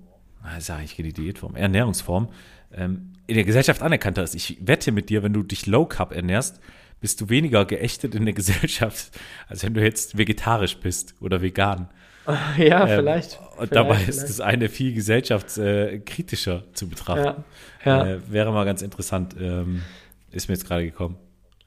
sage 0.59 0.85
ich 0.85 0.97
die 0.97 1.13
Diätform, 1.15 1.57
Ernährungsform, 1.57 2.29
ähm, 2.75 3.13
in 3.27 3.35
der 3.37 3.45
Gesellschaft 3.45 3.83
anerkannter 3.83 4.23
ist. 4.23 4.35
Ich 4.35 4.59
wette 4.61 4.93
mit 4.93 5.09
dir, 5.09 5.23
wenn 5.23 5.33
du 5.33 5.43
dich 5.43 5.67
Low 5.67 5.87
Carb 5.87 6.13
ernährst, 6.13 6.61
bist 7.01 7.21
du 7.21 7.29
weniger 7.29 7.65
geächtet 7.65 8.15
in 8.15 8.25
der 8.25 8.35
Gesellschaft, 8.41 9.11
als 9.49 9.65
wenn 9.65 9.75
du 9.75 9.83
jetzt 9.83 10.19
vegetarisch 10.19 10.77
bist 10.79 11.15
oder 11.21 11.41
vegan. 11.43 11.89
Ja, 12.59 12.87
Ähm, 12.87 12.99
vielleicht. 13.01 13.41
Und 13.41 13.69
vielleicht, 13.69 13.75
dabei 13.75 13.95
ist 13.97 14.05
vielleicht. 14.17 14.29
das 14.29 14.41
eine 14.41 14.69
viel 14.69 14.93
gesellschaftskritischer 14.95 16.65
zu 16.75 16.89
betrachten. 16.89 17.43
Ja, 17.85 18.05
ja. 18.05 18.07
Äh, 18.15 18.21
wäre 18.31 18.53
mal 18.53 18.65
ganz 18.65 18.83
interessant. 18.83 19.35
Ähm, 19.41 19.83
ist 20.31 20.49
mir 20.49 20.55
jetzt 20.55 20.67
gerade 20.67 20.85
gekommen. 20.85 21.17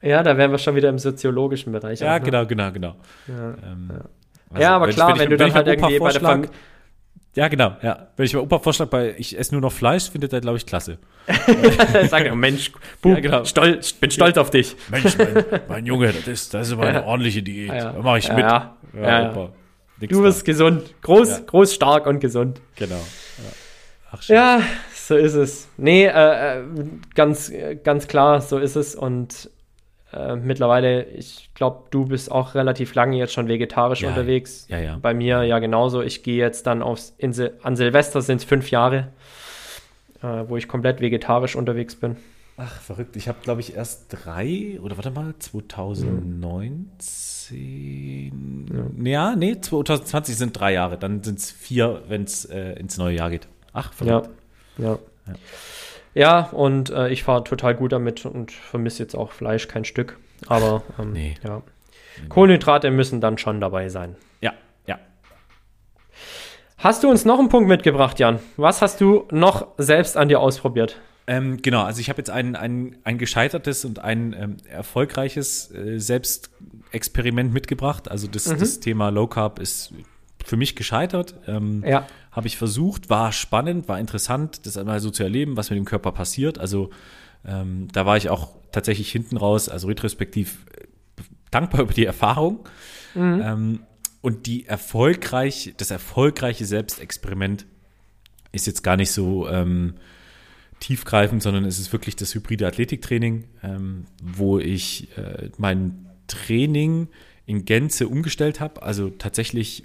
ja, 0.00 0.22
da 0.22 0.36
wären 0.38 0.50
wir 0.52 0.58
schon 0.58 0.74
wieder 0.76 0.88
im 0.88 0.98
soziologischen 0.98 1.72
Bereich. 1.72 2.00
Ja, 2.00 2.14
auch, 2.14 2.18
ne? 2.20 2.24
genau, 2.24 2.46
genau, 2.46 2.72
genau. 2.72 2.94
Ja. 3.26 3.54
Ähm, 3.62 3.90
also, 4.50 4.62
ja, 4.62 4.76
aber 4.76 4.88
ich- 4.88 4.94
klar, 4.94 5.12
ich- 5.14 5.18
wenn, 5.20 5.30
du 5.30 5.36
dann 5.36 5.52
halt 5.52 5.66
irgendwie 5.66 5.98
bei 5.98 6.12
der 6.12 6.20
Familie. 6.20 6.50
Ja, 7.34 7.48
genau, 7.48 7.76
ja. 7.82 8.08
Wenn 8.16 8.26
ich 8.26 8.32
meinem 8.34 8.44
Opa 8.44 8.58
vorschlage, 8.60 8.90
bei 8.90 9.14
ich 9.18 9.36
esse 9.38 9.52
nur 9.54 9.60
noch 9.60 9.72
Fleisch, 9.72 10.08
findet 10.10 10.32
er, 10.32 10.40
glaube 10.40 10.56
ich, 10.56 10.66
klasse. 10.66 10.98
Sag 12.08 12.26
ja, 12.26 12.34
Mensch, 12.34 12.70
Bub, 13.02 13.14
Ja, 13.14 13.20
genau. 13.20 13.44
stolz, 13.44 13.92
bin 13.92 14.10
stolz 14.10 14.38
auf 14.38 14.50
dich. 14.50 14.76
Mensch, 14.88 15.16
mein, 15.18 15.44
mein 15.68 15.86
Junge, 15.86 16.12
das 16.12 16.28
ist, 16.28 16.54
das 16.54 16.68
ist 16.68 16.72
aber 16.74 16.86
eine 16.86 17.04
ordentliche 17.04 17.42
Diät. 17.42 17.68
Ja, 17.68 17.74
ja. 17.76 17.92
Da 17.92 18.02
mache 18.02 18.18
ich 18.18 18.28
Ja, 18.28 18.34
mit. 18.34 18.44
ja. 18.44 18.76
Ja, 18.94 19.22
ja. 19.22 19.30
Opa. 19.32 19.52
Nix 20.00 20.12
Du 20.12 20.20
da. 20.22 20.28
bist 20.28 20.44
gesund. 20.44 20.94
Groß, 21.02 21.28
Ja. 21.30 21.38
groß, 21.46 21.74
stark 21.74 22.06
und 22.06 22.20
gesund. 22.20 22.60
Genau. 22.76 22.94
Ja. 22.94 23.52
Ach. 24.12 24.22
Ja, 24.28 24.60
so 24.94 25.16
ist 25.16 25.34
es. 25.34 25.68
Nee, 25.76 26.04
äh, 26.06 26.58
äh, 26.60 26.62
ganz, 27.16 27.48
äh, 27.50 27.74
ganz 27.82 28.06
klar, 28.06 28.40
so 28.42 28.58
ist 28.58 28.76
es. 28.76 28.94
Und 28.94 29.50
äh, 30.14 30.36
mittlerweile, 30.36 31.04
ich 31.04 31.50
glaube, 31.54 31.84
du 31.90 32.06
bist 32.06 32.30
auch 32.30 32.54
relativ 32.54 32.94
lange 32.94 33.16
jetzt 33.16 33.32
schon 33.32 33.48
vegetarisch 33.48 34.02
Ja, 34.02 34.08
unterwegs. 34.10 34.66
ja, 34.68 34.78
ja. 34.78 34.98
Bei 35.00 35.14
mir 35.14 35.42
ja 35.44 35.58
genauso. 35.58 36.02
Ich 36.02 36.22
gehe 36.22 36.36
jetzt 36.38 36.66
dann 36.66 36.82
aufs 36.82 37.14
Insel, 37.18 37.58
an 37.62 37.76
Silvester 37.76 38.22
sind 38.22 38.38
es 38.38 38.44
fünf 38.44 38.70
Jahre, 38.70 39.08
äh, 40.22 40.44
wo 40.48 40.56
ich 40.56 40.68
komplett 40.68 41.00
vegetarisch 41.00 41.56
unterwegs 41.56 41.96
bin. 41.96 42.16
Ach, 42.56 42.80
verrückt. 42.80 43.16
Ich 43.16 43.26
habe, 43.26 43.38
glaube 43.42 43.60
ich, 43.62 43.74
erst 43.74 44.06
drei, 44.10 44.78
oder 44.80 44.96
warte 44.96 45.10
mal, 45.10 45.34
2019. 47.50 49.02
Ja. 49.04 49.34
nee, 49.36 49.60
2020 49.60 50.36
sind 50.36 50.58
drei 50.58 50.72
Jahre. 50.72 50.96
Dann 50.98 51.22
sind 51.22 51.38
es 51.38 51.50
vier, 51.50 52.02
wenn 52.08 52.24
es 52.24 52.44
äh, 52.44 52.72
ins 52.78 52.96
neue 52.98 53.16
Jahr 53.16 53.30
geht. 53.30 53.48
Ach, 53.72 53.90
Ja, 54.00 54.22
verrückt. 54.22 54.30
ja. 54.78 54.98
Ja, 56.14 56.42
und 56.52 56.90
äh, 56.90 57.08
ich 57.08 57.24
fahre 57.24 57.44
total 57.44 57.74
gut 57.74 57.92
damit 57.92 58.24
und 58.24 58.52
vermisse 58.52 59.02
jetzt 59.02 59.14
auch 59.16 59.32
Fleisch 59.32 59.66
kein 59.68 59.84
Stück. 59.84 60.18
Aber 60.46 60.82
ähm, 60.98 61.12
Nee. 61.12 61.34
ja. 61.42 61.62
Kohlenhydrate 62.28 62.90
müssen 62.92 63.20
dann 63.20 63.38
schon 63.38 63.60
dabei 63.60 63.88
sein. 63.88 64.14
Ja, 64.40 64.52
ja. 64.86 64.98
Hast 66.78 67.02
du 67.02 67.10
uns 67.10 67.24
noch 67.24 67.38
einen 67.40 67.48
Punkt 67.48 67.68
mitgebracht, 67.68 68.18
Jan? 68.20 68.38
Was 68.56 68.80
hast 68.82 69.00
du 69.00 69.26
noch 69.32 69.66
selbst 69.78 70.16
an 70.16 70.28
dir 70.28 70.38
ausprobiert? 70.40 71.00
Ähm, 71.26 71.60
genau, 71.62 71.82
also 71.82 72.00
ich 72.00 72.10
habe 72.10 72.18
jetzt 72.18 72.30
ein, 72.30 72.54
ein, 72.54 72.96
ein 73.02 73.16
gescheitertes 73.18 73.84
und 73.84 73.98
ein 73.98 74.36
ähm, 74.38 74.56
erfolgreiches 74.70 75.72
äh, 75.72 75.98
Selbstexperiment 75.98 77.52
mitgebracht. 77.52 78.10
Also 78.10 78.28
das, 78.28 78.44
das 78.44 78.78
Thema 78.80 79.08
Low 79.08 79.26
Carb 79.26 79.58
ist 79.58 79.92
für 80.44 80.56
mich 80.56 80.76
gescheitert. 80.76 81.34
Ähm, 81.46 81.82
Ja. 81.86 82.06
Habe 82.30 82.46
ich 82.46 82.56
versucht, 82.56 83.10
war 83.10 83.32
spannend, 83.32 83.88
war 83.88 83.98
interessant, 83.98 84.66
das 84.66 84.76
einmal 84.76 85.00
so 85.00 85.10
zu 85.10 85.22
erleben, 85.22 85.56
was 85.56 85.70
mit 85.70 85.76
dem 85.76 85.84
Körper 85.84 86.12
passiert. 86.12 86.58
Also 86.58 86.90
ähm, 87.46 87.88
da 87.92 88.06
war 88.06 88.16
ich 88.16 88.28
auch 88.28 88.50
tatsächlich 88.72 89.10
hinten 89.10 89.36
raus, 89.36 89.68
also 89.68 89.86
retrospektiv 89.88 90.66
äh, 90.76 90.86
dankbar 91.50 91.80
über 91.82 91.92
die 91.92 92.06
Erfahrung. 92.06 92.68
Ähm, 93.42 93.80
und 94.20 94.46
die 94.46 94.66
erfolgreich, 94.66 95.74
das 95.76 95.90
erfolgreiche 95.90 96.64
Selbstexperiment 96.64 97.66
ist 98.52 98.66
jetzt 98.66 98.82
gar 98.82 98.96
nicht 98.96 99.10
so 99.12 99.48
ähm, 99.48 99.94
tiefgreifend, 100.80 101.42
sondern 101.42 101.64
es 101.64 101.78
ist 101.78 101.92
wirklich 101.92 102.16
das 102.16 102.34
hybride 102.34 102.66
Athletiktraining, 102.66 103.44
ähm, 103.62 104.06
wo 104.22 104.58
ich 104.58 105.16
äh, 105.16 105.50
mein 105.58 106.06
Training 106.26 107.08
in 107.46 107.64
Gänze 107.64 108.08
umgestellt 108.08 108.60
habe. 108.60 108.82
Also 108.82 109.10
tatsächlich, 109.10 109.84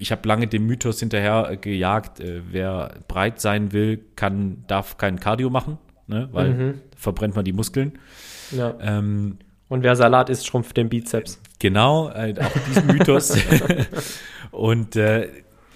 ich 0.00 0.12
habe 0.12 0.26
lange 0.26 0.46
dem 0.46 0.66
Mythos 0.66 1.00
hinterher 1.00 1.48
äh, 1.50 1.56
gejagt, 1.56 2.20
äh, 2.20 2.42
wer 2.50 2.94
breit 3.08 3.40
sein 3.40 3.72
will, 3.72 4.00
kann, 4.16 4.64
darf 4.66 4.96
kein 4.98 5.20
Cardio 5.20 5.50
machen, 5.50 5.78
ne? 6.06 6.28
weil 6.32 6.54
Mhm. 6.54 6.74
verbrennt 6.96 7.36
man 7.36 7.44
die 7.44 7.52
Muskeln. 7.52 7.98
ja. 8.50 8.74
Ähm, 8.80 9.38
Und 9.68 9.82
wer 9.82 9.94
Salat 9.96 10.30
isst, 10.30 10.46
schrumpft 10.46 10.76
den 10.76 10.88
Bizeps. 10.88 11.40
Genau, 11.58 12.08
äh, 12.10 12.34
auch 12.40 12.50
diesen 12.68 12.86
Mythos. 12.88 13.36
und 14.50 14.96
äh, 14.96 15.28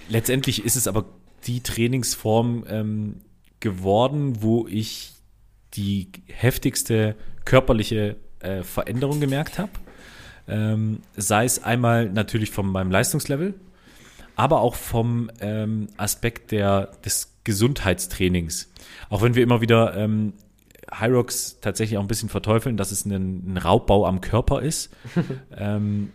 letztendlich 0.09 0.65
ist 0.65 0.77
es 0.77 0.89
aber 0.89 1.05
die 1.47 1.61
Trainingsform 1.63 2.65
ähm, 2.69 3.21
geworden, 3.61 4.43
wo 4.43 4.67
ich 4.67 5.13
die 5.75 6.09
heftigste 6.29 7.15
körperliche 7.45 8.17
äh, 8.41 8.63
Veränderung 8.63 9.21
gemerkt 9.21 9.59
habe. 9.59 9.71
Ähm, 10.49 11.01
sei 11.17 11.45
es 11.45 11.63
einmal 11.63 12.09
natürlich 12.11 12.51
von 12.51 12.67
meinem 12.67 12.91
Leistungslevel, 12.91 13.55
aber 14.37 14.61
auch 14.61 14.75
vom 14.75 15.31
ähm, 15.41 15.89
Aspekt 15.97 16.51
der, 16.53 16.87
des 17.05 17.35
Gesundheitstrainings. 17.45 18.71
Auch 19.11 19.23
wenn 19.23 19.35
wir 19.35 19.43
immer 19.43 19.61
wieder 19.61 19.97
ähm, 19.97 20.33
Hyrox 20.93 21.59
tatsächlich 21.61 21.99
auch 21.99 22.03
ein 22.03 22.09
bisschen 22.09 22.29
verteufeln, 22.29 22.77
dass 22.77 22.91
es 22.91 23.05
ein, 23.05 23.55
ein 23.55 23.57
Raubbau 23.57 24.07
am 24.07 24.21
Körper 24.21 24.63
ist, 24.63 24.95
ähm, 25.57 26.11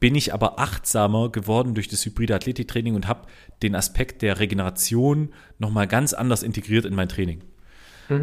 bin 0.00 0.14
ich 0.14 0.34
aber 0.34 0.58
achtsamer 0.58 1.30
geworden 1.30 1.74
durch 1.74 1.88
das 1.88 2.04
hybride 2.04 2.34
Athletiktraining 2.34 2.94
und 2.94 3.08
habe 3.08 3.26
den 3.62 3.74
Aspekt 3.74 4.22
der 4.22 4.38
Regeneration 4.38 5.30
nochmal 5.58 5.86
ganz 5.86 6.12
anders 6.12 6.42
integriert 6.42 6.84
in 6.84 6.94
mein 6.94 7.08
Training. 7.08 7.42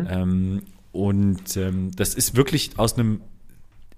Ähm, 0.09 0.63
und 0.91 1.57
ähm, 1.57 1.91
das 1.95 2.15
ist 2.15 2.35
wirklich 2.35 2.77
aus 2.77 2.97
einem 2.97 3.21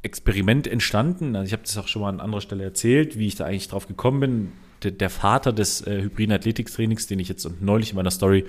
Experiment 0.02 0.68
entstanden. 0.68 1.36
Also 1.36 1.48
ich 1.48 1.54
habe 1.54 1.64
das 1.64 1.78
auch 1.78 1.88
schon 1.88 2.02
mal 2.02 2.10
an 2.10 2.20
anderer 2.20 2.42
Stelle 2.42 2.64
erzählt, 2.64 3.18
wie 3.18 3.28
ich 3.28 3.36
da 3.36 3.46
eigentlich 3.46 3.68
drauf 3.68 3.88
gekommen 3.88 4.20
bin. 4.20 4.52
Der, 4.84 5.10
Vater 5.10 5.54
des 5.54 5.86
äh, 5.86 6.02
hybriden 6.04 6.34
Athletiktrainings, 6.34 7.08
den 7.08 7.20
ich 7.20 7.30
jetzt 7.30 7.50
neulich 7.62 7.92
in 7.92 7.96
meiner 7.96 8.12
Story 8.12 8.46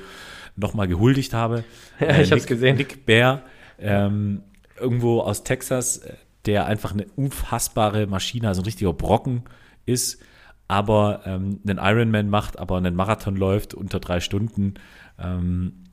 nochmal 0.56 0.88
gehuldigt 0.88 1.34
habe. 1.34 1.64
Ja, 2.00 2.06
äh, 2.08 2.22
ich 2.22 2.30
hab's 2.30 2.42
Nick, 2.42 2.48
gesehen. 2.48 2.76
Nick 2.76 3.06
Bear, 3.06 3.42
ähm, 3.78 4.42
irgendwo 4.78 5.20
aus 5.20 5.42
Texas, 5.42 5.98
äh, 5.98 6.14
der 6.46 6.66
einfach 6.66 6.92
eine 6.92 7.06
unfassbare 7.16 8.06
Maschine, 8.06 8.48
also 8.48 8.62
ein 8.62 8.64
richtiger 8.64 8.92
Brocken 8.92 9.42
ist, 9.86 10.20
aber 10.68 11.22
ähm, 11.24 11.60
einen 11.66 11.78
Ironman 11.78 12.28
macht, 12.28 12.58
aber 12.58 12.76
einen 12.76 12.94
Marathon 12.94 13.36
läuft 13.36 13.74
unter 13.74 14.00
drei 14.00 14.20
Stunden 14.20 14.74
ähm, 15.18 15.84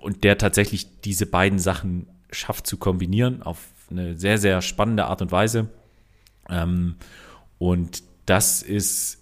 und 0.00 0.24
der 0.24 0.38
tatsächlich 0.38 1.00
diese 1.02 1.26
beiden 1.26 1.58
Sachen 1.58 2.06
schafft 2.30 2.66
zu 2.66 2.76
kombinieren 2.76 3.42
auf 3.42 3.58
eine 3.90 4.16
sehr, 4.16 4.38
sehr 4.38 4.62
spannende 4.62 5.06
Art 5.06 5.20
und 5.20 5.32
Weise. 5.32 5.68
Ähm, 6.48 6.94
und 7.58 8.02
das 8.26 8.62
ist, 8.62 9.19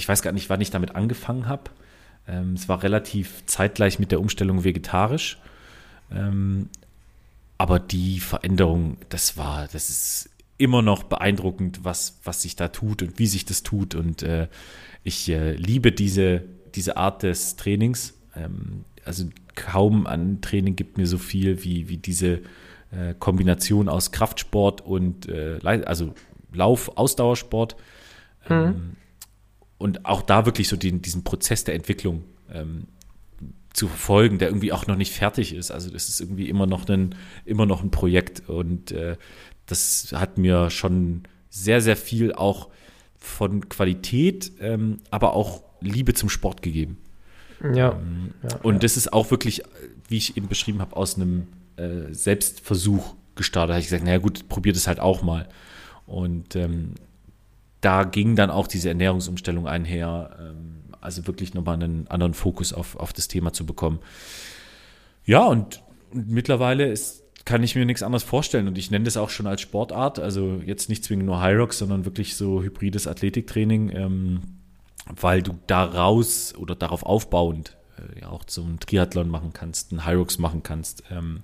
ich 0.00 0.08
weiß 0.08 0.22
gar 0.22 0.32
nicht, 0.32 0.48
wann 0.48 0.62
ich 0.62 0.70
damit 0.70 0.96
angefangen 0.96 1.46
habe. 1.46 1.64
Ähm, 2.26 2.54
es 2.54 2.70
war 2.70 2.82
relativ 2.82 3.44
zeitgleich 3.44 3.98
mit 3.98 4.10
der 4.12 4.20
Umstellung 4.20 4.64
vegetarisch. 4.64 5.38
Ähm, 6.10 6.70
aber 7.58 7.78
die 7.78 8.18
Veränderung, 8.18 8.96
das 9.10 9.36
war, 9.36 9.68
das 9.70 9.90
ist 9.90 10.30
immer 10.56 10.80
noch 10.80 11.02
beeindruckend, 11.02 11.84
was, 11.84 12.18
was 12.24 12.40
sich 12.40 12.56
da 12.56 12.68
tut 12.68 13.02
und 13.02 13.18
wie 13.18 13.26
sich 13.26 13.44
das 13.44 13.62
tut. 13.62 13.94
Und 13.94 14.22
äh, 14.22 14.48
ich 15.04 15.28
äh, 15.28 15.52
liebe 15.52 15.92
diese, 15.92 16.44
diese 16.74 16.96
Art 16.96 17.22
des 17.22 17.56
Trainings. 17.56 18.14
Ähm, 18.34 18.86
also 19.04 19.26
kaum 19.54 20.06
an 20.06 20.40
Training 20.40 20.76
gibt 20.76 20.96
mir 20.96 21.06
so 21.06 21.18
viel 21.18 21.62
wie, 21.62 21.90
wie 21.90 21.98
diese 21.98 22.40
äh, 22.90 23.14
Kombination 23.18 23.90
aus 23.90 24.12
Kraftsport 24.12 24.80
und 24.80 25.28
äh, 25.28 25.58
also 25.62 26.14
Lauf, 26.54 26.96
Ausdauersport. 26.96 27.76
Ähm, 28.48 28.96
und 29.80 30.04
auch 30.04 30.20
da 30.20 30.44
wirklich 30.44 30.68
so 30.68 30.76
den, 30.76 31.00
diesen 31.00 31.24
Prozess 31.24 31.64
der 31.64 31.74
Entwicklung 31.74 32.24
ähm, 32.52 32.86
zu 33.72 33.88
verfolgen, 33.88 34.36
der 34.36 34.48
irgendwie 34.48 34.74
auch 34.74 34.86
noch 34.86 34.96
nicht 34.96 35.14
fertig 35.14 35.54
ist. 35.54 35.70
Also 35.70 35.88
das 35.88 36.10
ist 36.10 36.20
irgendwie 36.20 36.50
immer 36.50 36.66
noch 36.66 36.86
ein, 36.86 37.14
immer 37.46 37.64
noch 37.64 37.82
ein 37.82 37.90
Projekt 37.90 38.46
und 38.46 38.92
äh, 38.92 39.16
das 39.64 40.12
hat 40.14 40.36
mir 40.36 40.68
schon 40.68 41.22
sehr, 41.48 41.80
sehr 41.80 41.96
viel 41.96 42.34
auch 42.34 42.68
von 43.16 43.70
Qualität, 43.70 44.52
ähm, 44.60 44.98
aber 45.10 45.32
auch 45.32 45.62
Liebe 45.80 46.12
zum 46.12 46.28
Sport 46.28 46.60
gegeben. 46.60 46.98
Ja. 47.62 47.92
Ähm, 47.92 48.34
ja 48.42 48.56
und 48.62 48.74
ja. 48.74 48.80
das 48.80 48.98
ist 48.98 49.14
auch 49.14 49.30
wirklich, 49.30 49.62
wie 50.08 50.18
ich 50.18 50.36
eben 50.36 50.48
beschrieben 50.48 50.82
habe, 50.82 50.94
aus 50.94 51.16
einem 51.16 51.46
äh, 51.76 52.12
Selbstversuch 52.12 53.14
gestartet. 53.34 53.70
Da 53.70 53.74
habe 53.76 53.80
ich 53.80 53.86
gesagt, 53.86 54.04
naja 54.04 54.18
gut, 54.18 54.46
probiert 54.50 54.76
es 54.76 54.86
halt 54.86 55.00
auch 55.00 55.22
mal. 55.22 55.48
Und 56.04 56.54
ähm, 56.54 56.96
da 57.80 58.04
ging 58.04 58.36
dann 58.36 58.50
auch 58.50 58.66
diese 58.66 58.88
Ernährungsumstellung 58.88 59.66
einher, 59.66 60.36
ähm, 60.38 60.94
also 61.00 61.26
wirklich 61.26 61.54
nochmal 61.54 61.74
einen 61.74 62.08
anderen 62.08 62.34
Fokus 62.34 62.72
auf, 62.72 62.96
auf 62.96 63.12
das 63.12 63.28
Thema 63.28 63.52
zu 63.52 63.64
bekommen. 63.64 64.00
Ja, 65.24 65.46
und, 65.46 65.82
und 66.12 66.28
mittlerweile 66.28 66.90
ist, 66.90 67.22
kann 67.44 67.62
ich 67.62 67.74
mir 67.74 67.86
nichts 67.86 68.02
anderes 68.02 68.22
vorstellen. 68.22 68.68
Und 68.68 68.76
ich 68.76 68.90
nenne 68.90 69.04
das 69.04 69.16
auch 69.16 69.30
schon 69.30 69.46
als 69.46 69.60
Sportart, 69.60 70.18
also 70.18 70.60
jetzt 70.64 70.88
nicht 70.88 71.04
zwingend 71.04 71.26
nur 71.26 71.40
High 71.40 71.58
Rocks, 71.58 71.78
sondern 71.78 72.04
wirklich 72.04 72.36
so 72.36 72.62
hybrides 72.62 73.06
Athletiktraining, 73.06 73.90
ähm, 73.94 74.40
weil 75.06 75.42
du 75.42 75.58
daraus 75.66 76.54
oder 76.54 76.74
darauf 76.74 77.02
aufbauend 77.02 77.76
äh, 77.96 78.20
ja 78.20 78.28
auch 78.28 78.44
einen 78.62 78.78
Triathlon 78.78 79.28
machen 79.28 79.52
kannst, 79.52 79.92
einen 79.92 80.00
Rocks 80.00 80.38
machen 80.38 80.62
kannst, 80.62 81.02
ähm, 81.10 81.40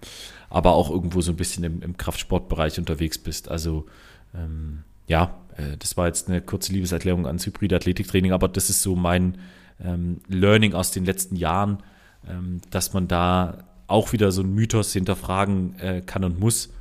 aber 0.50 0.74
auch 0.74 0.90
irgendwo 0.90 1.22
so 1.22 1.32
ein 1.32 1.36
bisschen 1.36 1.64
im, 1.64 1.82
im 1.82 1.96
Kraftsportbereich 1.96 2.78
unterwegs 2.78 3.18
bist. 3.18 3.48
Also 3.48 3.86
ähm, 4.34 4.84
ja, 5.06 5.34
äh, 5.56 5.76
das 5.78 5.96
war 5.96 6.06
jetzt 6.06 6.28
eine 6.28 6.40
kurze 6.40 6.72
Liebeserklärung 6.72 7.26
ans 7.26 7.46
hybride 7.46 7.76
Athletiktraining, 7.76 8.32
aber 8.32 8.48
das 8.48 8.70
ist 8.70 8.82
so 8.82 8.96
mein 8.96 9.38
ähm, 9.82 10.20
Learning 10.28 10.74
aus 10.74 10.90
den 10.90 11.04
letzten 11.04 11.36
Jahren, 11.36 11.82
ähm, 12.28 12.60
dass 12.70 12.92
man 12.92 13.08
da 13.08 13.58
auch 13.86 14.12
wieder 14.12 14.32
so 14.32 14.42
einen 14.42 14.54
Mythos 14.54 14.92
hinterfragen 14.92 15.78
äh, 15.78 16.02
kann 16.04 16.24
und 16.24 16.40
muss, 16.40 16.72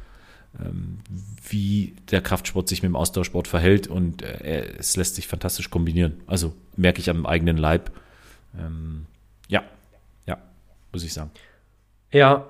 ähm, 0.60 1.00
wie 1.50 1.96
der 2.10 2.22
Kraftsport 2.22 2.68
sich 2.68 2.82
mit 2.82 2.90
dem 2.90 2.96
Ausdauersport 2.96 3.48
verhält 3.48 3.88
und 3.88 4.22
äh, 4.22 4.74
es 4.78 4.96
lässt 4.96 5.16
sich 5.16 5.28
fantastisch 5.28 5.70
kombinieren. 5.70 6.22
Also 6.28 6.54
merke 6.76 7.00
ich 7.00 7.10
am 7.10 7.26
eigenen 7.26 7.58
Leib. 7.58 7.92
Ähm, 8.58 9.06
ja, 9.48 9.64
ja, 10.26 10.38
muss 10.92 11.04
ich 11.04 11.14
sagen. 11.14 11.30
Ja, 12.12 12.48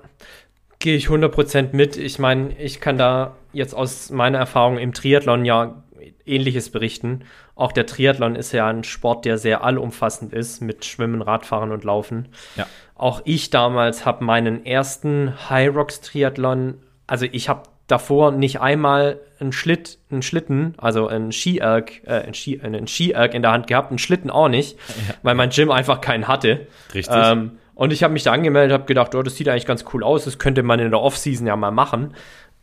gehe 0.78 0.96
ich 0.96 1.08
100% 1.08 1.74
mit. 1.74 1.96
Ich 1.96 2.18
meine, 2.18 2.56
ich 2.58 2.80
kann 2.80 2.96
da 2.96 3.36
jetzt 3.52 3.74
aus 3.74 4.10
meiner 4.10 4.38
Erfahrung 4.38 4.78
im 4.78 4.92
Triathlon 4.92 5.44
ja 5.44 5.82
ähnliches 6.24 6.70
berichten. 6.70 7.24
Auch 7.54 7.72
der 7.72 7.86
Triathlon 7.86 8.36
ist 8.36 8.52
ja 8.52 8.66
ein 8.68 8.84
Sport, 8.84 9.24
der 9.24 9.38
sehr 9.38 9.64
allumfassend 9.64 10.32
ist 10.32 10.60
mit 10.60 10.84
Schwimmen, 10.84 11.22
Radfahren 11.22 11.72
und 11.72 11.84
Laufen. 11.84 12.28
Ja. 12.56 12.66
Auch 12.94 13.22
ich 13.24 13.50
damals 13.50 14.04
habe 14.06 14.24
meinen 14.24 14.64
ersten 14.66 15.34
High 15.50 15.74
Rocks 15.74 16.00
Triathlon, 16.00 16.74
also 17.06 17.26
ich 17.30 17.48
habe 17.48 17.62
davor 17.86 18.32
nicht 18.32 18.60
einmal 18.60 19.20
einen 19.38 19.52
Schlitt, 19.52 19.98
einen 20.10 20.22
Schlitten, 20.22 20.74
also 20.78 21.06
einen 21.06 21.30
Skierg, 21.30 22.02
äh, 22.04 22.22
einen, 22.22 22.34
Ski, 22.34 22.60
einen 22.60 22.86
Skierg 22.88 23.34
in 23.34 23.42
der 23.42 23.52
Hand 23.52 23.66
gehabt, 23.66 23.90
einen 23.90 23.98
Schlitten 23.98 24.30
auch 24.30 24.48
nicht, 24.48 24.78
Ja. 25.08 25.14
weil 25.22 25.34
mein 25.34 25.50
Gym 25.50 25.70
einfach 25.70 26.00
keinen 26.00 26.26
hatte. 26.26 26.66
Richtig. 26.94 27.14
Ähm, 27.16 27.52
und 27.74 27.92
ich 27.92 28.02
habe 28.02 28.14
mich 28.14 28.22
da 28.22 28.32
angemeldet, 28.32 28.72
habe 28.72 28.86
gedacht, 28.86 29.14
oh, 29.14 29.22
das 29.22 29.36
sieht 29.36 29.48
eigentlich 29.48 29.66
ganz 29.66 29.84
cool 29.92 30.02
aus, 30.02 30.24
das 30.24 30.38
könnte 30.38 30.62
man 30.62 30.80
in 30.80 30.90
der 30.90 31.00
Offseason 31.00 31.46
ja 31.46 31.54
mal 31.56 31.70
machen. 31.70 32.14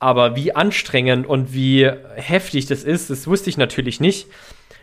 Aber 0.04 0.36
wie 0.36 0.54
anstrengend 0.54 1.26
und 1.26 1.54
wie 1.54 1.90
heftig 2.16 2.66
das 2.66 2.84
ist, 2.84 3.10
das 3.10 3.26
wusste 3.26 3.50
ich 3.50 3.56
natürlich 3.56 4.02
nicht. 4.02 4.28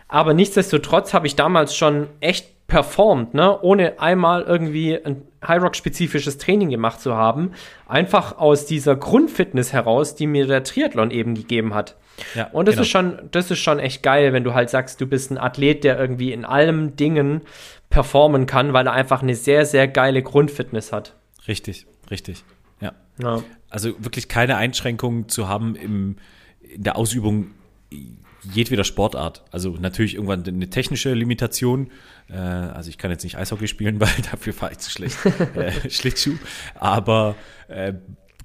Aber 0.08 0.32
nichtsdestotrotz 0.32 1.12
habe 1.12 1.26
ich 1.26 1.36
damals 1.36 1.76
schon 1.76 2.06
echt 2.20 2.66
performt, 2.68 3.34
ne? 3.34 3.60
ohne 3.60 4.00
einmal 4.00 4.44
irgendwie 4.44 4.96
ein 4.96 5.20
High-Rock-spezifisches 5.46 6.38
Training 6.38 6.70
gemacht 6.70 7.02
zu 7.02 7.16
haben. 7.16 7.52
Einfach 7.86 8.38
aus 8.38 8.64
dieser 8.64 8.96
Grundfitness 8.96 9.74
heraus, 9.74 10.14
die 10.14 10.26
mir 10.26 10.46
der 10.46 10.64
Triathlon 10.64 11.10
eben 11.10 11.34
gegeben 11.34 11.74
hat. 11.74 11.96
Ja, 12.34 12.48
Und 12.52 12.66
das 12.66 12.76
genau. 12.76 12.82
ist 12.82 12.88
schon, 12.88 13.28
das 13.30 13.50
ist 13.50 13.58
schon 13.58 13.78
echt 13.78 14.02
geil, 14.02 14.32
wenn 14.32 14.42
du 14.42 14.54
halt 14.54 14.70
sagst, 14.70 15.02
du 15.02 15.06
bist 15.06 15.30
ein 15.30 15.36
Athlet, 15.36 15.84
der 15.84 16.00
irgendwie 16.00 16.32
in 16.32 16.46
allen 16.46 16.96
Dingen 16.96 17.42
performen 17.90 18.46
kann, 18.46 18.72
weil 18.72 18.86
er 18.86 18.94
einfach 18.94 19.20
eine 19.20 19.34
sehr, 19.34 19.66
sehr 19.66 19.86
geile 19.86 20.22
Grundfitness 20.22 20.94
hat. 20.94 21.14
Richtig, 21.46 21.84
richtig. 22.10 22.42
Ja. 23.22 23.36
Ja. 23.36 23.44
Also 23.68 24.02
wirklich 24.02 24.28
keine 24.28 24.56
Einschränkungen 24.56 25.28
zu 25.28 25.48
haben 25.48 25.76
im, 25.76 26.16
in 26.60 26.82
der 26.82 26.96
Ausübung 26.96 27.52
jedweder 28.42 28.84
Sportart. 28.84 29.44
Also 29.50 29.76
natürlich 29.78 30.14
irgendwann 30.14 30.44
eine 30.46 30.70
technische 30.70 31.12
Limitation. 31.14 31.90
Äh, 32.28 32.36
also 32.36 32.88
ich 32.90 32.98
kann 32.98 33.10
jetzt 33.10 33.24
nicht 33.24 33.36
Eishockey 33.36 33.68
spielen, 33.68 34.00
weil 34.00 34.08
dafür 34.30 34.52
fahre 34.52 34.72
ich 34.72 34.78
zu 34.78 34.90
schlecht 34.90 35.18
äh, 35.54 35.72
Schlittschuh. 35.90 36.36
Aber 36.74 37.36
äh, 37.68 37.94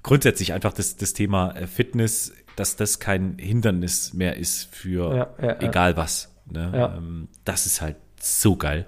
grundsätzlich 0.02 0.52
einfach 0.52 0.72
das, 0.72 0.96
das 0.96 1.12
Thema 1.12 1.56
äh, 1.56 1.66
Fitness, 1.66 2.32
dass 2.56 2.76
das 2.76 3.00
kein 3.00 3.38
Hindernis 3.38 4.14
mehr 4.14 4.36
ist 4.36 4.74
für 4.74 5.14
Ja, 5.14 5.34
ja, 5.40 5.46
ja. 5.48 5.60
egal 5.60 5.96
was. 5.96 6.34
Ne? 6.50 6.72
Ja. 6.74 6.96
Ähm, 6.96 7.28
das 7.44 7.66
ist 7.66 7.80
halt 7.80 7.96
so 8.20 8.56
geil. 8.56 8.86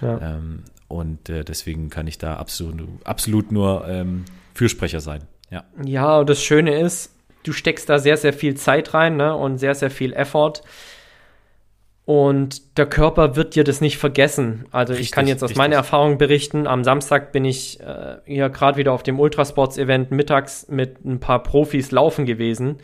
Ja. 0.00 0.36
Ähm, 0.36 0.64
und 0.88 1.28
äh, 1.28 1.44
deswegen 1.44 1.90
kann 1.90 2.06
ich 2.06 2.18
da 2.18 2.36
absolut, 2.36 2.88
absolut 3.04 3.50
nur 3.50 3.86
ähm, 3.88 4.24
Fürsprecher 4.56 5.00
sein. 5.00 5.24
Ja. 5.50 5.64
Ja, 5.84 6.18
und 6.18 6.30
das 6.30 6.42
Schöne 6.42 6.80
ist, 6.80 7.14
du 7.42 7.52
steckst 7.52 7.88
da 7.88 7.98
sehr, 7.98 8.16
sehr 8.16 8.32
viel 8.32 8.56
Zeit 8.56 8.94
rein 8.94 9.16
ne? 9.16 9.36
und 9.36 9.58
sehr, 9.58 9.74
sehr 9.74 9.90
viel 9.90 10.12
Effort. 10.12 10.62
Und 12.06 12.78
der 12.78 12.86
Körper 12.86 13.36
wird 13.36 13.56
dir 13.56 13.64
das 13.64 13.80
nicht 13.80 13.98
vergessen. 13.98 14.66
Also 14.70 14.92
ich 14.92 15.00
Richtig, 15.00 15.12
kann 15.12 15.26
jetzt 15.26 15.42
aus 15.42 15.50
richtig. 15.50 15.58
meiner 15.58 15.76
Erfahrung 15.76 16.18
berichten. 16.18 16.66
Am 16.66 16.84
Samstag 16.84 17.32
bin 17.32 17.44
ich 17.44 17.80
äh, 17.80 18.18
hier 18.24 18.48
gerade 18.48 18.78
wieder 18.78 18.92
auf 18.92 19.02
dem 19.02 19.18
Ultrasports-Event 19.18 20.12
mittags 20.12 20.68
mit 20.68 21.04
ein 21.04 21.18
paar 21.18 21.42
Profis 21.42 21.90
laufen 21.90 22.24
gewesen. 22.24 22.78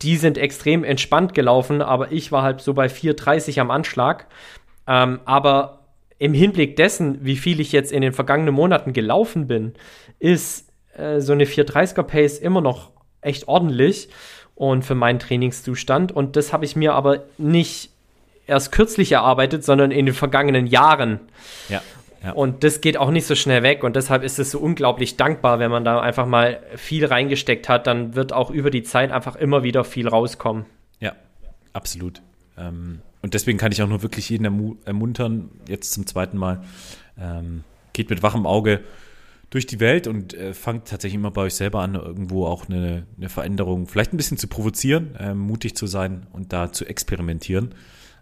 Die 0.00 0.16
sind 0.16 0.38
extrem 0.38 0.84
entspannt 0.84 1.34
gelaufen, 1.34 1.82
aber 1.82 2.12
ich 2.12 2.32
war 2.32 2.42
halt 2.42 2.60
so 2.60 2.72
bei 2.72 2.86
4,30 2.86 3.60
am 3.60 3.70
Anschlag. 3.70 4.28
Ähm, 4.86 5.20
aber 5.24 5.80
im 6.18 6.32
Hinblick 6.32 6.76
dessen, 6.76 7.24
wie 7.24 7.36
viel 7.36 7.58
ich 7.58 7.72
jetzt 7.72 7.90
in 7.90 8.00
den 8.00 8.12
vergangenen 8.12 8.54
Monaten 8.54 8.92
gelaufen 8.92 9.48
bin, 9.48 9.74
ist 10.20 10.71
äh, 10.96 11.20
so 11.20 11.32
eine 11.32 11.44
430er 11.44 12.02
Pace 12.02 12.38
immer 12.38 12.60
noch 12.60 12.90
echt 13.20 13.48
ordentlich 13.48 14.08
und 14.54 14.84
für 14.84 14.94
meinen 14.94 15.18
Trainingszustand. 15.18 16.12
Und 16.12 16.36
das 16.36 16.52
habe 16.52 16.64
ich 16.64 16.76
mir 16.76 16.94
aber 16.94 17.24
nicht 17.38 17.90
erst 18.46 18.72
kürzlich 18.72 19.12
erarbeitet, 19.12 19.64
sondern 19.64 19.90
in 19.90 20.06
den 20.06 20.14
vergangenen 20.14 20.66
Jahren. 20.66 21.20
Ja. 21.68 21.82
ja. 22.22 22.32
Und 22.32 22.64
das 22.64 22.80
geht 22.80 22.96
auch 22.96 23.10
nicht 23.10 23.26
so 23.26 23.34
schnell 23.34 23.62
weg. 23.62 23.84
Und 23.84 23.96
deshalb 23.96 24.22
ist 24.22 24.38
es 24.38 24.50
so 24.50 24.58
unglaublich 24.58 25.16
dankbar, 25.16 25.58
wenn 25.58 25.70
man 25.70 25.84
da 25.84 26.00
einfach 26.00 26.26
mal 26.26 26.60
viel 26.76 27.06
reingesteckt 27.06 27.68
hat, 27.68 27.86
dann 27.86 28.14
wird 28.14 28.32
auch 28.32 28.50
über 28.50 28.70
die 28.70 28.82
Zeit 28.82 29.10
einfach 29.12 29.36
immer 29.36 29.62
wieder 29.62 29.84
viel 29.84 30.08
rauskommen. 30.08 30.66
Ja, 31.00 31.14
absolut. 31.72 32.20
Ähm, 32.58 33.00
und 33.22 33.34
deswegen 33.34 33.56
kann 33.56 33.72
ich 33.72 33.82
auch 33.82 33.88
nur 33.88 34.02
wirklich 34.02 34.28
jeden 34.28 34.44
ermu 34.44 34.76
ermuntern, 34.84 35.48
jetzt 35.68 35.92
zum 35.92 36.06
zweiten 36.06 36.36
Mal, 36.36 36.62
ähm, 37.18 37.62
geht 37.92 38.10
mit 38.10 38.22
wachem 38.22 38.46
Auge 38.46 38.80
durch 39.52 39.66
die 39.66 39.80
Welt 39.80 40.06
und 40.06 40.32
äh, 40.32 40.54
fangt 40.54 40.88
tatsächlich 40.88 41.18
immer 41.18 41.30
bei 41.30 41.42
euch 41.42 41.54
selber 41.54 41.82
an, 41.82 41.94
irgendwo 41.94 42.46
auch 42.46 42.70
eine, 42.70 43.06
eine 43.18 43.28
Veränderung 43.28 43.86
vielleicht 43.86 44.14
ein 44.14 44.16
bisschen 44.16 44.38
zu 44.38 44.48
provozieren, 44.48 45.14
ähm, 45.18 45.38
mutig 45.38 45.76
zu 45.76 45.86
sein 45.86 46.26
und 46.32 46.54
da 46.54 46.72
zu 46.72 46.86
experimentieren. 46.86 47.74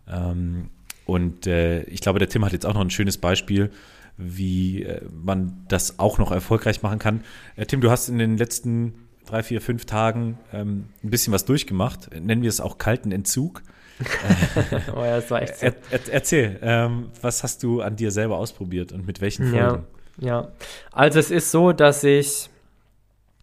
Ähm, 0.09 0.71
und 1.07 1.47
äh, 1.47 1.85
ich 1.85 2.01
glaube, 2.01 2.19
der 2.19 2.29
Tim 2.29 2.45
hat 2.45 2.53
jetzt 2.53 2.67
auch 2.67 2.75
noch 2.75 2.81
ein 2.81 2.91
schönes 2.91 3.17
Beispiel, 3.17 3.71
wie 4.17 4.83
äh, 4.83 5.03
man 5.13 5.65
das 5.69 6.01
auch 6.01 6.19
noch 6.19 6.33
erfolgreich 6.33 6.83
machen 6.83 6.99
kann. 6.99 7.23
Äh, 7.55 7.67
Tim, 7.67 7.81
du 7.81 7.93
hast 7.93 8.09
in 8.09 8.19
den 8.19 8.37
letzten 8.37 8.95
drei, 9.25 9.45
vier, 9.45 9.61
fünf 9.61 9.85
Tagen 9.85 10.37
ähm, 10.53 10.87
ein 11.05 11.11
bisschen 11.11 11.33
was 11.33 11.45
durchgemacht. 11.45 12.11
Nennen 12.13 12.43
wir 12.43 12.49
es 12.49 12.61
auch 12.61 12.77
kalten 12.77 13.13
Entzug. 13.13 13.63
Oh 14.97 15.05
ja, 15.05 15.17
das 15.17 15.31
war 15.31 15.43
echt 15.43 15.59
so. 15.59 15.67
Er, 15.67 15.75
er, 15.91 16.01
erzähl, 16.11 16.59
ähm, 16.63 17.11
was 17.21 17.43
hast 17.43 17.63
du 17.63 17.83
an 17.83 17.97
dir 17.97 18.11
selber 18.11 18.39
ausprobiert 18.39 18.93
und 18.93 19.07
mit 19.07 19.21
welchen 19.21 19.51
Folgen? 19.51 19.59
Ja, 19.59 19.85
ja. 20.21 20.49
Also 20.93 21.19
es 21.19 21.31
ist 21.31 21.51
so, 21.51 21.73
dass 21.73 22.05
ich 22.05 22.49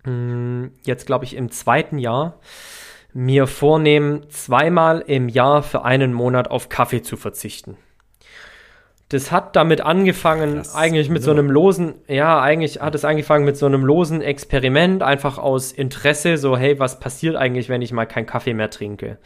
mh, 0.05 0.69
jetzt, 0.85 1.05
glaube 1.05 1.25
ich, 1.25 1.35
im 1.35 1.51
zweiten 1.51 1.97
Jahr 1.99 2.39
mir 3.13 3.47
vornehme, 3.47 4.27
zweimal 4.29 5.03
im 5.07 5.27
Jahr 5.27 5.63
für 5.63 5.83
einen 5.83 6.13
Monat 6.13 6.51
auf 6.51 6.69
Kaffee 6.69 7.01
zu 7.01 7.17
verzichten. 7.17 7.77
Das 9.09 9.31
hat 9.31 9.55
damit 9.55 9.79
angefangen, 9.79 10.57
Krass. 10.57 10.75
eigentlich 10.75 11.09
mit 11.09 11.23
so 11.23 11.31
einem 11.31 11.49
losen, 11.49 11.95
ja, 12.09 12.41
eigentlich 12.41 12.81
hat 12.81 12.93
es 12.93 13.05
angefangen 13.05 13.45
mit 13.45 13.55
so 13.55 13.65
einem 13.65 13.85
losen 13.85 14.21
Experiment, 14.21 15.01
einfach 15.01 15.37
aus 15.37 15.71
Interesse, 15.71 16.37
so, 16.37 16.57
hey, 16.57 16.77
was 16.77 16.99
passiert 16.99 17.37
eigentlich, 17.37 17.69
wenn 17.69 17.81
ich 17.81 17.93
mal 17.93 18.05
keinen 18.05 18.25
Kaffee 18.25 18.53
mehr 18.53 18.69
trinke? 18.69 19.17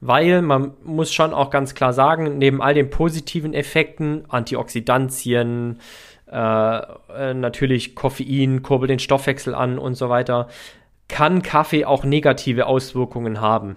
Weil 0.00 0.42
man 0.42 0.72
muss 0.82 1.12
schon 1.12 1.32
auch 1.32 1.50
ganz 1.50 1.76
klar 1.76 1.92
sagen, 1.92 2.38
neben 2.38 2.60
all 2.60 2.74
den 2.74 2.90
positiven 2.90 3.54
Effekten, 3.54 4.24
Antioxidantien, 4.28 5.78
äh, 6.30 7.30
äh, 7.30 7.34
natürlich 7.34 7.94
Koffein, 7.94 8.62
kurbelt 8.62 8.90
den 8.90 8.98
Stoffwechsel 8.98 9.54
an 9.54 9.78
und 9.78 9.94
so 9.94 10.08
weiter, 10.08 10.48
kann 11.08 11.42
Kaffee 11.42 11.84
auch 11.84 12.04
negative 12.04 12.66
Auswirkungen 12.66 13.40
haben 13.40 13.76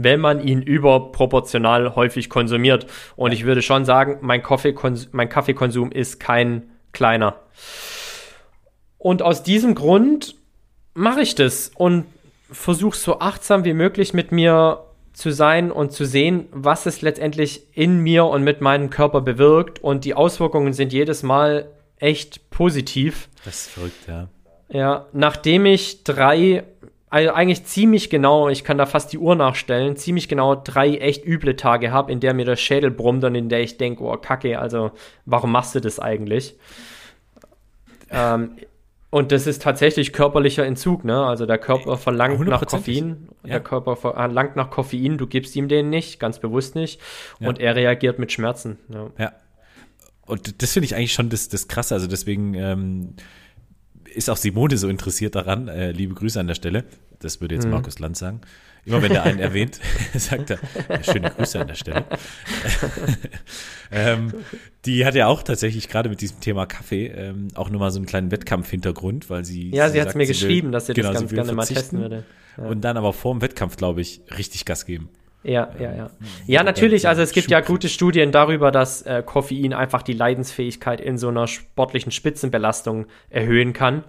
wenn 0.00 0.20
man 0.20 0.46
ihn 0.46 0.62
überproportional 0.62 1.96
häufig 1.96 2.30
konsumiert. 2.30 2.86
Und 3.16 3.32
ich 3.32 3.44
würde 3.44 3.62
schon 3.62 3.84
sagen, 3.84 4.18
mein, 4.20 4.42
Kaffeekons 4.42 5.08
mein 5.12 5.28
Kaffeekonsum 5.28 5.90
ist 5.90 6.20
kein 6.20 6.70
kleiner. 6.92 7.40
Und 8.96 9.22
aus 9.22 9.42
diesem 9.42 9.74
Grund 9.74 10.36
mache 10.94 11.20
ich 11.20 11.34
das 11.34 11.72
und 11.74 12.06
versuche 12.50 12.96
so 12.96 13.18
achtsam 13.18 13.64
wie 13.64 13.74
möglich 13.74 14.14
mit 14.14 14.32
mir 14.32 14.84
zu 15.18 15.32
sein 15.32 15.72
und 15.72 15.90
zu 15.90 16.04
sehen, 16.04 16.46
was 16.52 16.86
es 16.86 17.02
letztendlich 17.02 17.62
in 17.76 17.98
mir 17.98 18.26
und 18.26 18.44
mit 18.44 18.60
meinem 18.60 18.88
Körper 18.88 19.20
bewirkt. 19.20 19.80
Und 19.80 20.04
die 20.04 20.14
Auswirkungen 20.14 20.72
sind 20.72 20.92
jedes 20.92 21.24
Mal 21.24 21.68
echt 21.96 22.50
positiv. 22.50 23.28
Das 23.44 23.62
ist 23.62 23.70
verrückt, 23.70 24.06
ja. 24.06 24.28
Ja, 24.68 25.06
nachdem 25.12 25.66
ich 25.66 26.04
drei, 26.04 26.62
also 27.10 27.32
eigentlich 27.32 27.64
ziemlich 27.64 28.10
genau, 28.10 28.48
ich 28.48 28.62
kann 28.62 28.78
da 28.78 28.86
fast 28.86 29.12
die 29.12 29.18
Uhr 29.18 29.34
nachstellen, 29.34 29.96
ziemlich 29.96 30.28
genau 30.28 30.54
drei 30.54 30.98
echt 30.98 31.26
üble 31.26 31.56
Tage 31.56 31.90
habe, 31.90 32.12
in 32.12 32.20
der 32.20 32.32
mir 32.32 32.44
der 32.44 32.54
Schädel 32.54 32.92
brummt 32.92 33.24
und 33.24 33.34
in 33.34 33.48
der 33.48 33.60
ich 33.60 33.76
denke, 33.76 34.04
oh 34.04 34.16
Kacke, 34.18 34.60
also 34.60 34.92
warum 35.24 35.50
machst 35.50 35.74
du 35.74 35.80
das 35.80 35.98
eigentlich? 35.98 36.54
ähm, 38.10 38.52
und 39.10 39.32
das 39.32 39.46
ist 39.46 39.62
tatsächlich 39.62 40.12
körperlicher 40.12 40.66
Entzug, 40.66 41.04
ne? 41.04 41.24
Also 41.24 41.46
der 41.46 41.58
Körper 41.58 41.96
verlangt 41.96 42.40
nach 42.40 42.66
Koffein. 42.66 43.28
Ja. 43.42 43.52
Der 43.52 43.60
Körper 43.60 43.96
verlangt 43.96 44.54
nach 44.56 44.70
Koffein, 44.70 45.16
du 45.16 45.26
gibst 45.26 45.56
ihm 45.56 45.68
den 45.68 45.88
nicht, 45.88 46.20
ganz 46.20 46.38
bewusst 46.38 46.74
nicht. 46.74 47.00
Ja. 47.40 47.48
Und 47.48 47.58
er 47.58 47.74
reagiert 47.74 48.18
mit 48.18 48.32
Schmerzen. 48.32 48.78
Ja. 48.92 49.10
ja. 49.18 49.32
Und 50.26 50.60
das 50.60 50.74
finde 50.74 50.84
ich 50.84 50.94
eigentlich 50.94 51.14
schon 51.14 51.30
das, 51.30 51.48
das 51.48 51.68
Krasse. 51.68 51.94
Also 51.94 52.06
deswegen 52.06 52.52
ähm, 52.52 53.14
ist 54.14 54.28
auch 54.28 54.36
Simone 54.36 54.76
so 54.76 54.88
interessiert 54.88 55.34
daran. 55.34 55.68
Äh, 55.68 55.92
liebe 55.92 56.14
Grüße 56.14 56.38
an 56.38 56.46
der 56.46 56.54
Stelle. 56.54 56.84
Das 57.18 57.40
würde 57.40 57.54
jetzt 57.54 57.64
mhm. 57.64 57.72
Markus 57.72 57.98
Land 57.98 58.18
sagen. 58.18 58.42
Immer 58.88 59.02
wenn 59.02 59.12
der 59.12 59.22
einen 59.22 59.38
erwähnt, 59.38 59.80
sagt 60.14 60.50
er, 60.50 60.58
ja, 60.88 61.02
schöne 61.02 61.30
Grüße 61.30 61.60
an 61.60 61.68
der 61.68 61.74
Stelle. 61.74 62.04
ähm, 63.92 64.32
die 64.84 65.04
hat 65.04 65.14
ja 65.14 65.26
auch 65.26 65.42
tatsächlich 65.42 65.88
gerade 65.88 66.08
mit 66.08 66.20
diesem 66.20 66.40
Thema 66.40 66.66
Kaffee 66.66 67.06
ähm, 67.08 67.48
auch 67.54 67.70
nochmal 67.70 67.90
so 67.90 67.98
einen 67.98 68.06
kleinen 68.06 68.30
Wettkampfhintergrund, 68.30 69.28
weil 69.30 69.44
sie. 69.44 69.70
Ja, 69.70 69.88
sie, 69.88 69.94
sie 69.94 70.00
hat 70.00 70.08
es 70.08 70.14
mir 70.14 70.26
geschrieben, 70.26 70.68
will, 70.68 70.72
dass 70.72 70.86
sie 70.86 70.94
genau, 70.94 71.12
das 71.12 71.20
ganz 71.20 71.32
gerne 71.32 71.52
mal 71.52 71.66
testen 71.66 72.00
würde. 72.00 72.24
Ja. 72.56 72.64
Und 72.64 72.82
dann 72.82 72.96
aber 72.96 73.12
vor 73.12 73.34
dem 73.34 73.42
Wettkampf, 73.42 73.76
glaube 73.76 74.00
ich, 74.00 74.22
richtig 74.36 74.64
Gas 74.64 74.86
geben. 74.86 75.10
Ja, 75.44 75.70
ja, 75.78 75.94
ja. 75.94 76.10
Ja, 76.46 76.62
natürlich, 76.64 77.06
also 77.06 77.22
es 77.22 77.30
gibt 77.30 77.48
ja 77.50 77.60
gute 77.60 77.88
Studien 77.88 78.32
darüber, 78.32 78.72
dass 78.72 79.02
äh, 79.02 79.22
Koffein 79.24 79.72
einfach 79.72 80.02
die 80.02 80.12
Leidensfähigkeit 80.12 81.00
in 81.00 81.16
so 81.16 81.28
einer 81.28 81.46
sportlichen 81.46 82.10
Spitzenbelastung 82.10 83.06
erhöhen 83.30 83.72
kann. 83.72 84.04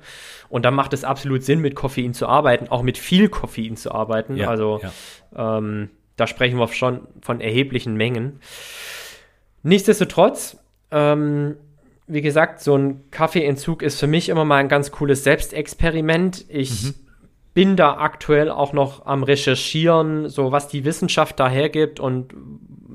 Und 0.50 0.66
dann 0.66 0.74
macht 0.74 0.94
es 0.94 1.04
absolut 1.04 1.44
Sinn, 1.44 1.60
mit 1.60 1.76
Koffein 1.76 2.14
zu 2.14 2.28
arbeiten, 2.28 2.68
auch 2.70 2.82
mit 2.82 2.98
viel 2.98 3.30
Koffein 3.30 3.78
zu 3.78 3.92
arbeiten. 3.92 4.36
Ja, 4.36 4.50
also 4.50 4.82
ja. 4.82 5.58
Ähm, 5.58 5.90
da 6.16 6.28
sprechen 6.28 6.58
wir 6.58 6.68
schon 6.70 7.08
von 7.22 7.40
erheblichen 7.40 7.96
Mengen. 7.96 8.42
Nichtsdestotrotz, 9.64 10.58
ähm, 10.92 11.56
wie 12.08 12.22
gesagt, 12.22 12.62
so 12.62 12.76
ein 12.76 13.10
Kaffeeentzug 13.12 13.84
ist 13.84 14.00
für 14.00 14.08
mich 14.08 14.30
immer 14.30 14.44
mal 14.44 14.58
ein 14.58 14.70
ganz 14.70 14.92
cooles 14.92 15.24
Selbstexperiment. 15.24 16.46
Ich 16.50 16.84
mhm 16.84 16.94
bin 17.54 17.76
da 17.76 17.98
aktuell 17.98 18.50
auch 18.50 18.74
noch 18.74 19.06
am 19.06 19.24
Recherchieren, 19.24 20.30
so 20.30 20.52
was 20.52 20.68
die 20.68 20.86
Wissenschaft 20.86 21.40
da 21.40 21.50
hergibt 21.50 22.00
und 22.00 22.34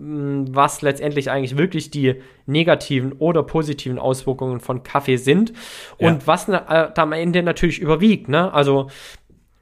was 0.06 0.82
letztendlich 0.82 1.30
eigentlich 1.30 1.56
wirklich 1.56 1.90
die 1.90 2.16
negativen 2.46 3.12
oder 3.12 3.42
positiven 3.42 3.98
Auswirkungen 3.98 4.60
von 4.60 4.82
Kaffee 4.82 5.16
sind 5.16 5.52
ja. 5.98 6.08
und 6.08 6.26
was 6.26 6.48
äh, 6.48 6.60
da 6.66 6.92
am 6.96 7.12
Ende 7.12 7.42
natürlich 7.42 7.78
überwiegt. 7.78 8.28
Ne? 8.28 8.52
Also 8.52 8.90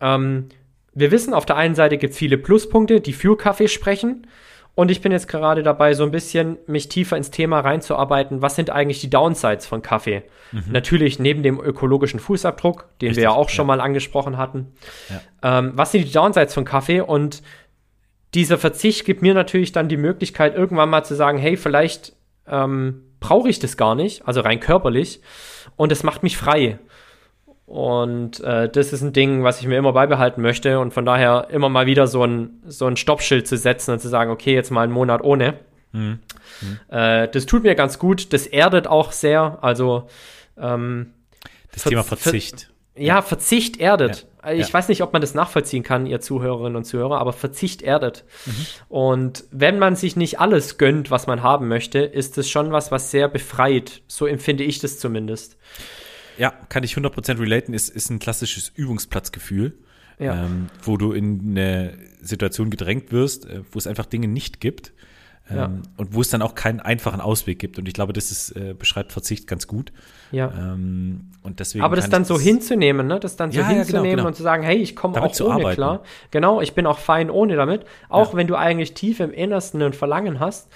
ähm, 0.00 0.48
wir 0.94 1.10
wissen, 1.10 1.32
auf 1.32 1.46
der 1.46 1.56
einen 1.56 1.74
Seite 1.74 1.96
gibt 1.96 2.12
es 2.12 2.18
viele 2.18 2.38
Pluspunkte, 2.38 3.00
die 3.00 3.12
für 3.12 3.36
Kaffee 3.36 3.68
sprechen. 3.68 4.26
Und 4.74 4.90
ich 4.90 5.02
bin 5.02 5.12
jetzt 5.12 5.28
gerade 5.28 5.62
dabei, 5.62 5.92
so 5.92 6.02
ein 6.02 6.10
bisschen 6.10 6.56
mich 6.66 6.88
tiefer 6.88 7.18
ins 7.18 7.30
Thema 7.30 7.60
reinzuarbeiten. 7.60 8.40
Was 8.40 8.56
sind 8.56 8.70
eigentlich 8.70 9.02
die 9.02 9.10
Downsides 9.10 9.66
von 9.66 9.82
Kaffee? 9.82 10.22
Mhm. 10.50 10.64
Natürlich 10.70 11.18
neben 11.18 11.42
dem 11.42 11.60
ökologischen 11.60 12.18
Fußabdruck, 12.18 12.86
den 13.00 13.08
Richtig, 13.08 13.16
wir 13.16 13.30
ja 13.30 13.36
auch 13.36 13.50
schon 13.50 13.66
mal 13.66 13.82
angesprochen 13.82 14.38
hatten. 14.38 14.72
Ja. 15.10 15.58
Ähm, 15.58 15.72
was 15.74 15.92
sind 15.92 16.06
die 16.06 16.12
Downsides 16.12 16.54
von 16.54 16.64
Kaffee? 16.64 17.02
Und 17.02 17.42
dieser 18.34 18.58
Verzicht 18.58 19.04
gibt 19.04 19.22
mir 19.22 19.34
natürlich 19.34 19.72
dann 19.72 19.88
die 19.88 19.96
Möglichkeit, 19.96 20.54
irgendwann 20.54 20.90
mal 20.90 21.04
zu 21.04 21.14
sagen, 21.14 21.38
hey, 21.38 21.56
vielleicht 21.56 22.14
ähm, 22.46 23.02
brauche 23.20 23.48
ich 23.48 23.58
das 23.58 23.76
gar 23.76 23.94
nicht, 23.94 24.26
also 24.26 24.40
rein 24.40 24.60
körperlich. 24.60 25.20
Und 25.76 25.92
es 25.92 26.02
macht 26.02 26.22
mich 26.22 26.36
frei. 26.36 26.78
Und 27.66 28.40
äh, 28.40 28.68
das 28.68 28.92
ist 28.92 29.02
ein 29.02 29.12
Ding, 29.12 29.44
was 29.44 29.60
ich 29.60 29.66
mir 29.66 29.78
immer 29.78 29.92
beibehalten 29.92 30.42
möchte 30.42 30.78
und 30.78 30.92
von 30.92 31.06
daher 31.06 31.48
immer 31.50 31.68
mal 31.68 31.86
wieder 31.86 32.06
so 32.06 32.22
ein, 32.24 32.62
so 32.66 32.86
ein 32.86 32.96
Stoppschild 32.96 33.46
zu 33.46 33.56
setzen 33.56 33.92
und 33.92 33.98
zu 34.00 34.08
sagen, 34.08 34.30
okay, 34.30 34.54
jetzt 34.54 34.70
mal 34.70 34.82
einen 34.82 34.92
Monat 34.92 35.22
ohne. 35.22 35.54
Mhm. 35.92 36.18
Mhm. 36.60 36.78
Äh, 36.88 37.28
das 37.28 37.46
tut 37.46 37.62
mir 37.62 37.74
ganz 37.74 37.98
gut, 37.98 38.32
das 38.32 38.46
erdet 38.46 38.86
auch 38.86 39.12
sehr. 39.12 39.58
Also 39.62 40.08
ähm, 40.58 41.14
das 41.72 41.84
Thema 41.84 42.02
Verzicht. 42.02 42.70
Ver 42.94 43.02
ja, 43.02 43.22
Verzicht 43.22 43.80
erdet. 43.80 44.20
Ja. 44.20 44.31
Ich 44.50 44.68
ja. 44.68 44.74
weiß 44.74 44.88
nicht, 44.88 45.02
ob 45.02 45.12
man 45.12 45.22
das 45.22 45.34
nachvollziehen 45.34 45.82
kann, 45.82 46.06
ihr 46.06 46.20
Zuhörerinnen 46.20 46.76
und 46.76 46.84
Zuhörer, 46.84 47.18
aber 47.18 47.32
Verzicht 47.32 47.82
erdet. 47.82 48.24
Mhm. 48.46 48.66
Und 48.88 49.44
wenn 49.50 49.78
man 49.78 49.94
sich 49.94 50.16
nicht 50.16 50.40
alles 50.40 50.78
gönnt, 50.78 51.10
was 51.10 51.26
man 51.26 51.42
haben 51.42 51.68
möchte, 51.68 52.00
ist 52.00 52.36
es 52.38 52.50
schon 52.50 52.72
was, 52.72 52.90
was 52.90 53.10
sehr 53.10 53.28
befreit. 53.28 54.02
So 54.08 54.26
empfinde 54.26 54.64
ich 54.64 54.80
das 54.80 54.98
zumindest. 54.98 55.56
Ja, 56.38 56.50
kann 56.68 56.82
ich 56.82 56.94
100% 56.94 57.38
relaten, 57.38 57.72
ist, 57.72 57.88
ist 57.88 58.10
ein 58.10 58.18
klassisches 58.18 58.72
Übungsplatzgefühl, 58.74 59.78
ja. 60.18 60.44
ähm, 60.44 60.70
wo 60.82 60.96
du 60.96 61.12
in 61.12 61.50
eine 61.50 61.96
Situation 62.20 62.70
gedrängt 62.70 63.12
wirst, 63.12 63.46
äh, 63.46 63.60
wo 63.70 63.78
es 63.78 63.86
einfach 63.86 64.06
Dinge 64.06 64.28
nicht 64.28 64.60
gibt 64.60 64.92
ähm, 65.50 65.56
ja. 65.56 65.70
und 65.96 66.14
wo 66.14 66.20
es 66.20 66.30
dann 66.30 66.42
auch 66.42 66.54
keinen 66.54 66.80
einfachen 66.80 67.20
Ausweg 67.20 67.58
gibt. 67.58 67.78
Und 67.78 67.86
ich 67.86 67.94
glaube, 67.94 68.12
das 68.12 68.30
ist, 68.30 68.50
äh, 68.52 68.74
beschreibt 68.78 69.12
Verzicht 69.12 69.46
ganz 69.46 69.66
gut. 69.66 69.92
Ja. 70.30 70.52
Ähm, 70.56 71.30
und 71.42 71.60
deswegen 71.60 71.84
Aber 71.84 71.96
das 71.96 72.08
dann 72.08 72.24
so 72.24 72.38
hinzunehmen, 72.38 73.06
ne? 73.06 73.18
Das 73.18 73.36
dann 73.36 73.50
so 73.50 73.60
ja, 73.60 73.68
hinzunehmen 73.68 74.04
ja, 74.04 74.10
genau, 74.10 74.16
genau. 74.16 74.28
und 74.28 74.36
zu 74.36 74.42
sagen, 74.42 74.62
hey, 74.62 74.78
ich 74.78 74.94
komme 74.94 75.20
auch 75.20 75.40
ohne 75.40 75.54
arbeiten. 75.54 75.74
klar. 75.74 76.02
Genau, 76.30 76.60
ich 76.60 76.74
bin 76.74 76.86
auch 76.86 76.98
fein 76.98 77.30
ohne 77.30 77.56
damit. 77.56 77.84
Auch 78.08 78.34
wenn 78.34 78.46
du 78.46 78.56
eigentlich 78.56 78.94
tief 78.94 79.20
im 79.20 79.32
Innersten 79.32 79.82
ein 79.82 79.92
Verlangen 79.92 80.40
hast. 80.40 80.68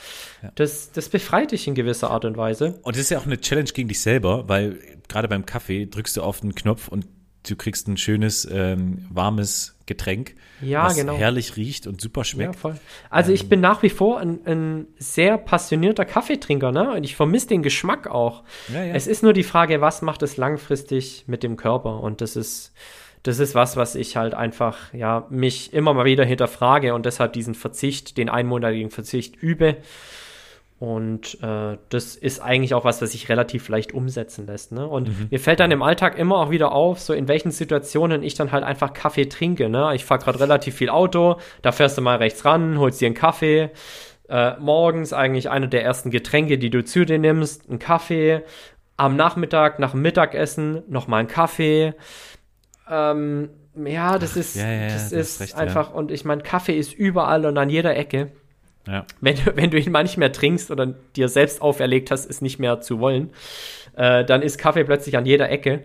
Das, 0.54 0.92
das 0.92 1.08
befreit 1.08 1.52
dich 1.52 1.66
in 1.66 1.74
gewisser 1.74 2.10
Art 2.10 2.24
und 2.24 2.36
Weise. 2.36 2.78
Und 2.82 2.96
das 2.96 3.02
ist 3.02 3.10
ja 3.10 3.18
auch 3.18 3.26
eine 3.26 3.40
Challenge 3.40 3.70
gegen 3.72 3.88
dich 3.88 4.00
selber, 4.00 4.48
weil 4.48 4.78
gerade 5.08 5.28
beim 5.28 5.46
Kaffee 5.46 5.86
drückst 5.86 6.16
du 6.16 6.22
auf 6.22 6.40
den 6.40 6.54
Knopf 6.54 6.88
und 6.88 7.06
du 7.48 7.56
kriegst 7.56 7.88
ein 7.88 7.96
schönes, 7.96 8.46
ähm, 8.50 9.06
warmes 9.10 9.75
Getränk, 9.86 10.34
ja, 10.60 10.84
was 10.84 10.96
genau. 10.96 11.16
herrlich 11.16 11.56
riecht 11.56 11.86
und 11.86 12.00
super 12.00 12.24
schmeckt. 12.24 12.62
Ja. 12.62 12.74
Also 13.08 13.30
ähm, 13.30 13.34
ich 13.36 13.48
bin 13.48 13.60
nach 13.60 13.82
wie 13.82 13.88
vor 13.88 14.18
ein, 14.18 14.40
ein, 14.44 14.86
sehr 14.98 15.38
passionierter 15.38 16.04
Kaffeetrinker, 16.04 16.72
ne? 16.72 16.92
Und 16.92 17.04
ich 17.04 17.14
vermisse 17.14 17.48
den 17.48 17.62
Geschmack 17.62 18.08
auch. 18.08 18.42
Ja. 18.72 18.84
Es 18.84 19.06
ist 19.06 19.22
nur 19.22 19.32
die 19.32 19.44
Frage, 19.44 19.80
was 19.80 20.02
macht 20.02 20.22
es 20.22 20.36
langfristig 20.36 21.24
mit 21.28 21.42
dem 21.42 21.56
Körper? 21.56 22.00
Und 22.00 22.20
das 22.20 22.34
ist, 22.34 22.72
das 23.22 23.38
ist 23.38 23.54
was, 23.54 23.76
was 23.76 23.94
ich 23.94 24.16
halt 24.16 24.34
einfach, 24.34 24.92
ja, 24.92 25.26
mich 25.30 25.72
immer 25.72 25.94
mal 25.94 26.04
wieder 26.04 26.24
hinterfrage 26.24 26.94
und 26.94 27.06
deshalb 27.06 27.32
diesen 27.32 27.54
Verzicht, 27.54 28.16
den 28.16 28.28
einmonatigen 28.28 28.90
Verzicht 28.90 29.36
übe. 29.36 29.76
Und 30.78 31.42
äh, 31.42 31.78
das 31.88 32.16
ist 32.16 32.40
eigentlich 32.40 32.74
auch 32.74 32.84
was, 32.84 33.00
was 33.00 33.12
sich 33.12 33.30
relativ 33.30 33.68
leicht 33.70 33.94
umsetzen 33.94 34.46
lässt. 34.46 34.72
Ne? 34.72 34.86
Und 34.86 35.08
mhm. 35.08 35.28
mir 35.30 35.40
fällt 35.40 35.60
dann 35.60 35.70
im 35.70 35.82
Alltag 35.82 36.18
immer 36.18 36.36
auch 36.36 36.50
wieder 36.50 36.72
auf, 36.72 37.00
so 37.00 37.14
in 37.14 37.28
welchen 37.28 37.50
Situationen 37.50 38.22
ich 38.22 38.34
dann 38.34 38.52
halt 38.52 38.62
einfach 38.62 38.92
Kaffee 38.92 39.26
trinke. 39.26 39.70
Ne? 39.70 39.94
Ich 39.94 40.04
fahre 40.04 40.20
gerade 40.22 40.38
relativ 40.38 40.74
viel 40.74 40.90
Auto, 40.90 41.36
da 41.62 41.72
fährst 41.72 41.96
du 41.96 42.02
mal 42.02 42.16
rechts 42.16 42.44
ran, 42.44 42.78
holst 42.78 43.00
dir 43.00 43.06
einen 43.06 43.14
Kaffee. 43.14 43.70
Äh, 44.28 44.58
morgens 44.58 45.14
eigentlich 45.14 45.48
eine 45.48 45.68
der 45.68 45.82
ersten 45.82 46.10
Getränke, 46.10 46.58
die 46.58 46.68
du 46.68 46.84
zu 46.84 47.06
dir 47.06 47.18
nimmst, 47.18 47.70
ein 47.70 47.78
Kaffee. 47.78 48.42
Am 48.98 49.16
Nachmittag, 49.16 49.78
nach 49.78 49.92
dem 49.92 50.02
Mittagessen, 50.02 50.82
nochmal 50.88 51.20
ein 51.20 51.28
Kaffee. 51.28 51.94
Ähm, 52.90 53.48
ja, 53.84 54.18
das 54.18 54.36
ist, 54.36 54.56
ja, 54.56 54.70
ja, 54.70 54.88
das 54.88 55.12
ist 55.12 55.40
recht, 55.40 55.54
einfach, 55.54 55.90
ja. 55.90 55.94
und 55.94 56.10
ich 56.10 56.24
meine, 56.24 56.42
Kaffee 56.42 56.76
ist 56.76 56.92
überall 56.92 57.46
und 57.46 57.56
an 57.56 57.70
jeder 57.70 57.96
Ecke. 57.96 58.32
Ja. 58.86 59.04
Wenn, 59.20 59.36
wenn 59.54 59.70
du 59.70 59.78
ihn 59.78 59.92
mal 59.92 60.02
nicht 60.02 60.16
mehr 60.16 60.32
trinkst 60.32 60.70
oder 60.70 60.86
dir 61.16 61.28
selbst 61.28 61.60
auferlegt 61.60 62.10
hast, 62.10 62.28
es 62.28 62.40
nicht 62.40 62.58
mehr 62.58 62.80
zu 62.80 63.00
wollen, 63.00 63.30
äh, 63.96 64.24
dann 64.24 64.42
ist 64.42 64.58
Kaffee 64.58 64.84
plötzlich 64.84 65.16
an 65.16 65.26
jeder 65.26 65.50
Ecke. 65.50 65.84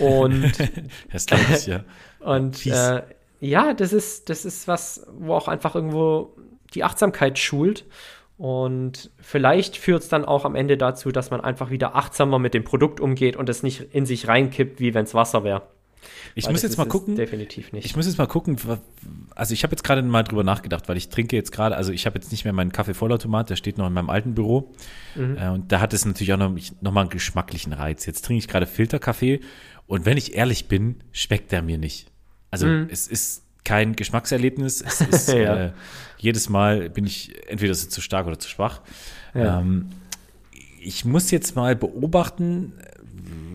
Und 0.00 0.52
das 1.12 1.26
glaube 1.26 1.44
ich, 1.54 1.66
ja. 1.66 1.84
Und 2.20 2.66
äh, 2.66 3.02
ja, 3.40 3.74
das 3.74 3.92
ist, 3.92 4.30
das 4.30 4.44
ist 4.44 4.66
was, 4.66 5.06
wo 5.18 5.34
auch 5.34 5.48
einfach 5.48 5.74
irgendwo 5.74 6.34
die 6.74 6.84
Achtsamkeit 6.84 7.38
schult. 7.38 7.84
Und 8.38 9.10
vielleicht 9.18 9.76
führt 9.76 10.02
es 10.02 10.08
dann 10.08 10.24
auch 10.24 10.44
am 10.44 10.54
Ende 10.54 10.76
dazu, 10.76 11.10
dass 11.10 11.30
man 11.30 11.40
einfach 11.40 11.70
wieder 11.70 11.96
achtsamer 11.96 12.38
mit 12.38 12.52
dem 12.52 12.64
Produkt 12.64 13.00
umgeht 13.00 13.36
und 13.36 13.48
es 13.48 13.62
nicht 13.62 13.94
in 13.94 14.04
sich 14.04 14.28
reinkippt, 14.28 14.78
wie 14.78 14.92
wenn 14.92 15.04
es 15.04 15.14
Wasser 15.14 15.42
wäre. 15.42 15.62
Ich 16.34 16.48
muss 16.48 16.62
jetzt 16.62 16.76
mal 16.76 16.86
gucken. 16.86 17.16
Definitiv 17.16 17.72
nicht. 17.72 17.84
Ich 17.84 17.96
muss 17.96 18.06
jetzt 18.06 18.18
mal 18.18 18.26
gucken. 18.26 18.56
Also 19.34 19.54
ich 19.54 19.62
habe 19.62 19.72
jetzt 19.72 19.84
gerade 19.84 20.02
mal 20.02 20.22
drüber 20.22 20.44
nachgedacht, 20.44 20.88
weil 20.88 20.96
ich 20.96 21.08
trinke 21.08 21.36
jetzt 21.36 21.52
gerade, 21.52 21.76
also 21.76 21.92
ich 21.92 22.06
habe 22.06 22.18
jetzt 22.18 22.30
nicht 22.30 22.44
mehr 22.44 22.52
meinen 22.52 22.72
Kaffee-Vollautomat, 22.72 23.50
der 23.50 23.56
steht 23.56 23.78
noch 23.78 23.86
in 23.86 23.92
meinem 23.92 24.10
alten 24.10 24.34
Büro. 24.34 24.74
Mhm. 25.14 25.36
Äh, 25.38 25.48
und 25.48 25.72
da 25.72 25.80
hat 25.80 25.92
es 25.92 26.04
natürlich 26.04 26.32
auch 26.32 26.38
noch, 26.38 26.54
noch 26.80 26.92
mal 26.92 27.02
einen 27.02 27.10
geschmacklichen 27.10 27.72
Reiz. 27.72 28.06
Jetzt 28.06 28.24
trinke 28.24 28.38
ich 28.38 28.48
gerade 28.48 28.66
Filterkaffee 28.66 29.40
und 29.86 30.04
wenn 30.04 30.16
ich 30.16 30.34
ehrlich 30.34 30.68
bin, 30.68 30.96
schmeckt 31.12 31.52
der 31.52 31.62
mir 31.62 31.78
nicht. 31.78 32.10
Also 32.50 32.66
mhm. 32.66 32.88
es 32.90 33.08
ist 33.08 33.42
kein 33.64 33.96
Geschmackserlebnis. 33.96 34.80
Es 34.80 35.00
ist, 35.10 35.28
ja. 35.28 35.66
äh, 35.66 35.72
jedes 36.18 36.48
Mal 36.48 36.90
bin 36.90 37.06
ich 37.06 37.34
entweder 37.48 37.74
zu 37.74 38.00
stark 38.00 38.26
oder 38.26 38.38
zu 38.38 38.48
schwach. 38.48 38.80
Ja. 39.34 39.60
Ähm, 39.60 39.90
ich 40.80 41.04
muss 41.04 41.30
jetzt 41.30 41.56
mal 41.56 41.74
beobachten, 41.74 42.72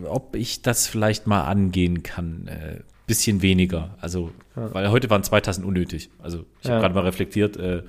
ob 0.08 0.34
ich 0.36 0.62
das 0.62 0.86
vielleicht 0.86 1.26
mal 1.26 1.42
angehen 1.44 2.02
kann. 2.02 2.46
Äh, 2.48 2.80
bisschen 3.06 3.42
weniger. 3.42 3.96
Also, 4.00 4.30
weil 4.54 4.90
heute 4.90 5.10
waren 5.10 5.22
zwei 5.24 5.40
Tassen 5.40 5.64
unnötig. 5.64 6.08
Also, 6.22 6.44
ich 6.60 6.66
habe 6.68 6.74
Ja. 6.76 6.80
gerade 6.80 6.94
mal 6.94 7.04
reflektiert, 7.04 7.56
äh, 7.56 7.82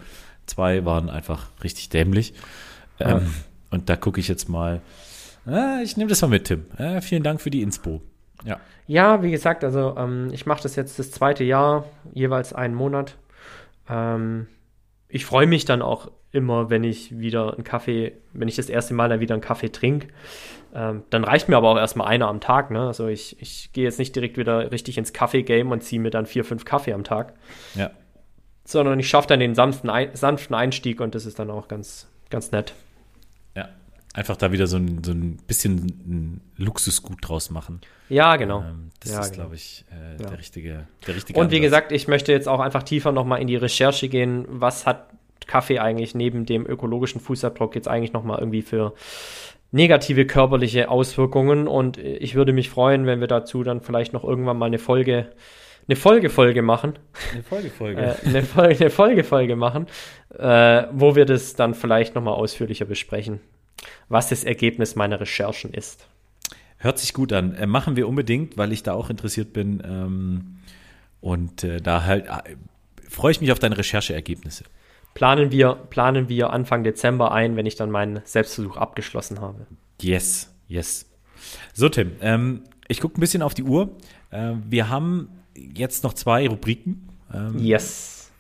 zwei 0.48 0.86
waren 0.86 1.10
einfach 1.10 1.50
richtig 1.64 1.90
dämlich. 1.90 2.34
Ja. 3.00 3.18
Ähm, 3.18 3.34
Und 3.70 3.90
da 3.90 3.96
gucke 3.96 4.20
ich 4.20 4.28
jetzt 4.28 4.50
mal. 4.50 4.82
Ah, 5.46 5.80
ich 5.84 5.98
nehme 5.98 6.10
das 6.10 6.22
mal 6.22 6.28
mit, 6.28 6.46
Tim. 6.46 6.66
Äh, 6.78 7.02
vielen 7.02 7.24
Dank 7.24 7.42
für 7.42 7.50
die 7.50 7.62
Inspo. 7.64 8.02
Ja. 8.46 8.60
Ja, 8.86 9.24
wie 9.24 9.32
gesagt, 9.32 9.64
also 9.64 9.96
ähm, 9.98 10.30
ich 10.32 10.46
mache 10.46 10.62
das 10.64 10.76
jetzt 10.76 11.00
das 11.00 11.10
zweite 11.12 11.44
Jahr, 11.44 11.86
jeweils 12.14 12.54
einen 12.54 12.76
Monat. 12.76 13.16
Ähm, 13.90 14.48
ich 15.10 15.26
freue 15.26 15.48
mich 15.48 15.66
dann 15.66 15.82
auch 15.82 16.12
immer, 16.32 16.70
wenn 16.70 16.84
ich 16.84 17.18
wieder 17.20 17.54
einen 17.54 17.64
Kaffee, 17.64 18.14
wenn 18.34 18.48
ich 18.48 18.56
das 18.56 18.70
erste 18.70 18.94
Mal 18.94 19.10
dann 19.10 19.20
wieder 19.20 19.34
einen 19.36 19.42
Kaffee 19.42 19.70
trinke. 19.72 20.08
Ähm, 20.76 21.04
dann 21.12 21.24
reicht 21.24 21.50
mir 21.50 21.58
aber 21.58 21.70
auch 21.70 21.78
erstmal 21.78 22.08
einer 22.08 22.28
am 22.28 22.40
Tag. 22.42 22.72
Ne? 22.72 22.88
Also 22.88 23.08
ich, 23.08 23.40
ich 23.42 23.72
gehe 23.74 23.84
jetzt 23.84 24.00
nicht 24.00 24.16
direkt 24.16 24.38
wieder 24.38 24.72
richtig 24.72 24.98
ins 24.98 25.14
Kaffee-Game 25.14 25.70
und 25.72 25.84
ziehe 25.84 26.02
mir 26.02 26.10
dann 26.10 26.26
vier, 26.26 26.44
fünf 26.44 26.66
Kaffee 26.66 26.94
am 26.94 27.04
Tag, 27.04 27.34
Ja. 27.76 27.92
sondern 28.66 29.00
ich 29.00 29.08
schaffe 29.08 29.28
dann 29.28 29.40
den 29.40 29.54
sanften, 29.56 29.90
Ein 29.90 30.10
sanften 30.16 30.56
Einstieg 30.56 31.00
und 31.02 31.14
das 31.16 31.26
ist 31.26 31.38
dann 31.38 31.52
auch 31.52 31.68
ganz, 31.68 32.08
ganz 32.32 32.52
nett. 32.52 32.74
Ja. 33.56 33.70
Einfach 34.16 34.36
da 34.36 34.52
wieder 34.52 34.66
so 34.68 34.78
ein, 34.78 35.04
so 35.04 35.12
ein 35.12 35.38
bisschen 35.48 35.76
ein 36.08 36.42
Luxusgut 36.58 37.18
draus 37.22 37.50
machen. 37.52 37.82
Ja, 38.10 38.36
genau. 38.38 38.62
Ähm, 38.62 38.90
das 39.00 39.12
Ja, 39.12 39.20
ist, 39.20 39.32
genau. 39.32 39.42
glaube 39.44 39.56
ich, 39.56 39.86
äh, 39.92 40.22
Ja. 40.24 40.30
der 40.30 40.40
richtige, 40.40 40.88
der 41.06 41.16
richtige 41.16 41.40
Und 41.40 41.52
wie 41.52 41.58
Ansatz. 41.58 41.66
gesagt, 41.68 41.92
ich 41.92 42.08
möchte 42.08 42.32
jetzt 42.32 42.48
auch 42.48 42.60
einfach 42.60 42.82
tiefer 42.84 43.12
nochmal 43.12 43.42
in 43.42 43.48
die 43.48 43.56
Recherche 43.58 44.10
gehen. 44.10 44.46
Was 44.50 44.86
hat 44.88 45.08
Kaffee 45.46 45.78
eigentlich 45.80 46.16
neben 46.16 46.46
dem 46.46 46.66
ökologischen 46.66 47.20
Fußabdruck 47.22 47.76
jetzt 47.76 47.88
eigentlich 47.88 48.14
nochmal 48.14 48.40
irgendwie 48.40 48.62
für 48.62 48.94
negative 49.74 50.26
körperliche 50.26 50.90
Auswirkungen? 50.90 51.68
Und 51.68 51.98
ich 51.98 52.36
würde 52.36 52.54
mich 52.54 52.70
freuen, 52.70 53.06
wenn 53.06 53.20
wir 53.20 53.28
dazu 53.28 53.64
dann 53.64 53.82
vielleicht 53.82 54.14
noch 54.14 54.24
irgendwann 54.24 54.58
mal 54.58 54.68
eine 54.68 54.80
Folge, 54.80 55.32
eine 55.88 55.98
Folgefolge 55.98 56.62
machen, 56.62 56.94
Eine 57.34 57.44
Folgefolge. 57.44 58.02
äh, 58.02 58.16
eine, 58.26 58.44
Folge, 58.44 58.80
eine 58.80 58.90
Folgefolge 58.90 59.56
machen, 59.58 59.88
äh, 60.38 60.84
wo 60.94 61.16
wir 61.18 61.26
das 61.26 61.56
dann 61.56 61.74
vielleicht 61.74 62.16
nochmal 62.16 62.36
ausführlicher 62.36 62.86
besprechen, 62.86 63.42
was 64.08 64.30
das 64.30 64.46
Ergebnis 64.46 64.96
meiner 64.96 65.20
Recherchen 65.20 65.74
ist. 65.74 66.08
Hört 66.78 67.00
sich 67.00 67.14
gut 67.14 67.34
an. 67.34 67.56
Äh, 67.56 67.66
machen 67.66 67.96
wir 67.96 68.08
unbedingt, 68.08 68.58
weil 68.58 68.72
ich 68.72 68.84
da 68.84 68.94
auch 68.94 69.10
interessiert 69.10 69.52
bin. 69.54 69.82
Ähm, 69.86 70.58
und 71.22 71.64
äh, 71.64 71.82
da 71.82 72.04
halt 72.04 72.28
äh, 72.28 72.56
freue 73.10 73.32
ich 73.32 73.42
mich 73.42 73.52
auf 73.52 73.60
deine 73.60 73.78
Rechercheergebnisse. 73.78 74.66
Planen 75.14 75.52
wir, 75.52 75.74
planen 75.90 76.28
wir 76.30 76.52
Anfang 76.52 76.84
Dezember 76.84 77.32
ein, 77.32 77.56
wenn 77.56 77.66
ich 77.66 77.76
dann 77.76 77.92
meinen 77.92 78.22
Selbstversuch 78.24 78.78
abgeschlossen 78.78 79.42
habe. 79.42 79.68
Yes, 80.02 80.52
yes. 80.68 81.06
So, 81.74 81.90
Tim, 81.90 82.14
ähm, 82.22 82.64
ich 82.88 83.00
gucke 83.00 83.18
ein 83.18 83.22
bisschen 83.22 83.42
auf 83.42 83.54
die 83.54 83.64
Uhr. 83.64 83.96
Äh, 84.32 84.54
wir 84.68 84.90
haben 84.90 85.30
jetzt 85.56 86.04
noch 86.04 86.14
zwei 86.14 86.48
Rubriken. 86.48 87.10
Ähm, 87.34 87.60
Yes. 87.60 88.32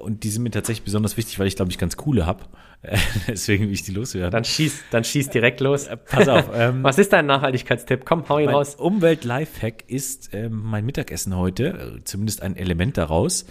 Und 0.00 0.24
die 0.24 0.30
sind 0.30 0.42
mir 0.42 0.50
tatsächlich 0.50 0.84
besonders 0.84 1.16
wichtig, 1.16 1.38
weil 1.38 1.48
ich 1.48 1.56
glaube 1.56 1.70
ich 1.70 1.76
ganz 1.78 1.96
coole 1.96 2.24
habe. 2.24 2.44
Deswegen 3.28 3.66
will 3.66 3.72
ich 3.72 3.82
die 3.82 3.92
loswerden. 3.92 4.30
Dann 4.30 4.44
schieß, 4.44 4.84
dann 4.90 5.02
schieß 5.04 5.28
direkt 5.30 5.60
los. 5.60 5.88
Pass 6.08 6.28
auf. 6.28 6.48
Ähm, 6.54 6.82
Was 6.82 6.98
ist 6.98 7.12
dein 7.12 7.26
Nachhaltigkeitstipp? 7.26 8.04
Komm, 8.04 8.28
hau 8.28 8.38
ihn 8.38 8.48
raus. 8.48 8.76
Umwelt-Lifehack 8.76 9.84
ist 9.88 10.30
ähm, 10.32 10.62
mein 10.64 10.86
Mittagessen 10.86 11.36
heute, 11.36 11.96
äh, 11.98 12.04
zumindest 12.04 12.42
ein 12.42 12.56
Element 12.56 12.96
daraus. 12.96 13.44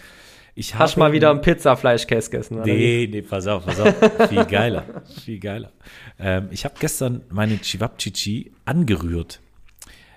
Ich 0.58 0.74
Hast 0.76 0.96
du 0.96 1.00
mal 1.02 1.12
wieder 1.12 1.32
ein 1.32 1.42
Pizzafleischkäse 1.42 2.30
gegessen? 2.32 2.56
oder? 2.56 2.66
Nee, 2.66 3.10
nee, 3.12 3.22
pass 3.22 3.46
auf, 3.46 3.66
pass 3.66 3.78
auf. 3.80 3.94
Viel 4.30 4.46
geiler, 4.46 5.04
viel 5.24 5.38
geiler. 5.40 5.72
Ähm, 6.18 6.48
ich 6.50 6.64
habe 6.64 6.76
gestern 6.80 7.24
meine 7.30 7.58
Chivapchichi 7.58 8.54
angerührt. 8.64 9.42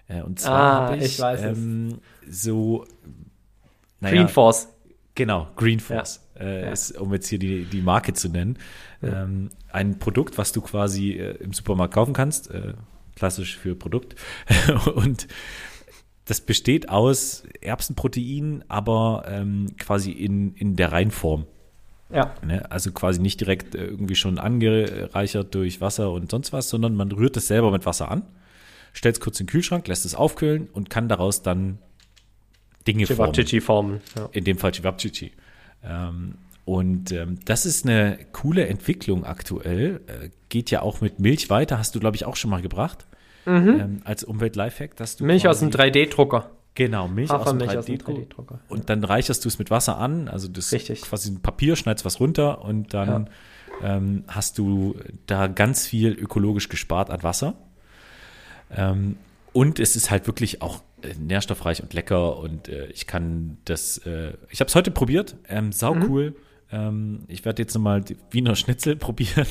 Äh, 0.07 0.22
und 0.22 0.39
zwar 0.39 0.55
Ah, 0.55 0.80
habe 0.91 0.97
ich, 0.99 1.05
ich 1.05 1.18
weiß 1.20 1.41
es. 1.43 1.59
ähm, 1.59 1.99
so 2.28 2.86
naja, 4.01 4.14
Green 4.14 4.28
Force. 4.28 4.68
Genau, 5.16 5.49
Green 5.57 5.80
Force, 5.80 6.20
äh, 6.39 6.62
Ja. 6.66 6.70
ist, 6.70 6.93
um 6.97 7.12
jetzt 7.12 7.26
hier 7.26 7.41
die, 7.41 7.64
die 7.64 7.82
Marke 7.82 8.12
zu 8.12 8.28
nennen. 8.28 8.59
Ähm, 9.03 9.51
ein 9.72 9.99
Produkt, 9.99 10.39
was 10.39 10.53
du 10.53 10.61
quasi 10.61 11.14
äh, 11.14 11.32
im 11.43 11.53
Supermarkt 11.53 11.95
kaufen 11.95 12.12
kannst, 12.14 12.49
äh, 12.53 12.74
klassisch 13.16 13.57
für 13.59 13.74
Produkt. 13.74 14.14
Und 14.95 15.26
das 16.29 16.43
besteht 16.43 16.91
aus 16.91 17.45
Erbsenprotein, 17.62 18.62
aber 18.68 19.24
ähm, 19.26 19.74
quasi 19.79 20.12
in, 20.12 20.55
in 20.57 20.76
der 20.76 20.93
Reinform. 20.93 21.47
Ja. 22.12 22.35
Ne? 22.45 22.70
Also 22.70 22.93
quasi 22.93 23.18
nicht 23.18 23.41
direkt 23.41 23.74
äh, 23.74 23.87
irgendwie 23.87 24.14
schon 24.14 24.39
angereichert 24.39 25.55
durch 25.55 25.81
Wasser 25.81 26.12
und 26.12 26.31
sonst 26.31 26.53
was, 26.53 26.68
sondern 26.68 26.95
man 26.95 27.11
rührt 27.12 27.39
es 27.39 27.47
selber 27.49 27.70
mit 27.70 27.87
Wasser 27.87 28.11
an, 28.11 28.24
stellt 28.93 29.16
es 29.16 29.20
kurz 29.20 29.41
in 29.41 29.47
den 29.47 29.53
Kühlschrank, 29.53 29.89
lässt 29.89 30.05
es 30.05 30.14
aufkühlen 30.14 30.68
und 30.70 30.91
kann 30.91 31.09
daraus 31.09 31.41
dann 31.43 31.79
Dinge 32.87 33.07
formen 33.07 33.33
Chivapchichi-Formen. 33.33 34.01
Ja. 34.14 34.29
in 34.33 34.45
dem 34.45 34.59
Fall 34.59 34.72
Chivapchichi. 34.72 35.33
Ähm, 35.83 36.35
und 36.66 37.11
ähm, 37.11 37.39
das 37.47 37.64
ist 37.64 37.87
eine 37.87 38.18
coole 38.33 38.66
Entwicklung 38.66 39.24
aktuell. 39.24 40.03
Äh, 40.09 40.29
geht 40.51 40.70
ja 40.70 40.83
auch 40.83 41.01
mit 41.01 41.20
Milch 41.20 41.49
weiter, 41.49 41.79
hast 41.79 41.95
du, 41.95 42.01
glaube 42.01 42.16
ich, 42.16 42.26
auch 42.26 42.37
schon 42.37 42.51
mal 42.51 42.61
gebracht. 42.61 43.07
Ähm, 43.57 44.01
als 44.05 44.24
Umwelt-Lifehack, 44.24 44.96
dass 44.96 45.16
du 45.16 45.24
Mhm. 45.24 45.28
Milch 45.28 45.49
aus 45.49 45.61
dem 45.61 45.70
quasi- 45.70 45.90
3D-Drucker. 45.90 46.51
Genau, 46.74 47.09
Milch 47.09 47.30
aus 47.30 47.38
dem 47.38 47.40
Hafermilch 47.46 47.76
aus 47.78 47.86
dem 47.86 47.96
3D-Drucker. 47.96 48.20
3D-Drucker. 48.20 48.61
Und 48.68 48.88
dann 48.90 49.03
reicherst 49.03 49.44
du 49.44 49.49
es 49.49 49.59
mit 49.59 49.70
Wasser 49.70 49.99
an, 49.99 50.28
also 50.28 50.46
das 50.49 50.70
Richtig. 50.72 51.03
quasi 51.03 51.30
ein 51.30 51.40
Papier, 51.40 51.74
schneidest 51.76 52.05
was 52.05 52.20
runter 52.20 52.62
und 52.64 52.94
dann 52.94 53.30
ähm, 53.82 54.24
hast 54.28 54.59
du 54.59 54.96
da 55.26 55.46
ganz 55.46 55.86
viel 55.86 56.12
ökologisch 56.12 56.68
gespart 56.68 57.11
an 57.11 57.22
Wasser. 57.22 57.55
Ähm, 58.70 59.16
und 59.53 59.80
es 59.80 59.96
ist 59.96 60.11
halt 60.11 60.26
wirklich 60.26 60.62
auch 60.62 60.82
äh, 61.03 61.14
nährstoffreich 61.18 61.82
und 61.82 61.94
lecker 61.94 62.36
und 62.38 62.68
äh, 62.68 62.86
ich 62.86 63.07
kann 63.07 63.59
das, 63.64 63.99
äh, 63.99 64.32
ich 64.51 64.61
habe 64.61 64.68
es 64.68 64.74
heute 64.74 64.90
probiert, 64.90 65.36
ähm, 65.49 65.70
sau 65.72 65.94
Mhm. 65.94 66.34
Ähm, 66.71 67.21
ich 67.29 67.45
werde 67.45 67.62
jetzt 67.62 67.75
nochmal 67.75 68.03
die 68.03 68.16
Wiener 68.31 68.55
Schnitzel 68.55 68.97
probieren. 68.97 69.47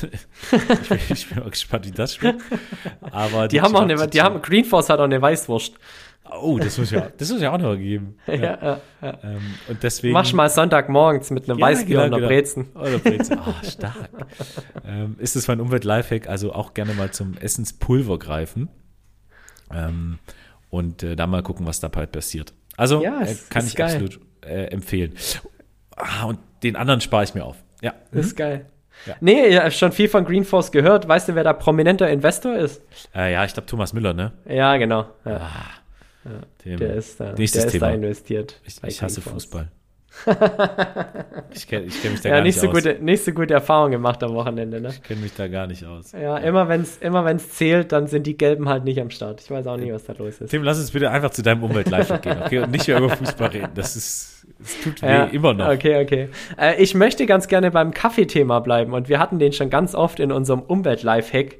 ich, 0.52 0.90
bin, 0.90 1.00
ich 1.10 1.30
bin 1.30 1.40
mal 1.40 1.50
gespannt, 1.50 1.86
wie 1.88 1.92
das 1.92 2.16
schmeckt. 2.16 2.42
Aber 3.02 3.48
Die 3.48 3.62
haben 3.62 3.76
auch 3.76 3.82
eine, 3.82 4.08
die 4.08 4.22
haben, 4.22 4.42
Green 4.42 4.66
Force 4.66 4.90
hat 4.90 5.00
auch 5.00 5.06
eine 5.06 5.22
Weißwurst. 5.22 5.76
Oh, 6.42 6.60
das 6.60 6.78
muss 6.78 6.92
ja, 6.92 7.10
das 7.18 7.32
muss 7.32 7.42
ja 7.42 7.54
auch 7.54 7.58
noch 7.58 7.76
geben. 7.78 8.18
Ja, 8.28 8.36
ja, 8.36 8.82
ja. 9.02 9.20
Ähm, 9.24 9.42
und 9.70 9.82
deswegen. 9.82 10.14
Mach 10.14 10.32
mal 10.34 10.50
Sonntagmorgens 10.50 11.32
mit 11.32 11.50
einem 11.50 11.58
Ja, 11.58 11.66
Weißbier 11.68 11.86
genau, 11.88 12.02
und 12.02 12.08
einer 12.08 12.18
genau. 12.18 12.28
Brezen. 12.28 12.66
Oder 12.76 12.98
Brezen. 13.00 13.40
Ah, 13.40 13.56
stark. 13.64 14.10
ähm, 14.86 15.16
ist 15.20 15.36
es 15.38 15.48
mein 15.48 15.62
Umwelt-Lifehack, 15.62 16.28
also 16.28 16.52
auch 16.54 16.74
gerne 16.74 16.94
mal 16.94 17.12
zum 17.12 17.38
Essenspulver 17.38 18.20
greifen. 18.20 18.68
Ähm, 19.74 20.20
und 20.70 21.02
äh, 21.04 21.16
da 21.16 21.28
mal 21.28 21.44
gucken, 21.44 21.66
was 21.66 21.80
dabei 21.80 22.06
passiert. 22.06 22.54
Also 22.76 23.02
äh, 23.04 23.36
kann 23.50 23.66
ich 23.66 23.76
geil. 23.76 23.88
absolut 23.88 24.20
äh, 24.42 24.66
empfehlen. 24.66 25.14
Ah, 25.98 26.26
und 26.26 26.40
den 26.64 26.76
anderen 26.76 27.02
spare 27.02 27.24
ich 27.24 27.34
mir 27.34 27.44
auf. 27.44 27.58
Ja. 27.82 27.94
Das 28.12 28.28
ist 28.28 28.36
geil. 28.38 28.66
Ja. 29.06 29.16
Nee, 29.20 29.46
ich 29.48 29.58
habe 29.60 29.72
schon 29.72 29.92
viel 29.92 30.08
von 30.10 30.26
Green 30.26 30.44
Force 30.44 30.72
gehört. 30.72 31.08
Weißt 31.08 31.30
du, 31.30 31.36
wer 31.36 31.44
da 31.44 31.54
prominenter 31.54 32.10
Investor 32.10 32.56
ist? 32.56 32.82
Äh, 33.14 33.34
ja, 33.34 33.44
ich 33.46 33.54
glaube 33.54 33.68
Thomas 33.68 33.94
Müller, 33.94 34.14
ne? 34.14 34.32
Ja, 34.48 34.78
genau. 34.78 35.06
Ja, 35.26 35.50
Dem, 36.66 36.78
der 36.80 36.96
ist 36.96 37.20
da, 37.20 37.34
nächstes 37.34 37.62
der 37.64 37.68
ist 37.68 37.72
Thema. 37.74 37.88
da 37.88 37.94
investiert. 37.94 38.60
ich, 38.66 38.84
ich 38.84 39.02
hasse. 39.04 39.22
Fußball. 39.22 39.68
Ich 41.54 41.68
kenne 41.68 41.88
kenn 41.88 42.12
mich 42.12 42.22
da 42.22 42.30
Ja, 42.30 42.36
gar 42.36 42.44
nicht 42.44 42.56
nicht, 42.56 42.60
so, 42.60 42.68
aus. 42.68 42.74
gute, 42.74 42.98
nicht 43.02 43.24
so 43.24 43.32
gute 43.32 43.54
Erfahrungen 43.54 43.92
gemacht 43.92 44.24
am 44.24 44.34
Wochenende, 44.34 44.82
ne? 44.82 44.90
Ich 44.90 45.04
kenne 45.04 45.22
mich 45.22 45.34
da 45.36 45.48
gar 45.48 45.68
nicht 45.68 45.86
aus. 45.86 46.12
Ja, 46.12 46.38
immer 46.38 46.68
wenn 46.68 46.82
es 46.82 46.98
immer 46.98 47.24
wenn's 47.26 47.50
zählt, 47.50 47.92
dann 47.92 48.08
sind 48.08 48.28
die 48.28 48.38
Gelben 48.38 48.68
halt 48.68 48.84
nicht 48.84 49.00
am 49.00 49.10
Start. 49.10 49.42
Ich 49.42 49.52
weiß 49.52 49.68
auch 49.68 49.78
nicht, 49.78 49.92
was 49.94 50.06
da 50.06 50.14
los 50.18 50.40
ist. 50.42 50.50
Tim, 50.50 50.64
lass 50.64 50.80
uns 50.80 50.92
bitte 50.92 51.10
einfach 51.12 51.30
zu 51.32 51.42
deinem 51.44 51.64
Umwelt-Lifehack 51.64 52.22
gehen, 52.22 52.38
okay? 52.44 52.60
Und 52.60 52.72
nicht 52.72 52.88
mehr 52.88 52.98
über 52.98 53.10
Fußball 53.10 53.50
reden. 53.50 53.70
Das 53.76 53.96
ist, 53.96 54.46
es 54.64 54.82
tut 54.82 55.02
weh, 55.02 55.08
Ja, 55.08 55.26
immer 55.26 55.54
noch. 55.54 55.70
Okay, 55.70 56.02
okay. 56.02 56.30
Äh, 56.60 56.82
ich 56.82 56.96
möchte 56.96 57.26
ganz 57.26 57.48
gerne 57.48 57.72
beim 57.72 57.92
Kaffeethema 57.94 58.60
bleiben 58.60 58.94
und 58.94 59.10
wir 59.10 59.20
hatten 59.20 59.40
den 59.40 59.54
schon 59.54 59.70
ganz 59.70 59.96
oft 59.96 60.20
in 60.20 60.32
unserem 60.32 60.62
Umwelt-Lifehack. 60.62 61.58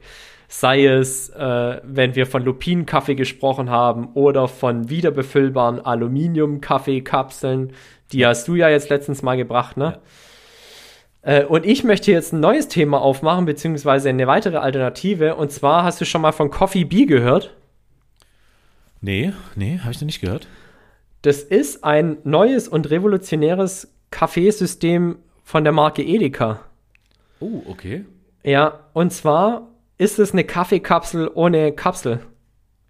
Sei 0.50 0.86
es, 0.86 1.28
äh, 1.32 1.82
wenn 1.84 2.16
wir 2.16 2.26
von 2.26 2.42
Lupinenkaffee 2.42 3.16
gesprochen 3.16 3.70
haben 3.70 4.08
oder 4.14 4.48
von 4.48 4.90
wiederbefüllbaren 4.90 5.82
Aluminium-Kaffeekapseln. 5.86 7.74
Die 8.12 8.26
hast 8.26 8.48
du 8.48 8.56
ja 8.56 8.70
jetzt 8.70 8.90
letztens 8.90 9.22
mal 9.22 9.36
gebracht, 9.36 9.78
ne? 9.78 10.00
Äh, 11.22 11.44
und 11.44 11.66
ich 11.66 11.84
möchte 11.84 12.12
jetzt 12.12 12.34
ein 12.34 12.40
neues 12.40 12.68
Thema 12.68 13.02
aufmachen, 13.02 13.46
beziehungsweise 13.46 14.10
eine 14.10 14.28
weitere 14.28 14.58
Alternative. 14.58 15.36
Und 15.36 15.52
zwar 15.52 15.84
hast 15.84 16.00
du 16.00 16.06
schon 16.06 16.22
mal 16.22 16.32
von 16.32 16.50
Coffee 16.50 16.86
Bee 16.86 17.06
gehört? 17.06 17.54
Nee, 19.02 19.34
nee, 19.56 19.80
habe 19.80 19.92
ich 19.92 20.00
noch 20.00 20.06
nicht 20.06 20.22
gehört. 20.22 20.48
Das 21.22 21.42
ist 21.42 21.84
ein 21.84 22.18
neues 22.24 22.68
und 22.68 22.90
revolutionäres 22.90 23.94
Kaffeesystem 24.12 25.18
von 25.44 25.64
der 25.64 25.74
Marke 25.74 26.04
Edeka. 26.04 26.62
Oh, 27.40 27.62
okay. 27.68 28.06
Ja, 28.44 28.80
und 28.94 29.12
zwar 29.12 29.68
ist 29.98 30.20
es 30.20 30.32
eine 30.32 30.44
Kaffeekapsel 30.44 31.30
ohne 31.34 31.74
Kapsel. 31.74 32.20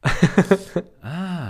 Ah. 1.02 1.47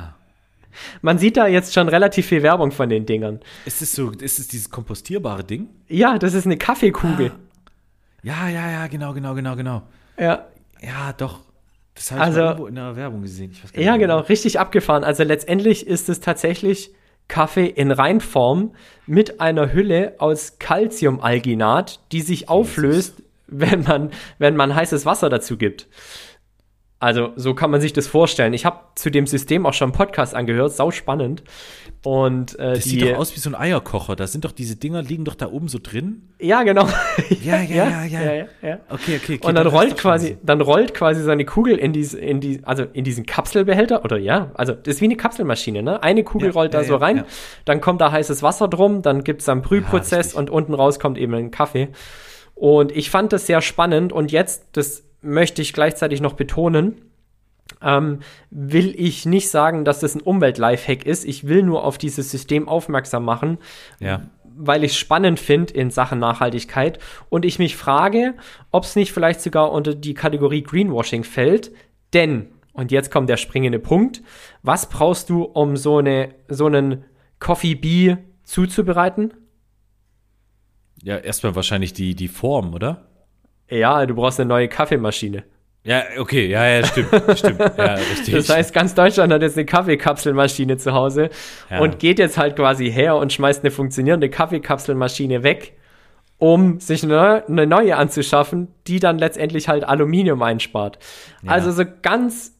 Man 1.08 1.20
sieht 1.20 1.38
da 1.38 1.48
jetzt 1.48 1.74
schon 1.74 1.88
relativ 1.88 2.26
viel 2.26 2.44
Werbung 2.44 2.72
von 2.74 2.90
den 2.90 3.06
Dingern. 3.06 3.40
Ist 3.66 3.82
es 3.82 3.94
so, 3.94 4.12
ist 4.12 4.40
es 4.40 4.50
dieses 4.50 4.70
kompostierbare 4.70 5.42
Ding? 5.42 5.70
Ja, 5.88 6.20
das 6.20 6.34
ist 6.34 6.46
eine 6.46 6.58
Kaffeekugel. 6.58 7.32
Ja, 8.24 8.50
ja, 8.50 8.70
ja, 8.70 8.88
genau, 8.88 9.14
genau, 9.14 9.34
genau, 9.34 9.56
genau. 9.56 9.84
Ja, 10.20 10.48
Ja, 10.82 11.14
doch. 11.14 11.40
Das 11.96 12.12
habe 12.12 12.20
ich 12.20 12.26
Also- 12.26 12.40
irgendwo 12.42 12.68
in 12.68 12.76
der 12.76 12.96
Werbung 12.98 13.22
gesehen. 13.22 13.54
Ja, 13.74 13.94
nicht, 13.94 14.02
genau, 14.02 14.20
richtig 14.20 14.60
abgefahren. 14.60 15.06
Also 15.06 15.24
letztendlich 15.24 15.88
ist 15.88 16.10
es 16.10 16.20
tatsächlich 16.20 16.92
Kaffee 17.30 17.68
in 17.68 17.92
Reinform 17.92 18.74
mit 19.06 19.40
einer 19.40 19.72
Hülle 19.72 20.16
aus 20.20 20.60
Calciumalginat, 20.60 22.02
die 22.12 22.20
sich 22.22 22.50
auflöst, 22.50 23.24
wenn 23.48 23.84
man, 23.84 24.12
wenn 24.40 24.58
man 24.58 24.76
heißes 24.76 25.06
Wasser 25.06 25.30
dazu 25.30 25.56
gibt. 25.56 25.88
Also 27.00 27.32
so 27.36 27.54
kann 27.54 27.70
man 27.70 27.80
sich 27.80 27.94
das 27.94 28.08
vorstellen. 28.08 28.54
Ich 28.54 28.66
habe 28.66 28.80
zu 28.96 29.12
dem 29.12 29.28
System 29.28 29.68
auch 29.68 29.74
schon 29.74 29.88
einen 29.88 29.94
Podcast 29.94 30.34
angehört, 30.34 30.74
sau 30.74 30.90
spannend. 30.90 31.44
Und 32.04 32.58
äh, 32.58 32.74
Das 32.74 32.84
die, 32.86 32.90
sieht 32.90 33.02
doch 33.04 33.18
aus 33.18 33.36
wie 33.36 33.40
so 33.40 33.52
ein 33.52 33.56
Eierkocher. 33.56 34.16
Da 34.16 34.26
sind 34.26 34.46
doch 34.46 34.52
diese 34.52 34.78
Dinger, 34.78 35.04
liegen 35.04 35.24
doch 35.24 35.36
da 35.36 35.52
oben 35.52 35.68
so 35.68 35.78
drin. 35.82 36.30
ja 36.40 36.64
genau. 36.64 36.88
Ja, 37.44 37.62
ja, 37.62 37.86
ja, 38.06 38.06
ja. 38.06 38.34
ja, 38.34 38.46
ja. 38.64 38.80
Okay, 38.90 39.18
okay, 39.18 39.36
okay. 39.36 39.40
Und 39.48 39.54
dann 39.54 39.66
das 39.66 39.74
rollt 39.74 39.98
quasi, 39.98 40.38
dann 40.42 40.62
rollt 40.62 40.96
quasi 40.96 41.22
seine 41.22 41.46
Kugel 41.46 41.78
in 41.78 41.94
diese, 41.94 42.20
in 42.20 42.40
die, 42.40 42.62
also 42.64 42.84
in 42.94 43.04
diesen 43.04 43.28
Kapselbehälter 43.28 44.04
oder 44.04 44.18
ja, 44.18 44.52
also 44.56 44.74
das 44.74 44.96
ist 44.96 45.02
wie 45.02 45.06
eine 45.06 45.18
Kapselmaschine, 45.18 45.84
ne? 45.84 46.02
Eine 46.02 46.24
Kugel 46.24 46.48
Ja, 46.48 46.54
rollt 46.54 46.74
da 46.74 46.84
so 46.84 46.96
rein, 46.96 47.26
dann 47.66 47.80
kommt 47.80 48.02
da 48.02 48.12
heißes 48.12 48.42
Wasser 48.42 48.68
drum, 48.68 49.04
dann 49.04 49.24
gibt's 49.24 49.48
einen 49.50 49.62
Brühprozess 49.62 50.34
und 50.34 50.50
unten 50.50 50.74
raus 50.74 51.00
kommt 51.00 51.18
eben 51.20 51.34
ein 51.36 51.52
Kaffee. 51.52 51.90
Und 52.56 52.92
ich 52.92 53.12
fand 53.12 53.34
das 53.34 53.46
sehr 53.46 53.62
spannend 53.62 54.12
und 54.12 54.32
jetzt, 54.32 54.66
das 54.72 55.04
möchte 55.28 55.62
ich 55.62 55.74
gleichzeitig 55.74 56.22
noch 56.22 56.34
betonen, 56.34 57.02
ähm, 57.82 58.20
will 58.50 58.94
ich 58.98 59.26
nicht 59.26 59.50
sagen, 59.50 59.86
dass 59.86 60.00
das 60.00 60.16
ein 60.16 60.22
Umwelt-Lifehack 60.22 61.06
ist. 61.06 61.26
Ich 61.26 61.48
will 61.48 61.64
nur 61.64 61.84
auf 61.84 61.98
dieses 61.98 62.32
System 62.32 62.68
aufmerksam 62.70 63.26
machen, 63.26 63.58
Ja. 64.00 64.22
weil 64.44 64.84
ich 64.84 64.92
es 64.92 64.98
spannend 64.98 65.40
finde 65.40 65.74
in 65.74 65.92
Sachen 65.92 66.18
Nachhaltigkeit 66.20 66.98
und 67.30 67.46
ich 67.46 67.60
mich 67.60 67.76
frage, 67.76 68.36
ob 68.72 68.86
es 68.86 68.96
nicht 68.96 69.12
vielleicht 69.12 69.42
sogar 69.42 69.72
unter 69.72 69.94
die 69.94 70.14
Kategorie 70.14 70.64
Greenwashing 70.64 71.24
fällt. 71.24 71.72
Denn, 72.14 72.48
und 72.74 72.92
jetzt 72.92 73.12
kommt 73.12 73.30
der 73.30 73.38
springende 73.38 73.80
Punkt, 73.80 74.24
was 74.64 74.88
brauchst 74.90 75.30
du, 75.30 75.44
um 75.44 75.76
so, 75.76 75.98
eine, 75.98 76.34
so 76.48 76.66
einen 76.68 77.04
Coffee 77.40 77.76
Bee 77.76 78.18
zuzubereiten? 78.44 79.34
Ja, 81.04 81.18
erstmal 81.18 81.54
wahrscheinlich 81.56 81.94
die, 81.94 82.16
die 82.16 82.30
Form, 82.30 82.74
oder? 82.74 83.07
Ja, 83.70 84.06
du 84.06 84.16
brauchst 84.16 84.40
eine 84.40 84.48
neue 84.50 84.68
Kaffeemaschine. 84.68 85.44
Ja, 85.84 86.04
okay, 86.20 86.48
ja, 86.48 86.68
ja, 86.68 86.86
stimmt, 86.86 87.10
stimmt. 87.38 87.60
Ja, 87.78 87.94
richtig. 88.12 88.34
Das 88.34 88.50
heißt, 88.50 88.74
ganz 88.74 88.94
Deutschland 88.94 89.32
hat 89.32 89.42
jetzt 89.42 89.58
eine 89.58 89.66
Kaffeekapselmaschine 89.66 90.78
zu 90.78 90.94
Hause 90.94 91.30
Ja. 91.70 91.80
und 91.80 92.00
geht 92.00 92.20
jetzt 92.20 92.38
halt 92.38 92.58
quasi 92.58 92.92
her 92.92 93.16
und 93.16 93.32
schmeißt 93.32 93.64
eine 93.64 93.72
funktionierende 93.72 94.30
Kaffeekapselmaschine 94.30 95.44
weg, 95.44 95.78
um 96.40 96.80
sich 96.82 97.04
eine, 97.04 97.46
eine 97.48 97.66
neue 97.68 97.96
anzuschaffen, 97.96 98.68
die 98.88 99.00
dann 99.00 99.18
letztendlich 99.18 99.70
halt 99.70 99.86
Aluminium 99.86 100.42
einspart. 100.42 101.00
Also 101.46 101.72
so 101.72 101.84
ganz 102.02 102.54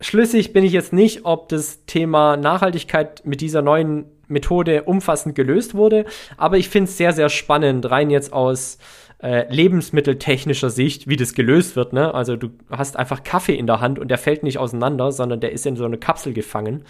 schlüssig 0.00 0.52
bin 0.52 0.62
ich 0.62 0.72
jetzt 0.72 0.92
nicht, 0.92 1.24
ob 1.24 1.48
das 1.48 1.86
Thema 1.86 2.36
Nachhaltigkeit 2.36 3.22
mit 3.24 3.40
dieser 3.40 3.62
neuen 3.62 4.04
Methode 4.28 4.82
umfassend 4.82 5.34
gelöst 5.34 5.74
wurde, 5.74 6.04
aber 6.36 6.58
ich 6.58 6.68
finde 6.68 6.90
es 6.90 6.98
sehr, 6.98 7.12
sehr 7.14 7.30
spannend, 7.30 7.90
rein 7.90 8.10
jetzt 8.10 8.32
aus 8.32 8.76
äh, 9.22 9.52
lebensmitteltechnischer 9.52 10.70
Sicht, 10.70 11.08
wie 11.08 11.16
das 11.16 11.34
gelöst 11.34 11.74
wird. 11.76 11.92
Ne? 11.92 12.14
Also 12.14 12.36
du 12.36 12.50
hast 12.70 12.96
einfach 12.96 13.24
Kaffee 13.24 13.56
in 13.56 13.66
der 13.66 13.80
Hand 13.80 13.98
und 13.98 14.08
der 14.08 14.18
fällt 14.18 14.42
nicht 14.42 14.58
auseinander, 14.58 15.10
sondern 15.12 15.40
der 15.40 15.52
ist 15.52 15.66
in 15.66 15.76
so 15.76 15.84
eine 15.84 15.98
Kapsel 15.98 16.32
gefangen. 16.32 16.84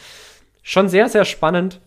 Schon 0.62 0.88
sehr, 0.88 1.08
sehr 1.08 1.24
spannend. 1.24 1.80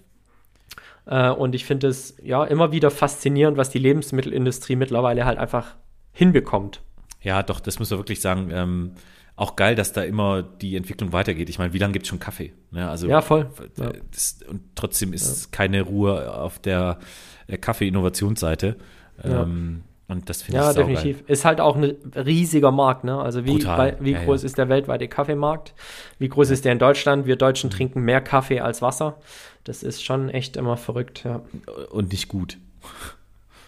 Äh, 1.06 1.30
und 1.30 1.54
ich 1.56 1.66
finde 1.66 1.88
es 1.88 2.16
ja 2.24 2.44
immer 2.44 2.72
wieder 2.72 2.90
faszinierend, 2.92 3.58
was 3.58 3.70
die 3.70 3.80
Lebensmittelindustrie 3.80 4.76
mittlerweile 4.76 5.26
halt 5.26 5.38
einfach 5.38 5.76
hinbekommt. 6.12 6.82
Ja, 7.22 7.44
doch, 7.44 7.60
das 7.60 7.78
muss 7.80 7.90
man 7.92 8.00
wirklich 8.00 8.22
sagen. 8.22 8.50
Ähm, 8.52 8.92
auch 9.36 9.56
geil, 9.56 9.76
dass 9.76 9.94
da 9.94 10.04
immer 10.04 10.42
die 10.44 10.76
Entwicklung 10.76 11.14
weitergeht. 11.14 11.50
Ich 11.50 11.58
meine, 11.60 11.74
wie 11.74 11.78
lange 11.78 11.94
gibt 11.94 12.06
es 12.06 12.10
schon 12.10 12.20
Kaffee? 12.20 12.54
Ne? 12.72 12.90
Also, 12.90 13.08
Ja, 13.08 13.22
voll. 13.22 13.50
äh, 13.78 13.82
Ja. 13.84 13.92
Das, 14.12 14.40
und 14.48 14.62
trotzdem 14.76 15.14
ist 15.14 15.52
keine 15.52 15.82
Ruhe 15.84 16.34
auf 16.34 16.60
der 16.60 17.00
äh, 17.48 17.58
Kaffee-Innovationsseite. 17.58 18.78
Ja. 19.24 19.44
Ähm, 19.44 19.84
und 20.12 20.30
das 20.30 20.42
finde 20.44 20.60
ich 20.60 20.66
Ja, 20.66 20.74
definitiv. 20.74 21.24
Ist 21.28 21.46
halt 21.46 21.60
auch 21.62 21.76
ein 21.76 21.96
riesiger 22.16 22.72
Markt, 22.72 23.04
ne? 23.04 23.20
Also 23.20 23.46
wie, 23.46 23.58
bei, 23.64 23.96
wie 24.00 24.12
Ja, 24.12 24.24
groß 24.24 24.42
ja. 24.42 24.46
ist 24.46 24.58
der 24.58 24.70
weltweite 24.70 25.08
Kaffeemarkt? 25.08 25.74
Wie 26.20 26.30
groß 26.30 26.50
ist 26.52 26.66
der 26.66 26.74
in 26.74 26.80
Deutschland? 26.80 27.26
Wir 27.26 27.36
Deutschen 27.38 27.70
trinken 27.70 28.02
mehr 28.02 28.22
Kaffee 28.22 28.60
als 28.60 28.82
Wasser. 28.82 29.18
Das 29.64 29.84
ist 29.84 30.04
schon 30.04 30.30
echt 30.30 30.58
immer 30.58 30.78
verrückt, 30.78 31.24
ja. 31.24 31.42
Und 31.92 32.12
nicht 32.12 32.28
gut. 32.28 32.58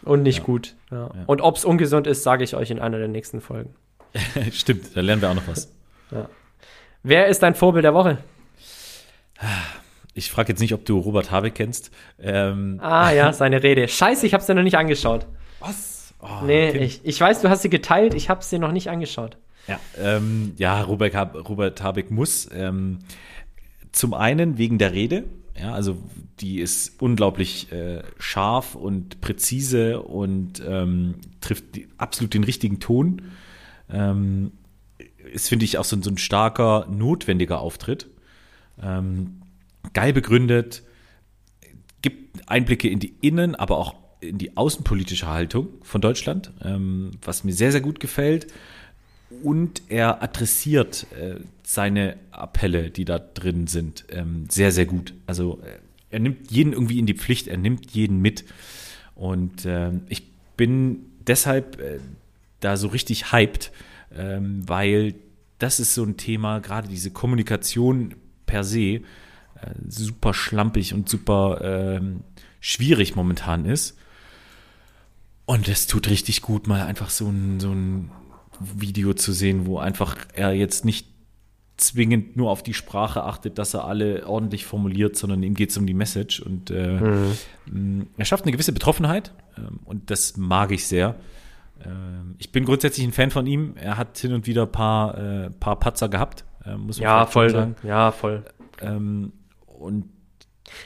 Und 0.04 0.24
nicht 0.24 0.44
gut. 0.44 0.76
Ja. 0.91 1.10
Und 1.28 1.41
ob 1.41 1.56
es 1.56 1.66
ungesund 1.66 2.08
ist, 2.08 2.24
sage 2.24 2.44
ich 2.44 2.56
euch 2.56 2.70
in 2.72 2.80
einer 2.80 2.98
der 3.00 3.08
nächsten 3.08 3.41
Folgen. 3.41 3.74
Stimmt, 4.52 4.96
da 4.96 5.02
lernen 5.02 5.22
wir 5.22 5.30
auch 5.32 5.36
noch 5.36 5.48
was. 5.48 5.72
Wer 7.04 7.28
ist 7.28 7.41
dein 7.44 7.56
Vorbild 7.56 7.86
der 7.86 7.94
Woche? 7.94 8.18
Ich 10.14 10.30
frage 10.32 10.50
jetzt 10.50 10.60
nicht, 10.60 10.74
ob 10.74 10.86
du 10.86 11.00
Robert 11.00 11.32
Habeck 11.32 11.56
kennst. 11.56 11.89
Ähm, 12.20 12.80
Ah 12.82 13.12
ja, 13.12 13.34
seine 13.34 13.64
Rede. 13.64 13.88
Scheiße, 13.88 14.26
ich 14.28 14.34
habe 14.34 14.44
sie 14.44 14.54
noch 14.54 14.62
nicht 14.64 14.78
angeschaut. 14.78 15.26
was? 15.60 15.93
Oh, 16.24 16.45
Nee, 16.45 16.71
Tim. 16.71 16.82
ich, 16.82 17.01
ich 17.03 17.19
weiß, 17.19 17.41
du 17.41 17.49
hast 17.49 17.61
sie 17.63 17.69
geteilt, 17.69 18.13
ich 18.13 18.30
habe 18.30 18.43
sie 18.43 18.57
noch 18.59 18.71
nicht 18.71 18.89
angeschaut. 18.89 19.38
Ja, 19.67 19.80
ähm, 19.97 20.53
ja 20.57 20.82
Robert, 20.82 21.13
Robert 21.49 21.82
Habeck 21.84 22.11
muss. 22.11 22.49
Ähm, 22.53 22.99
zum 23.91 24.13
einen 24.13 24.57
wegen 24.57 24.78
der 24.78 24.93
Rede. 24.93 25.26
Ja, 25.59 25.74
also 25.74 25.97
die 26.39 26.59
ist 26.59 27.01
unglaublich 27.01 27.71
äh, 27.71 28.01
scharf 28.17 28.74
und 28.76 29.21
präzise 29.21 30.01
und 30.01 30.63
ähm, 30.67 31.15
trifft 31.41 31.76
die, 31.76 31.88
absolut 31.97 32.34
den 32.34 32.43
richtigen 32.43 32.80
Ton. 32.80 33.21
Ähm, 33.91 34.51
ist, 35.32 35.49
finde 35.49 35.65
ich, 35.65 35.78
auch 35.78 35.84
so, 35.86 35.95
ein- 35.95 36.01
so 36.03 36.09
ein 36.09 36.17
starker, 36.17 36.88
notwendiger 36.89 37.59
Auftritt. 37.61 38.07
Ähm, 38.82 39.41
geil 39.93 40.11
begründet, 40.13 40.84
gibt 42.01 42.49
Einblicke 42.49 42.89
in 42.89 42.99
die 42.99 43.13
Innen-, 43.21 43.55
aber 43.55 43.78
auch 43.78 43.93
in 44.24 44.38
die 44.38 44.57
außenpolitische 44.57 45.28
Haltung 45.28 45.67
von 45.82 46.01
Deutschland, 46.01 46.51
ähm, 46.63 47.11
was 47.21 47.43
mir 47.43 47.53
sehr, 47.53 47.71
sehr 47.71 47.82
gut 47.82 47.99
gefällt. 47.99 48.47
Und 49.43 49.82
er 49.89 50.21
adressiert 50.21 51.07
äh, 51.19 51.36
seine 51.63 52.17
Appelle, 52.32 52.91
die 52.91 53.05
da 53.05 53.19
drin 53.19 53.67
sind, 53.67 54.05
ähm, 54.09 54.45
sehr, 54.49 54.71
sehr 54.71 54.86
gut. 54.86 55.13
Also 55.26 55.59
äh, 55.63 55.80
er 56.11 56.19
nimmt 56.19 56.51
jeden 56.51 56.74
irgendwie 56.74 56.99
in 56.99 57.05
die 57.05 57.15
Pflicht, 57.15 57.47
er 57.47 57.57
nimmt 57.57 57.91
jeden 57.91 58.19
mit. 58.19 58.45
Und 59.15 59.65
ähm, 59.65 60.01
ich 60.09 60.24
bin 60.55 61.05
deshalb 61.26 61.80
äh, 61.80 61.99
da 62.59 62.78
so 62.78 62.88
richtig 62.88 63.32
hyped, 63.32 63.71
weil 64.15 65.15
das 65.57 65.80
ist 65.80 65.95
so 65.95 66.03
ein 66.03 66.17
Thema, 66.17 66.59
gerade 66.59 66.88
diese 66.88 67.09
Kommunikation 67.09 68.13
per 68.45 68.63
se, 68.63 69.01
super 69.89 70.36
schlampig 70.36 70.93
und 70.93 71.09
super 71.09 71.99
schwierig 72.59 73.15
momentan 73.15 73.65
ist. 73.65 73.97
Und 75.46 75.68
es 75.68 75.88
tut 75.88 76.10
richtig 76.10 76.41
gut, 76.41 76.68
mal 76.68 76.82
einfach 76.82 77.10
so 77.10 77.28
ein, 77.28 77.60
so 77.60 77.72
ein 77.72 78.10
Video 78.60 79.14
zu 79.14 79.34
sehen, 79.34 79.66
wo 79.66 79.78
einfach 79.78 80.16
er 80.34 80.54
jetzt 80.54 80.86
nicht 80.86 81.08
zwingend 81.76 82.38
nur 82.38 82.50
auf 82.52 82.64
die 82.64 82.74
Sprache 82.74 83.24
achtet, 83.24 83.58
dass 83.58 83.74
er 83.74 83.86
alle 83.86 84.28
ordentlich 84.28 84.66
formuliert, 84.66 85.18
sondern 85.18 85.41
ihm 85.44 85.54
geht 85.56 85.72
es 85.72 85.78
um 85.78 85.86
die 85.88 85.94
Message. 85.96 86.39
Und 86.39 86.70
äh, 86.72 87.00
mh, 87.66 88.06
er 88.16 88.26
schafft 88.26 88.44
eine 88.46 88.52
gewisse 88.52 88.72
Betroffenheit 88.74 89.34
ähm, 89.58 89.80
und 89.84 90.10
das 90.12 90.38
mag 90.38 90.72
ich 90.72 90.88
sehr. 90.88 91.16
Ähm, 91.84 92.36
ich 92.38 92.52
bin 92.52 92.64
grundsätzlich 92.64 93.06
ein 93.06 93.12
Fan 93.12 93.32
von 93.32 93.48
ihm. 93.48 93.74
Er 93.76 93.98
hat 93.98 94.18
hin 94.18 94.34
und 94.34 94.46
wieder 94.48 94.62
ein 94.64 94.72
paar, 94.72 95.18
äh, 95.18 95.50
paar 95.50 95.78
Patzer 95.80 96.08
gehabt, 96.10 96.46
äh, 96.64 96.78
muss 96.78 96.98
man 97.00 97.04
Ja, 97.04 97.26
voll. 97.26 97.50
sagen. 97.50 97.76
Ja, 97.84 98.12
voll. 98.12 98.46
Ähm, 98.80 99.34
und 99.66 100.06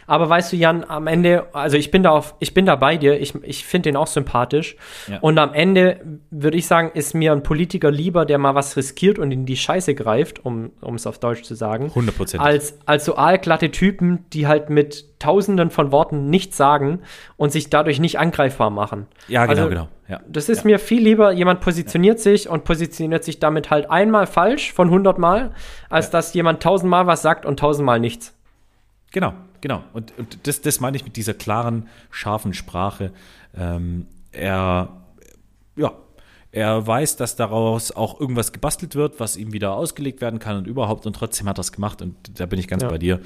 Aber 0.05 0.29
weißt 0.29 0.51
du, 0.51 0.55
Jan, 0.55 0.83
am 0.87 1.07
Ende, 1.07 1.45
also 1.53 1.77
ich 1.77 1.91
bin 1.91 2.03
da 2.03 2.11
auf, 2.11 2.35
ich 2.39 2.53
bin 2.53 2.65
da 2.65 2.75
bei 2.75 2.97
dir, 2.97 3.19
ich, 3.19 3.35
ich 3.43 3.65
finde 3.65 3.89
den 3.89 3.95
auch 3.95 4.07
sympathisch. 4.07 4.75
Ja. 5.07 5.19
Und 5.19 5.37
am 5.37 5.53
Ende 5.53 5.99
würde 6.29 6.57
ich 6.57 6.67
sagen, 6.67 6.91
ist 6.93 7.13
mir 7.13 7.31
ein 7.31 7.43
Politiker 7.43 7.91
lieber, 7.91 8.25
der 8.25 8.37
mal 8.37 8.55
was 8.55 8.77
riskiert 8.77 9.19
und 9.19 9.31
in 9.31 9.45
die 9.45 9.57
Scheiße 9.57 9.95
greift, 9.95 10.43
um 10.45 10.71
es 10.95 11.07
auf 11.07 11.19
Deutsch 11.19 11.43
zu 11.43 11.55
sagen, 11.55 11.91
100%. 11.93 12.37
als, 12.39 12.77
als 12.85 13.05
so 13.05 13.17
aalglatte 13.17 13.71
Typen, 13.71 14.25
die 14.33 14.47
halt 14.47 14.69
mit 14.69 15.19
tausenden 15.19 15.71
von 15.71 15.91
Worten 15.91 16.29
nichts 16.29 16.57
sagen 16.57 16.99
und 17.37 17.51
sich 17.51 17.69
dadurch 17.69 17.99
nicht 17.99 18.19
angreifbar 18.19 18.69
machen. 18.69 19.07
ja, 19.27 19.45
genau, 19.45 19.63
also, 19.63 19.69
genau. 19.69 19.87
Ja. 20.07 20.21
Das 20.27 20.47
ist 20.47 20.63
mir 20.63 20.79
viel 20.79 21.03
lieber, 21.03 21.33
jemand 21.33 21.59
positioniert 21.59 22.19
sich 22.19 22.47
und 22.47 22.63
positioniert 22.63 23.25
sich 23.25 23.39
damit 23.39 23.71
halt 23.71 23.91
einmal 23.91 24.25
falsch 24.25 24.71
von 24.71 24.87
100 24.87 25.17
Mal, 25.17 25.51
als 25.89 26.09
dass 26.09 26.33
jemand 26.33 26.63
tausendmal 26.63 27.07
was 27.07 27.21
sagt 27.21 27.45
und 27.45 27.59
tausendmal 27.59 27.99
nichts. 27.99 28.33
Genau, 29.11 29.33
genau. 29.61 29.83
Und, 29.93 30.13
und 30.17 30.47
das, 30.47 30.61
das 30.61 30.79
meine 30.79 30.97
ich 30.97 31.03
mit 31.05 31.15
dieser 31.15 31.33
klaren, 31.33 31.87
scharfen 32.11 32.53
Sprache. 32.53 33.11
Ähm, 33.55 34.05
er, 34.31 34.89
ja, 35.75 35.93
er 36.51 36.85
weiß, 36.87 37.17
dass 37.17 37.35
daraus 37.35 37.91
auch 37.91 38.19
irgendwas 38.19 38.51
gebastelt 38.51 38.95
wird, 38.95 39.19
was 39.19 39.37
ihm 39.37 39.53
wieder 39.53 39.73
ausgelegt 39.73 40.21
werden 40.21 40.39
kann 40.39 40.57
und 40.57 40.67
überhaupt. 40.67 41.05
Und 41.05 41.13
trotzdem 41.15 41.47
hat 41.47 41.59
er 41.59 41.61
es 41.61 41.71
gemacht. 41.71 42.01
Und 42.01 42.15
da 42.39 42.45
bin 42.45 42.59
ich 42.59 42.67
ganz 42.67 42.83
Ja. 42.83 42.89
bei 42.89 42.97
dir. 42.97 43.19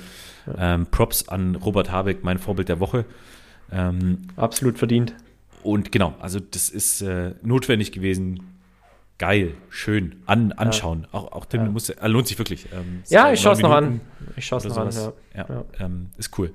Ähm, 0.57 0.87
Props 0.87 1.27
an 1.27 1.55
Robert 1.55 1.91
Habeck, 1.91 2.23
mein 2.23 2.39
Vorbild 2.39 2.67
der 2.69 2.79
Woche. 2.79 3.05
Ähm, 3.71 4.23
Absolut 4.35 4.77
verdient. 4.77 5.13
und 5.63 5.91
genau, 5.91 6.13
also 6.19 6.39
das 6.39 6.69
ist 6.69 7.01
äh, 7.01 7.35
notwendig 7.41 7.91
gewesen. 7.93 8.50
Geil, 9.21 9.53
schön, 9.69 10.23
an, 10.25 10.51
anschauen. 10.51 11.07
Auch, 11.11 11.31
auch 11.31 11.45
Tim, 11.45 11.71
muss, 11.71 11.89
äh, 11.89 12.07
lohnt 12.07 12.27
sich 12.27 12.37
wirklich. 12.39 12.65
Ähm, 12.73 13.03
Ja, 13.07 13.31
ich 13.31 13.39
schaue 13.39 13.53
es 13.53 13.59
noch 13.59 13.71
an. 13.71 14.01
Ich 14.35 14.45
schaue 14.47 14.57
es 14.57 14.65
noch 14.65 14.77
an, 14.77 14.91
sowas. 14.91 15.13
ja. 15.35 15.45
Ja, 15.47 15.63
Ähm, 15.79 16.09
ist 16.17 16.37
cool. 16.39 16.51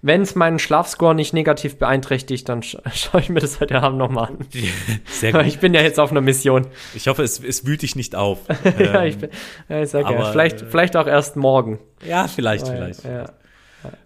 Wenn 0.00 0.22
es 0.22 0.34
meinen 0.34 0.58
Schlafscore 0.58 1.14
nicht 1.14 1.32
negativ 1.32 1.76
beeinträchtigt, 1.78 2.48
dann 2.48 2.62
sch 2.62 2.76
schaue 2.92 3.20
ich 3.20 3.28
mir 3.28 3.38
das 3.40 3.60
heute 3.60 3.80
Abend 3.80 3.98
nochmal 3.98 4.28
an. 4.30 4.38
Sehr 5.06 5.32
gut. 5.32 5.46
Ich 5.46 5.60
bin 5.60 5.74
ja 5.74 5.80
jetzt 5.80 6.00
auf 6.00 6.10
einer 6.10 6.20
Mission. 6.20 6.66
Ich 6.94 7.06
hoffe, 7.08 7.22
es, 7.22 7.38
es 7.42 7.66
wühlt 7.66 7.82
dich 7.82 7.94
nicht 7.96 8.14
auf. 8.16 8.40
ja, 8.78 9.02
Ähm, 9.02 9.08
ich 9.08 9.18
bin, 9.18 9.30
ja, 9.68 9.82
ich 9.82 9.90
sag 9.90 10.02
ja, 10.10 10.16
aber, 10.16 10.32
vielleicht, 10.32 10.62
äh, 10.62 10.66
vielleicht 10.66 10.96
auch 10.96 11.06
erst 11.06 11.36
morgen. 11.36 11.78
ja, 12.04 12.26
vielleicht, 12.26 12.66
Ja, 12.66 12.74
vielleicht. 12.74 13.04
Ja, 13.04 13.24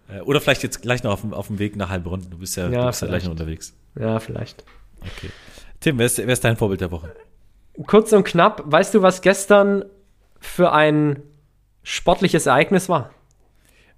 Äh, 0.09 0.21
Oder 0.21 0.41
vielleicht 0.41 0.63
jetzt 0.63 0.83
gleich 0.83 1.03
noch 1.03 1.13
auf 1.13 1.21
dem, 1.23 1.33
auf 1.35 1.47
dem 1.49 1.59
Weg 1.59 1.77
nach 1.77 1.89
Heilbronn. 1.91 2.27
Du 2.31 2.39
bist 2.39 2.57
ja, 2.57 2.69
Ja, 2.69 2.81
du 2.83 2.87
bist 2.89 3.01
ja 3.03 3.09
gleich 3.09 3.25
noch 3.25 3.33
unterwegs. 3.33 3.75
ja, 3.99 4.19
vielleicht. 4.21 4.65
Okay. 5.01 5.31
Tim, 5.81 5.99
wer 5.99 6.07
ist, 6.07 6.17
wer 6.19 6.29
ist 6.29 6.43
dein 6.45 6.57
Vorbild 6.57 6.81
der 6.81 6.91
Woche? 6.91 7.15
Kurz 7.87 8.13
und 8.13 8.25
knapp, 8.25 8.63
weißt 8.65 8.95
du, 8.95 9.03
was 9.03 9.21
gestern 9.21 9.85
für 10.41 10.73
ein 10.73 11.23
sportliches 11.83 12.47
Ereignis 12.47 12.89
war? 12.89 13.11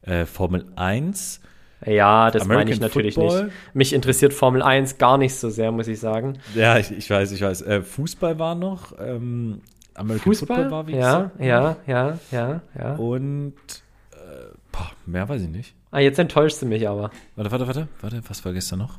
Äh, 0.03 0.27
Formel 0.27 0.67
1. 0.77 1.41
Ja, 1.87 2.31
das 2.31 2.45
meine 2.45 2.63
American 2.63 2.75
ich 2.75 2.81
natürlich 2.81 3.15
Football? 3.15 3.45
nicht. 3.45 3.57
Mich 3.75 3.93
interessiert 3.93 4.33
Formel 4.33 4.63
1 4.63 4.99
gar 4.99 5.17
nicht 5.17 5.35
so 5.37 5.49
sehr, 5.49 5.71
muss 5.71 5.87
ich 5.87 6.01
sagen. 6.01 6.39
Ja, 6.55 6.77
ich, 6.79 6.91
ich 6.91 7.09
weiß, 7.09 7.31
ich 7.31 7.41
weiß. 7.41 7.63
Äh, 7.63 7.83
Fußball 7.83 8.39
war 8.39 8.55
noch. 8.55 8.93
Ähm, 8.99 9.61
American 9.95 10.25
Fußball? 10.25 10.57
Football 10.57 10.71
war, 10.71 10.87
wie 10.89 10.97
ja, 10.97 10.99
gesagt. 10.99 11.41
ja, 11.41 11.77
ja, 11.87 12.19
ja, 12.33 12.61
ja. 12.77 12.95
Und 12.97 13.55
äh, 14.13 14.17
boah, 14.73 14.91
mehr 15.07 15.29
weiß 15.29 15.43
ich 15.43 15.49
nicht. 15.49 15.75
Ah, 15.91 16.01
jetzt 16.01 16.19
enttäuschst 16.19 16.63
du 16.63 16.67
mich 16.67 16.89
aber. 16.89 17.11
Warte, 17.37 17.51
warte, 17.51 17.67
warte, 17.67 17.89
warte, 18.01 18.23
was 18.29 18.45
war 18.45 18.53
gestern 18.53 18.81
noch? 18.81 18.99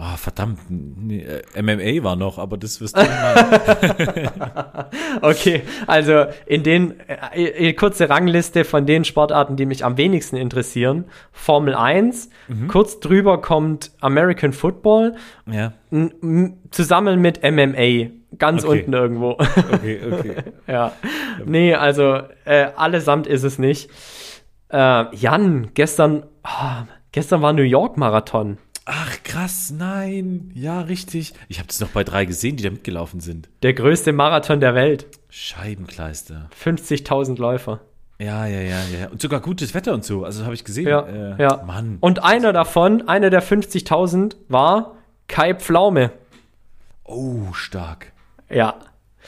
Ah, 0.00 0.16
verdammt, 0.16 0.60
nee, 0.70 1.22
äh, 1.24 1.60
MMA 1.60 2.04
war 2.04 2.14
noch, 2.14 2.38
aber 2.38 2.56
das 2.56 2.80
wirst 2.80 2.96
du 2.96 3.02
mal. 3.02 4.88
Okay, 5.22 5.62
also 5.88 6.26
in 6.46 6.62
den 6.62 6.94
äh, 7.34 7.42
äh, 7.68 7.72
kurze 7.72 8.08
Rangliste 8.08 8.64
von 8.64 8.86
den 8.86 9.04
Sportarten, 9.04 9.56
die 9.56 9.66
mich 9.66 9.84
am 9.84 9.96
wenigsten 9.96 10.36
interessieren. 10.36 11.06
Formel 11.32 11.74
1, 11.74 12.30
Mhm. 12.46 12.68
kurz 12.68 13.00
drüber 13.00 13.40
kommt 13.40 13.90
American 14.00 14.52
Football, 14.52 15.16
ja, 15.50 15.72
zusammen 16.70 17.20
mit 17.20 17.42
MMA, 17.42 18.10
ganz 18.38 18.64
Okay. 18.64 18.78
unten 18.80 18.92
irgendwo. 18.92 19.30
okay, 19.32 20.00
okay. 20.12 20.34
ja. 20.68 20.92
Nee, 21.44 21.74
also 21.74 22.20
äh, 22.44 22.68
allesamt 22.76 23.26
ist 23.26 23.42
es 23.42 23.58
nicht. 23.58 23.90
Äh, 24.70 25.14
Jan, 25.16 25.70
gestern, 25.74 26.24
ah, 26.44 26.84
gestern 27.10 27.42
war 27.42 27.52
New 27.52 27.62
York 27.62 27.96
Marathon. 27.96 28.58
Ach, 28.90 29.22
krass, 29.22 29.70
nein. 29.70 30.50
Ja, 30.54 30.80
richtig. 30.80 31.34
Ich 31.48 31.58
habe 31.58 31.66
das 31.66 31.78
noch 31.78 31.90
bei 31.90 32.04
drei 32.04 32.24
gesehen, 32.24 32.56
die 32.56 32.62
da 32.62 32.70
mitgelaufen 32.70 33.20
sind. 33.20 33.50
Der 33.62 33.74
größte 33.74 34.14
Marathon 34.14 34.60
der 34.60 34.74
Welt. 34.74 35.06
Scheibenkleister. 35.28 36.48
50.000 36.58 37.38
Läufer. 37.38 37.80
Ja, 38.18 38.46
ja, 38.46 38.62
ja, 38.62 38.80
ja. 38.98 39.08
Und 39.10 39.20
sogar 39.20 39.40
gutes 39.40 39.74
Wetter 39.74 39.92
und 39.92 40.06
so. 40.06 40.24
Also 40.24 40.44
habe 40.44 40.54
ich 40.54 40.64
gesehen. 40.64 40.88
Ja, 40.88 41.02
äh, 41.02 41.36
ja. 41.38 41.62
Mann. 41.66 41.98
Und 42.00 42.24
einer 42.24 42.54
davon, 42.54 43.06
einer 43.06 43.28
der 43.28 43.42
50.000, 43.42 44.36
war 44.48 44.96
Kai 45.26 45.52
Pflaume. 45.52 46.10
Oh, 47.04 47.52
stark. 47.52 48.14
Ja. 48.48 48.76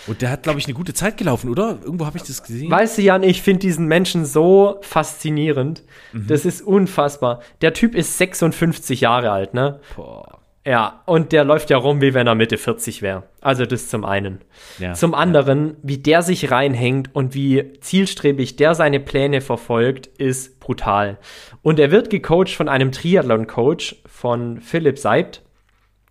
Und 0.07 0.23
der 0.23 0.31
hat, 0.31 0.43
glaube 0.43 0.59
ich, 0.59 0.67
eine 0.67 0.75
gute 0.75 0.95
Zeit 0.95 1.17
gelaufen, 1.17 1.51
oder? 1.51 1.79
Irgendwo 1.83 2.07
habe 2.07 2.17
ich 2.17 2.23
das 2.23 2.43
gesehen. 2.43 2.71
Weißt 2.71 2.99
du, 2.99 3.03
Jan, 3.03 3.23
ich 3.23 3.43
finde 3.43 3.61
diesen 3.61 3.87
Menschen 3.87 4.25
so 4.25 4.79
faszinierend. 4.83 5.85
Das 6.13 6.45
ist 6.45 6.63
unfassbar. 6.63 7.41
Der 7.61 7.73
Typ 7.73 7.95
ist 7.95 8.19
56 8.19 9.03
Jahre 9.03 9.31
alt, 9.31 9.55
ne? 9.55 9.81
Boah. 9.97 10.41
Ja, 10.67 11.03
und 11.07 11.33
der 11.33 11.45
läuft 11.45 11.71
ja 11.71 11.79
rum, 11.79 12.03
wie 12.03 12.13
wenn 12.13 12.27
er 12.27 12.35
Mitte 12.35 12.59
40 12.59 13.01
wäre. 13.01 13.23
Also 13.41 13.65
das 13.65 13.89
zum 13.89 14.05
einen. 14.05 14.41
Ja. 14.79 14.93
Zum 14.93 15.15
anderen, 15.15 15.77
wie 15.83 15.97
der 15.97 16.21
sich 16.21 16.51
reinhängt 16.51 17.15
und 17.15 17.35
wie 17.35 17.73
zielstrebig 17.81 18.57
der 18.57 18.75
seine 18.75 19.01
Pläne 19.01 19.41
verfolgt, 19.41 20.07
ist 20.07 20.61
brutal. 20.61 21.19
Und 21.63 21.79
er 21.81 21.91
wird 21.91 22.11
gecoacht 22.11 22.51
von 22.51 22.69
einem 22.69 22.93
Triathlon-Coach 22.93 24.03
von 24.05 24.61
Philipp 24.61 24.99
Seibt. 24.99 25.43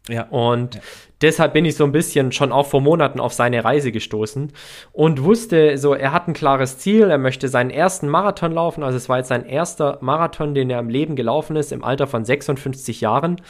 Ja. 0.07 0.23
Und 0.29 0.79
deshalb 1.21 1.53
bin 1.53 1.65
ich 1.65 1.75
so 1.75 1.83
ein 1.83 1.91
bisschen 1.91 2.31
schon 2.31 2.51
auch 2.51 2.67
vor 2.67 2.81
Monaten 2.81 3.19
auf 3.19 3.33
seine 3.33 3.63
Reise 3.63 3.91
gestoßen 3.91 4.51
und 4.91 5.23
wusste 5.23 5.77
so, 5.77 5.93
er 5.93 6.13
hat 6.13 6.27
ein 6.27 6.33
klares 6.33 6.77
Ziel, 6.77 7.09
er 7.09 7.17
möchte 7.17 7.47
seinen 7.47 7.69
ersten 7.69 8.07
Marathon 8.07 8.51
laufen. 8.51 8.83
Also 8.83 8.97
es 8.97 9.09
war 9.09 9.17
jetzt 9.17 9.27
sein 9.27 9.45
erster 9.45 9.97
Marathon, 10.01 10.53
den 10.53 10.69
er 10.69 10.79
im 10.79 10.89
Leben 10.89 11.15
gelaufen 11.15 11.55
ist, 11.55 11.71
im 11.71 11.83
Alter 11.83 12.07
von 12.07 12.25
56 12.25 13.01
Jahren. 13.01 13.41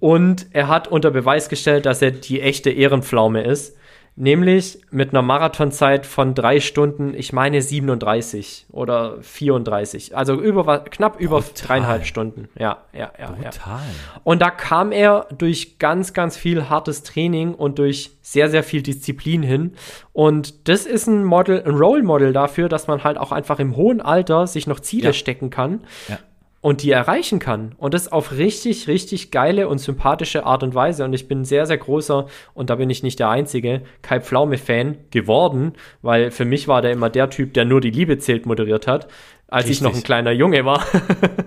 Und 0.00 0.46
er 0.52 0.68
hat 0.68 0.88
unter 0.88 1.10
Beweis 1.10 1.48
gestellt, 1.48 1.86
dass 1.86 2.02
er 2.02 2.10
die 2.10 2.40
echte 2.40 2.70
Ehrenpflaume 2.70 3.42
ist. 3.42 3.76
Nämlich 4.14 4.78
mit 4.90 5.10
einer 5.10 5.22
Marathonzeit 5.22 6.04
von 6.04 6.34
drei 6.34 6.60
Stunden, 6.60 7.14
ich 7.14 7.32
meine 7.32 7.62
37 7.62 8.66
oder 8.70 9.16
34. 9.22 10.14
Also 10.14 10.34
über, 10.34 10.80
knapp 10.84 11.18
über 11.18 11.40
Brutal. 11.40 11.66
dreieinhalb 11.66 12.04
Stunden. 12.04 12.48
Ja, 12.58 12.82
ja, 12.92 13.10
ja, 13.18 13.34
ja. 13.42 13.50
Total. 13.50 13.80
Und 14.22 14.42
da 14.42 14.50
kam 14.50 14.92
er 14.92 15.26
durch 15.36 15.78
ganz, 15.78 16.12
ganz 16.12 16.36
viel 16.36 16.68
hartes 16.68 17.02
Training 17.04 17.54
und 17.54 17.78
durch 17.78 18.10
sehr, 18.20 18.50
sehr 18.50 18.62
viel 18.62 18.82
Disziplin 18.82 19.42
hin. 19.42 19.72
Und 20.12 20.68
das 20.68 20.84
ist 20.84 21.06
ein 21.06 21.24
Model, 21.24 21.62
ein 21.64 21.74
Role 21.74 22.02
Model 22.02 22.34
dafür, 22.34 22.68
dass 22.68 22.86
man 22.88 23.04
halt 23.04 23.16
auch 23.16 23.32
einfach 23.32 23.58
im 23.60 23.76
hohen 23.76 24.02
Alter 24.02 24.46
sich 24.46 24.66
noch 24.66 24.80
Ziele 24.80 25.06
Ja. 25.08 25.12
stecken 25.14 25.48
kann 25.48 25.80
Ja. 26.08 26.18
Und 26.62 26.82
die 26.82 26.92
erreichen 26.92 27.40
kann. 27.40 27.74
Und 27.76 27.92
das 27.92 28.10
auf 28.10 28.32
richtig, 28.32 28.86
richtig 28.86 29.32
geile 29.32 29.68
und 29.68 29.78
sympathische 29.78 30.46
Art 30.46 30.62
und 30.62 30.74
Weise. 30.74 31.04
Und 31.04 31.12
ich 31.12 31.26
bin 31.26 31.44
sehr, 31.44 31.66
sehr 31.66 31.76
großer, 31.76 32.26
und 32.54 32.70
da 32.70 32.76
bin 32.76 32.88
ich 32.88 33.02
nicht 33.02 33.18
der 33.18 33.28
Einzige, 33.28 33.82
Kai 34.00 34.20
Pflaume-Fan 34.20 34.96
geworden, 35.10 35.72
weil 36.02 36.30
für 36.30 36.44
mich 36.44 36.68
war 36.68 36.80
der 36.80 36.92
immer 36.92 37.10
der 37.10 37.28
Typ, 37.30 37.52
der 37.52 37.64
nur 37.64 37.80
die 37.80 37.90
Liebe 37.90 38.16
zählt 38.18 38.46
moderiert 38.46 38.86
hat, 38.86 39.08
als 39.48 39.68
ich 39.68 39.80
noch 39.80 39.90
ein 39.90 39.94
Richtig. 39.94 40.06
kleiner 40.06 40.30
Junge 40.30 40.64
war. 40.64 40.86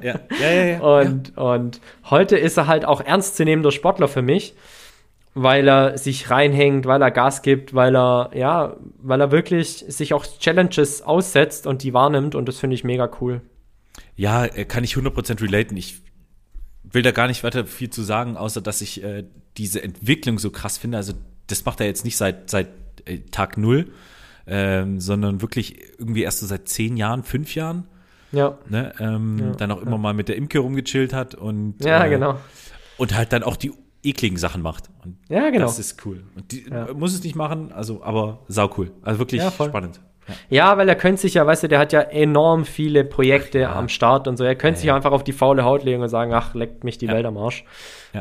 Ja, 0.04 0.20
ja, 0.40 0.52
ja. 0.52 0.66
ja. 0.66 0.80
Und, 0.82 1.36
und 1.38 1.82
heute 2.10 2.38
ist 2.38 2.58
er 2.58 2.68
halt 2.68 2.86
auch 2.86 3.02
ernstzunehmender 3.02 3.72
Sportler 3.72 4.08
für 4.08 4.22
mich, 4.22 4.54
weil 5.34 5.68
er 5.68 5.98
sich 5.98 6.30
reinhängt, 6.30 6.86
weil 6.86 7.02
er 7.02 7.10
Gas 7.10 7.42
gibt, 7.42 7.74
weil 7.74 7.96
er, 7.96 8.32
ja, 8.36 8.76
weil 9.02 9.22
er 9.22 9.32
wirklich 9.32 9.86
sich 9.88 10.14
auch 10.14 10.26
Challenges 10.26 11.02
aussetzt 11.02 11.66
und 11.66 11.82
die 11.84 11.94
wahrnimmt 11.94 12.36
und 12.36 12.48
das 12.48 12.60
finde 12.60 12.76
ich 12.76 12.84
mega 12.84 13.10
cool. 13.22 13.42
Ja, 14.16 14.46
äh, 14.46 14.66
kann 14.66 14.84
ich 14.84 14.96
100% 14.96 15.42
relaten. 15.42 15.76
Ich 15.78 16.02
will 16.84 17.02
da 17.02 17.12
gar 17.12 17.28
nicht 17.28 17.44
weiter 17.44 17.66
viel 17.66 17.90
zu 17.90 18.04
sagen, 18.04 18.38
außer 18.38 18.62
dass 18.62 18.82
ich 18.82 19.04
äh, 19.04 19.26
diese 19.58 19.84
Entwicklung 19.84 20.40
so 20.40 20.52
krass 20.52 20.78
finde. 20.78 20.98
Also 20.98 21.14
das 21.48 21.66
macht 21.66 21.80
er 21.80 21.88
jetzt 21.88 22.06
nicht 22.06 22.18
seit, 22.18 22.50
seit 22.50 22.70
äh, 23.06 23.20
Tag 23.32 23.58
null, 23.58 23.92
ähm, 24.48 25.00
sondern 25.00 25.42
wirklich 25.42 25.80
irgendwie 25.98 26.24
erst 26.24 26.40
so 26.40 26.46
seit 26.46 26.70
zehn 26.70 26.98
Jahren, 26.98 27.24
fünf 27.24 27.56
Jahren. 27.56 27.86
Ja, 28.32 28.58
Ne? 28.70 28.94
Ähm, 29.00 29.40
Ja, 29.40 29.52
dann 29.52 29.72
auch 29.72 29.82
immer 29.82 29.98
mal 29.98 30.14
mit 30.14 30.28
der 30.28 30.36
Imke 30.36 30.60
rumgechillt 30.60 31.14
hat 31.14 31.36
und, 31.36 31.84
ja, 31.84 32.06
äh, 32.06 32.10
genau. 32.10 32.40
und 32.98 33.16
halt 33.16 33.32
dann 33.34 33.44
auch 33.44 33.56
die 33.56 33.72
ekligen 34.04 34.38
Sachen 34.38 34.62
macht. 34.62 34.90
Und 35.04 35.18
Ja, 35.30 35.50
genau. 35.50 35.66
Das 35.66 35.80
ist 35.80 36.06
cool. 36.06 36.24
Und 36.36 36.52
die, 36.52 36.66
Ja. 36.70 36.94
muss 36.94 37.14
es 37.14 37.24
nicht 37.24 37.36
machen, 37.36 37.72
also 37.72 38.04
aber 38.04 38.44
sau 38.48 38.70
cool. 38.78 38.92
Also 39.02 39.20
wirklich 39.20 39.42
Ja, 39.42 39.52
spannend. 39.52 40.02
Ja. 40.50 40.78
Weil 40.78 40.90
er 40.90 40.96
könnte 40.96 41.22
sich 41.22 41.36
ja, 41.36 41.46
weißt 41.46 41.64
du, 41.64 41.68
der 41.68 41.80
hat 41.80 41.94
ja 41.94 42.02
enorm 42.02 42.66
viele 42.66 43.04
Projekte 43.04 43.70
am 43.70 43.90
Start 43.90 44.28
und 44.28 44.38
so. 44.38 44.44
Er 44.44 44.56
könnte 44.56 44.80
sich 44.80 44.88
ja. 44.88 44.96
einfach 44.96 45.12
auf 45.12 45.24
die 45.24 45.34
faule 45.34 45.64
Haut 45.64 45.84
legen 45.84 46.02
und 46.02 46.10
sagen, 46.10 46.34
ach, 46.34 46.54
leckt 46.56 46.84
mich 46.84 46.98
die. 46.98 47.08
Welt 47.08 47.26
am 47.26 47.38
Arsch. 47.38 47.64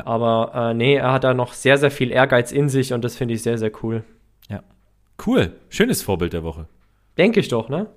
Aber 0.03 0.51
äh, 0.53 0.73
nee, 0.73 0.95
er 0.95 1.11
hat 1.11 1.23
da 1.23 1.33
noch 1.33 1.53
sehr, 1.53 1.77
sehr 1.77 1.91
viel 1.91 2.11
Ehrgeiz 2.11 2.51
in 2.51 2.69
sich 2.69 2.93
und 2.93 3.03
das 3.03 3.15
finde 3.15 3.33
ich 3.33 3.43
sehr, 3.43 3.57
sehr 3.57 3.71
cool. 3.83 4.03
ja. 4.49 4.61
Cool. 5.25 5.53
Schönes 5.69 6.01
Vorbild 6.01 6.33
der 6.33 6.43
Woche. 6.43 6.67
Denke 7.17 7.39
ich 7.39 7.47
doch, 7.47 7.69
ne? 7.69 7.87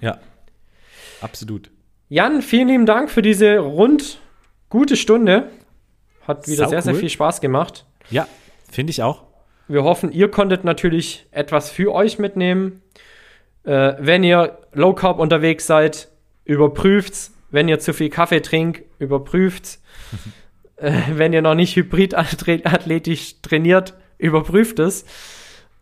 Ja. 0.00 0.18
Absolut. 1.20 1.70
Jan, 2.08 2.42
vielen 2.42 2.68
lieben 2.68 2.86
Dank 2.86 3.10
für 3.10 3.22
diese 3.22 3.58
rund 3.58 4.20
gute 4.68 4.96
Stunde. 4.96 5.48
Hat 6.26 6.46
wieder 6.46 6.64
Sau 6.64 6.70
sehr, 6.70 6.82
sehr 6.82 6.94
cool. 6.94 7.00
viel 7.00 7.10
Spaß 7.10 7.40
gemacht. 7.40 7.86
Ja, 8.10 8.28
finde 8.70 8.90
ich 8.90 9.02
auch. 9.02 9.22
Wir 9.68 9.82
hoffen, 9.82 10.12
ihr 10.12 10.30
konntet 10.30 10.64
natürlich 10.64 11.26
etwas 11.32 11.70
für 11.70 11.92
euch 11.92 12.18
mitnehmen. 12.18 12.82
Äh, 13.66 13.94
wenn 13.98 14.22
ihr 14.24 14.58
Low 14.72 14.94
Carb 14.94 15.18
unterwegs 15.18 15.66
seid, 15.66 16.08
überprüft's. 16.44 17.32
Wenn 17.50 17.68
ihr 17.68 17.78
zu 17.78 17.92
viel 17.92 18.10
Kaffee 18.10 18.40
trinkt, 18.40 18.82
überprüft's. 18.98 19.82
äh, 20.76 20.92
wenn 21.12 21.32
ihr 21.32 21.42
noch 21.42 21.54
nicht 21.54 21.76
hybrid-athletisch 21.76 23.42
trainiert, 23.42 23.94
überprüft 24.18 24.78
es. 24.78 25.04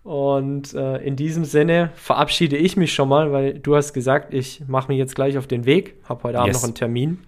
Und 0.02 0.74
äh, 0.74 0.98
in 0.98 1.16
diesem 1.16 1.44
Sinne 1.44 1.90
verabschiede 1.94 2.56
ich 2.56 2.76
mich 2.76 2.92
schon 2.92 3.08
mal, 3.08 3.32
weil 3.32 3.58
du 3.58 3.74
hast 3.74 3.94
gesagt, 3.94 4.34
ich 4.34 4.62
mache 4.66 4.88
mich 4.88 4.98
jetzt 4.98 5.14
gleich 5.14 5.38
auf 5.38 5.46
den 5.46 5.64
Weg. 5.64 5.94
Habe 6.08 6.24
heute 6.24 6.38
Abend 6.38 6.48
Yes. 6.48 6.56
noch 6.58 6.64
einen 6.64 6.74
Termin. 6.74 7.18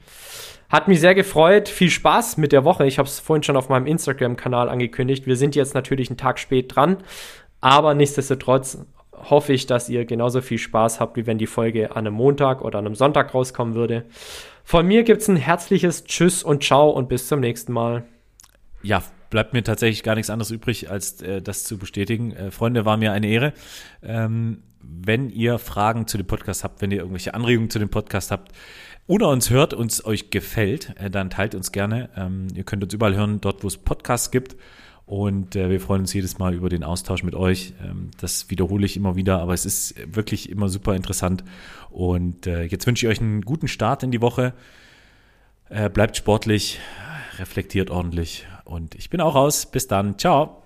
Hat 0.69 0.89
mich 0.89 1.01
sehr 1.01 1.15
gefreut. 1.15 1.69
Viel 1.69 1.91
Spaß 1.91 2.37
mit 2.37 2.53
der 2.53 2.65
Woche. 2.65 2.87
Ich 2.87 2.99
habe 2.99 3.09
es 3.09 3.21
vorhin 3.21 3.43
schon 3.43 3.57
auf 3.57 3.69
meinem 3.69 3.87
Instagram-Kanal 3.87 4.69
angekündigt. 4.69 5.27
Wir 5.27 5.37
sind 5.37 5.55
jetzt 5.55 5.75
natürlich 5.75 6.11
einen 6.11 6.19
Tag 6.19 6.39
spät 6.39 6.75
dran, 6.75 6.99
aber 7.61 7.95
nichtsdestotrotz 7.95 8.79
hoffe 9.17 9.53
ich, 9.53 9.67
dass 9.67 9.89
ihr 9.89 10.05
genauso 10.05 10.41
viel 10.41 10.59
Spaß 10.59 11.01
habt, 11.01 11.17
wie 11.17 11.27
wenn 11.27 11.39
die 11.39 11.47
Folge 11.47 11.91
an 11.93 12.07
einem 12.07 12.15
Montag 12.15 12.63
oder 12.63 12.79
an 12.79 12.87
einem 12.87 12.95
Sonntag 12.95 13.35
rauskommen 13.35 13.75
würde. 13.75 14.05
Von 14.65 14.87
mir 14.87 15.05
gibt 15.05 15.23
es 15.23 15.29
ein 15.29 15.37
herzliches 15.37 16.05
Tschüss 16.05 16.43
und 16.43 16.65
Ciao 16.65 16.91
und 16.91 17.09
bis 17.09 17.29
zum 17.29 17.41
nächsten 17.41 17.73
Mal. 17.73 18.05
Ja, 18.83 19.03
bleibt 19.31 19.53
mir 19.53 19.63
tatsächlich 19.63 20.03
gar 20.03 20.15
nichts 20.15 20.31
anderes 20.31 20.51
übrig, 20.51 20.91
als 20.91 21.23
äh, 21.23 21.43
das 21.43 21.65
zu 21.65 21.79
bestätigen. 21.79 22.33
Äh, 22.33 22.51
Freunde, 22.51 22.85
war 22.85 22.97
mir 22.97 23.13
eine 23.13 23.27
Ehre. 23.27 23.53
Ähm, 24.03 24.63
wenn 24.81 25.31
ihr 25.31 25.59
Fragen 25.59 26.07
zu 26.07 26.17
dem 26.17 26.27
Podcast 26.27 26.65
habt, 26.65 26.83
wenn 26.83 26.91
ihr 26.91 26.99
irgendwelche 26.99 27.35
Anregungen 27.35 27.71
zu 27.71 27.79
dem 27.79 27.89
Podcast 27.89 28.31
habt, 28.31 28.53
oder 29.09 29.29
uns 29.29 29.51
hört, 29.51 29.73
uns 29.73 30.05
euch 30.05 30.31
gefällt, 30.31 30.95
äh, 30.99 31.11
dann 31.11 31.31
teilt 31.31 31.55
uns 31.55 31.73
gerne. 31.73 32.11
Ähm, 32.17 32.49
ihr 32.55 32.65
könnt 32.65 32.83
uns 32.83 32.93
überall 32.93 33.15
hören, 33.15 33.41
dort 33.41 33.63
wo 33.63 33.69
es 33.69 33.77
Podcasts 33.77 34.31
gibt. 34.31 34.57
Und 35.07 35.55
äh, 35.55 35.71
wir 35.71 35.81
freuen 35.81 36.01
uns 36.01 36.13
jedes 36.13 36.39
Mal 36.39 36.53
über 36.53 36.69
den 36.69 36.83
Austausch 36.83 37.23
mit 37.23 37.37
euch. 37.37 37.75
Ähm, 37.83 38.11
das 38.21 38.51
wiederhole 38.51 38.85
ich 38.85 38.97
immer 38.97 39.15
wieder, 39.15 39.39
aber 39.41 39.55
es 39.55 39.65
ist 39.65 39.95
wirklich 40.15 40.51
immer 40.51 40.69
super 40.69 40.97
interessant. 40.97 41.45
Und 41.91 42.49
äh, 42.49 42.65
jetzt 42.65 42.87
wünsche 42.89 43.07
ich 43.07 43.13
euch 43.13 43.21
einen 43.21 43.43
guten 43.43 43.69
Start 43.69 44.03
in 44.03 44.11
die 44.11 44.21
Woche. 44.21 44.53
Äh, 45.69 45.89
bleibt 45.91 46.17
sportlich, 46.17 46.81
reflektiert 47.39 47.91
ordentlich. 47.91 48.47
Und 48.65 48.97
ich 48.97 49.09
bin 49.09 49.21
auch 49.21 49.37
raus. 49.37 49.67
Bis 49.67 49.87
dann. 49.87 50.19
Ciao. 50.19 50.66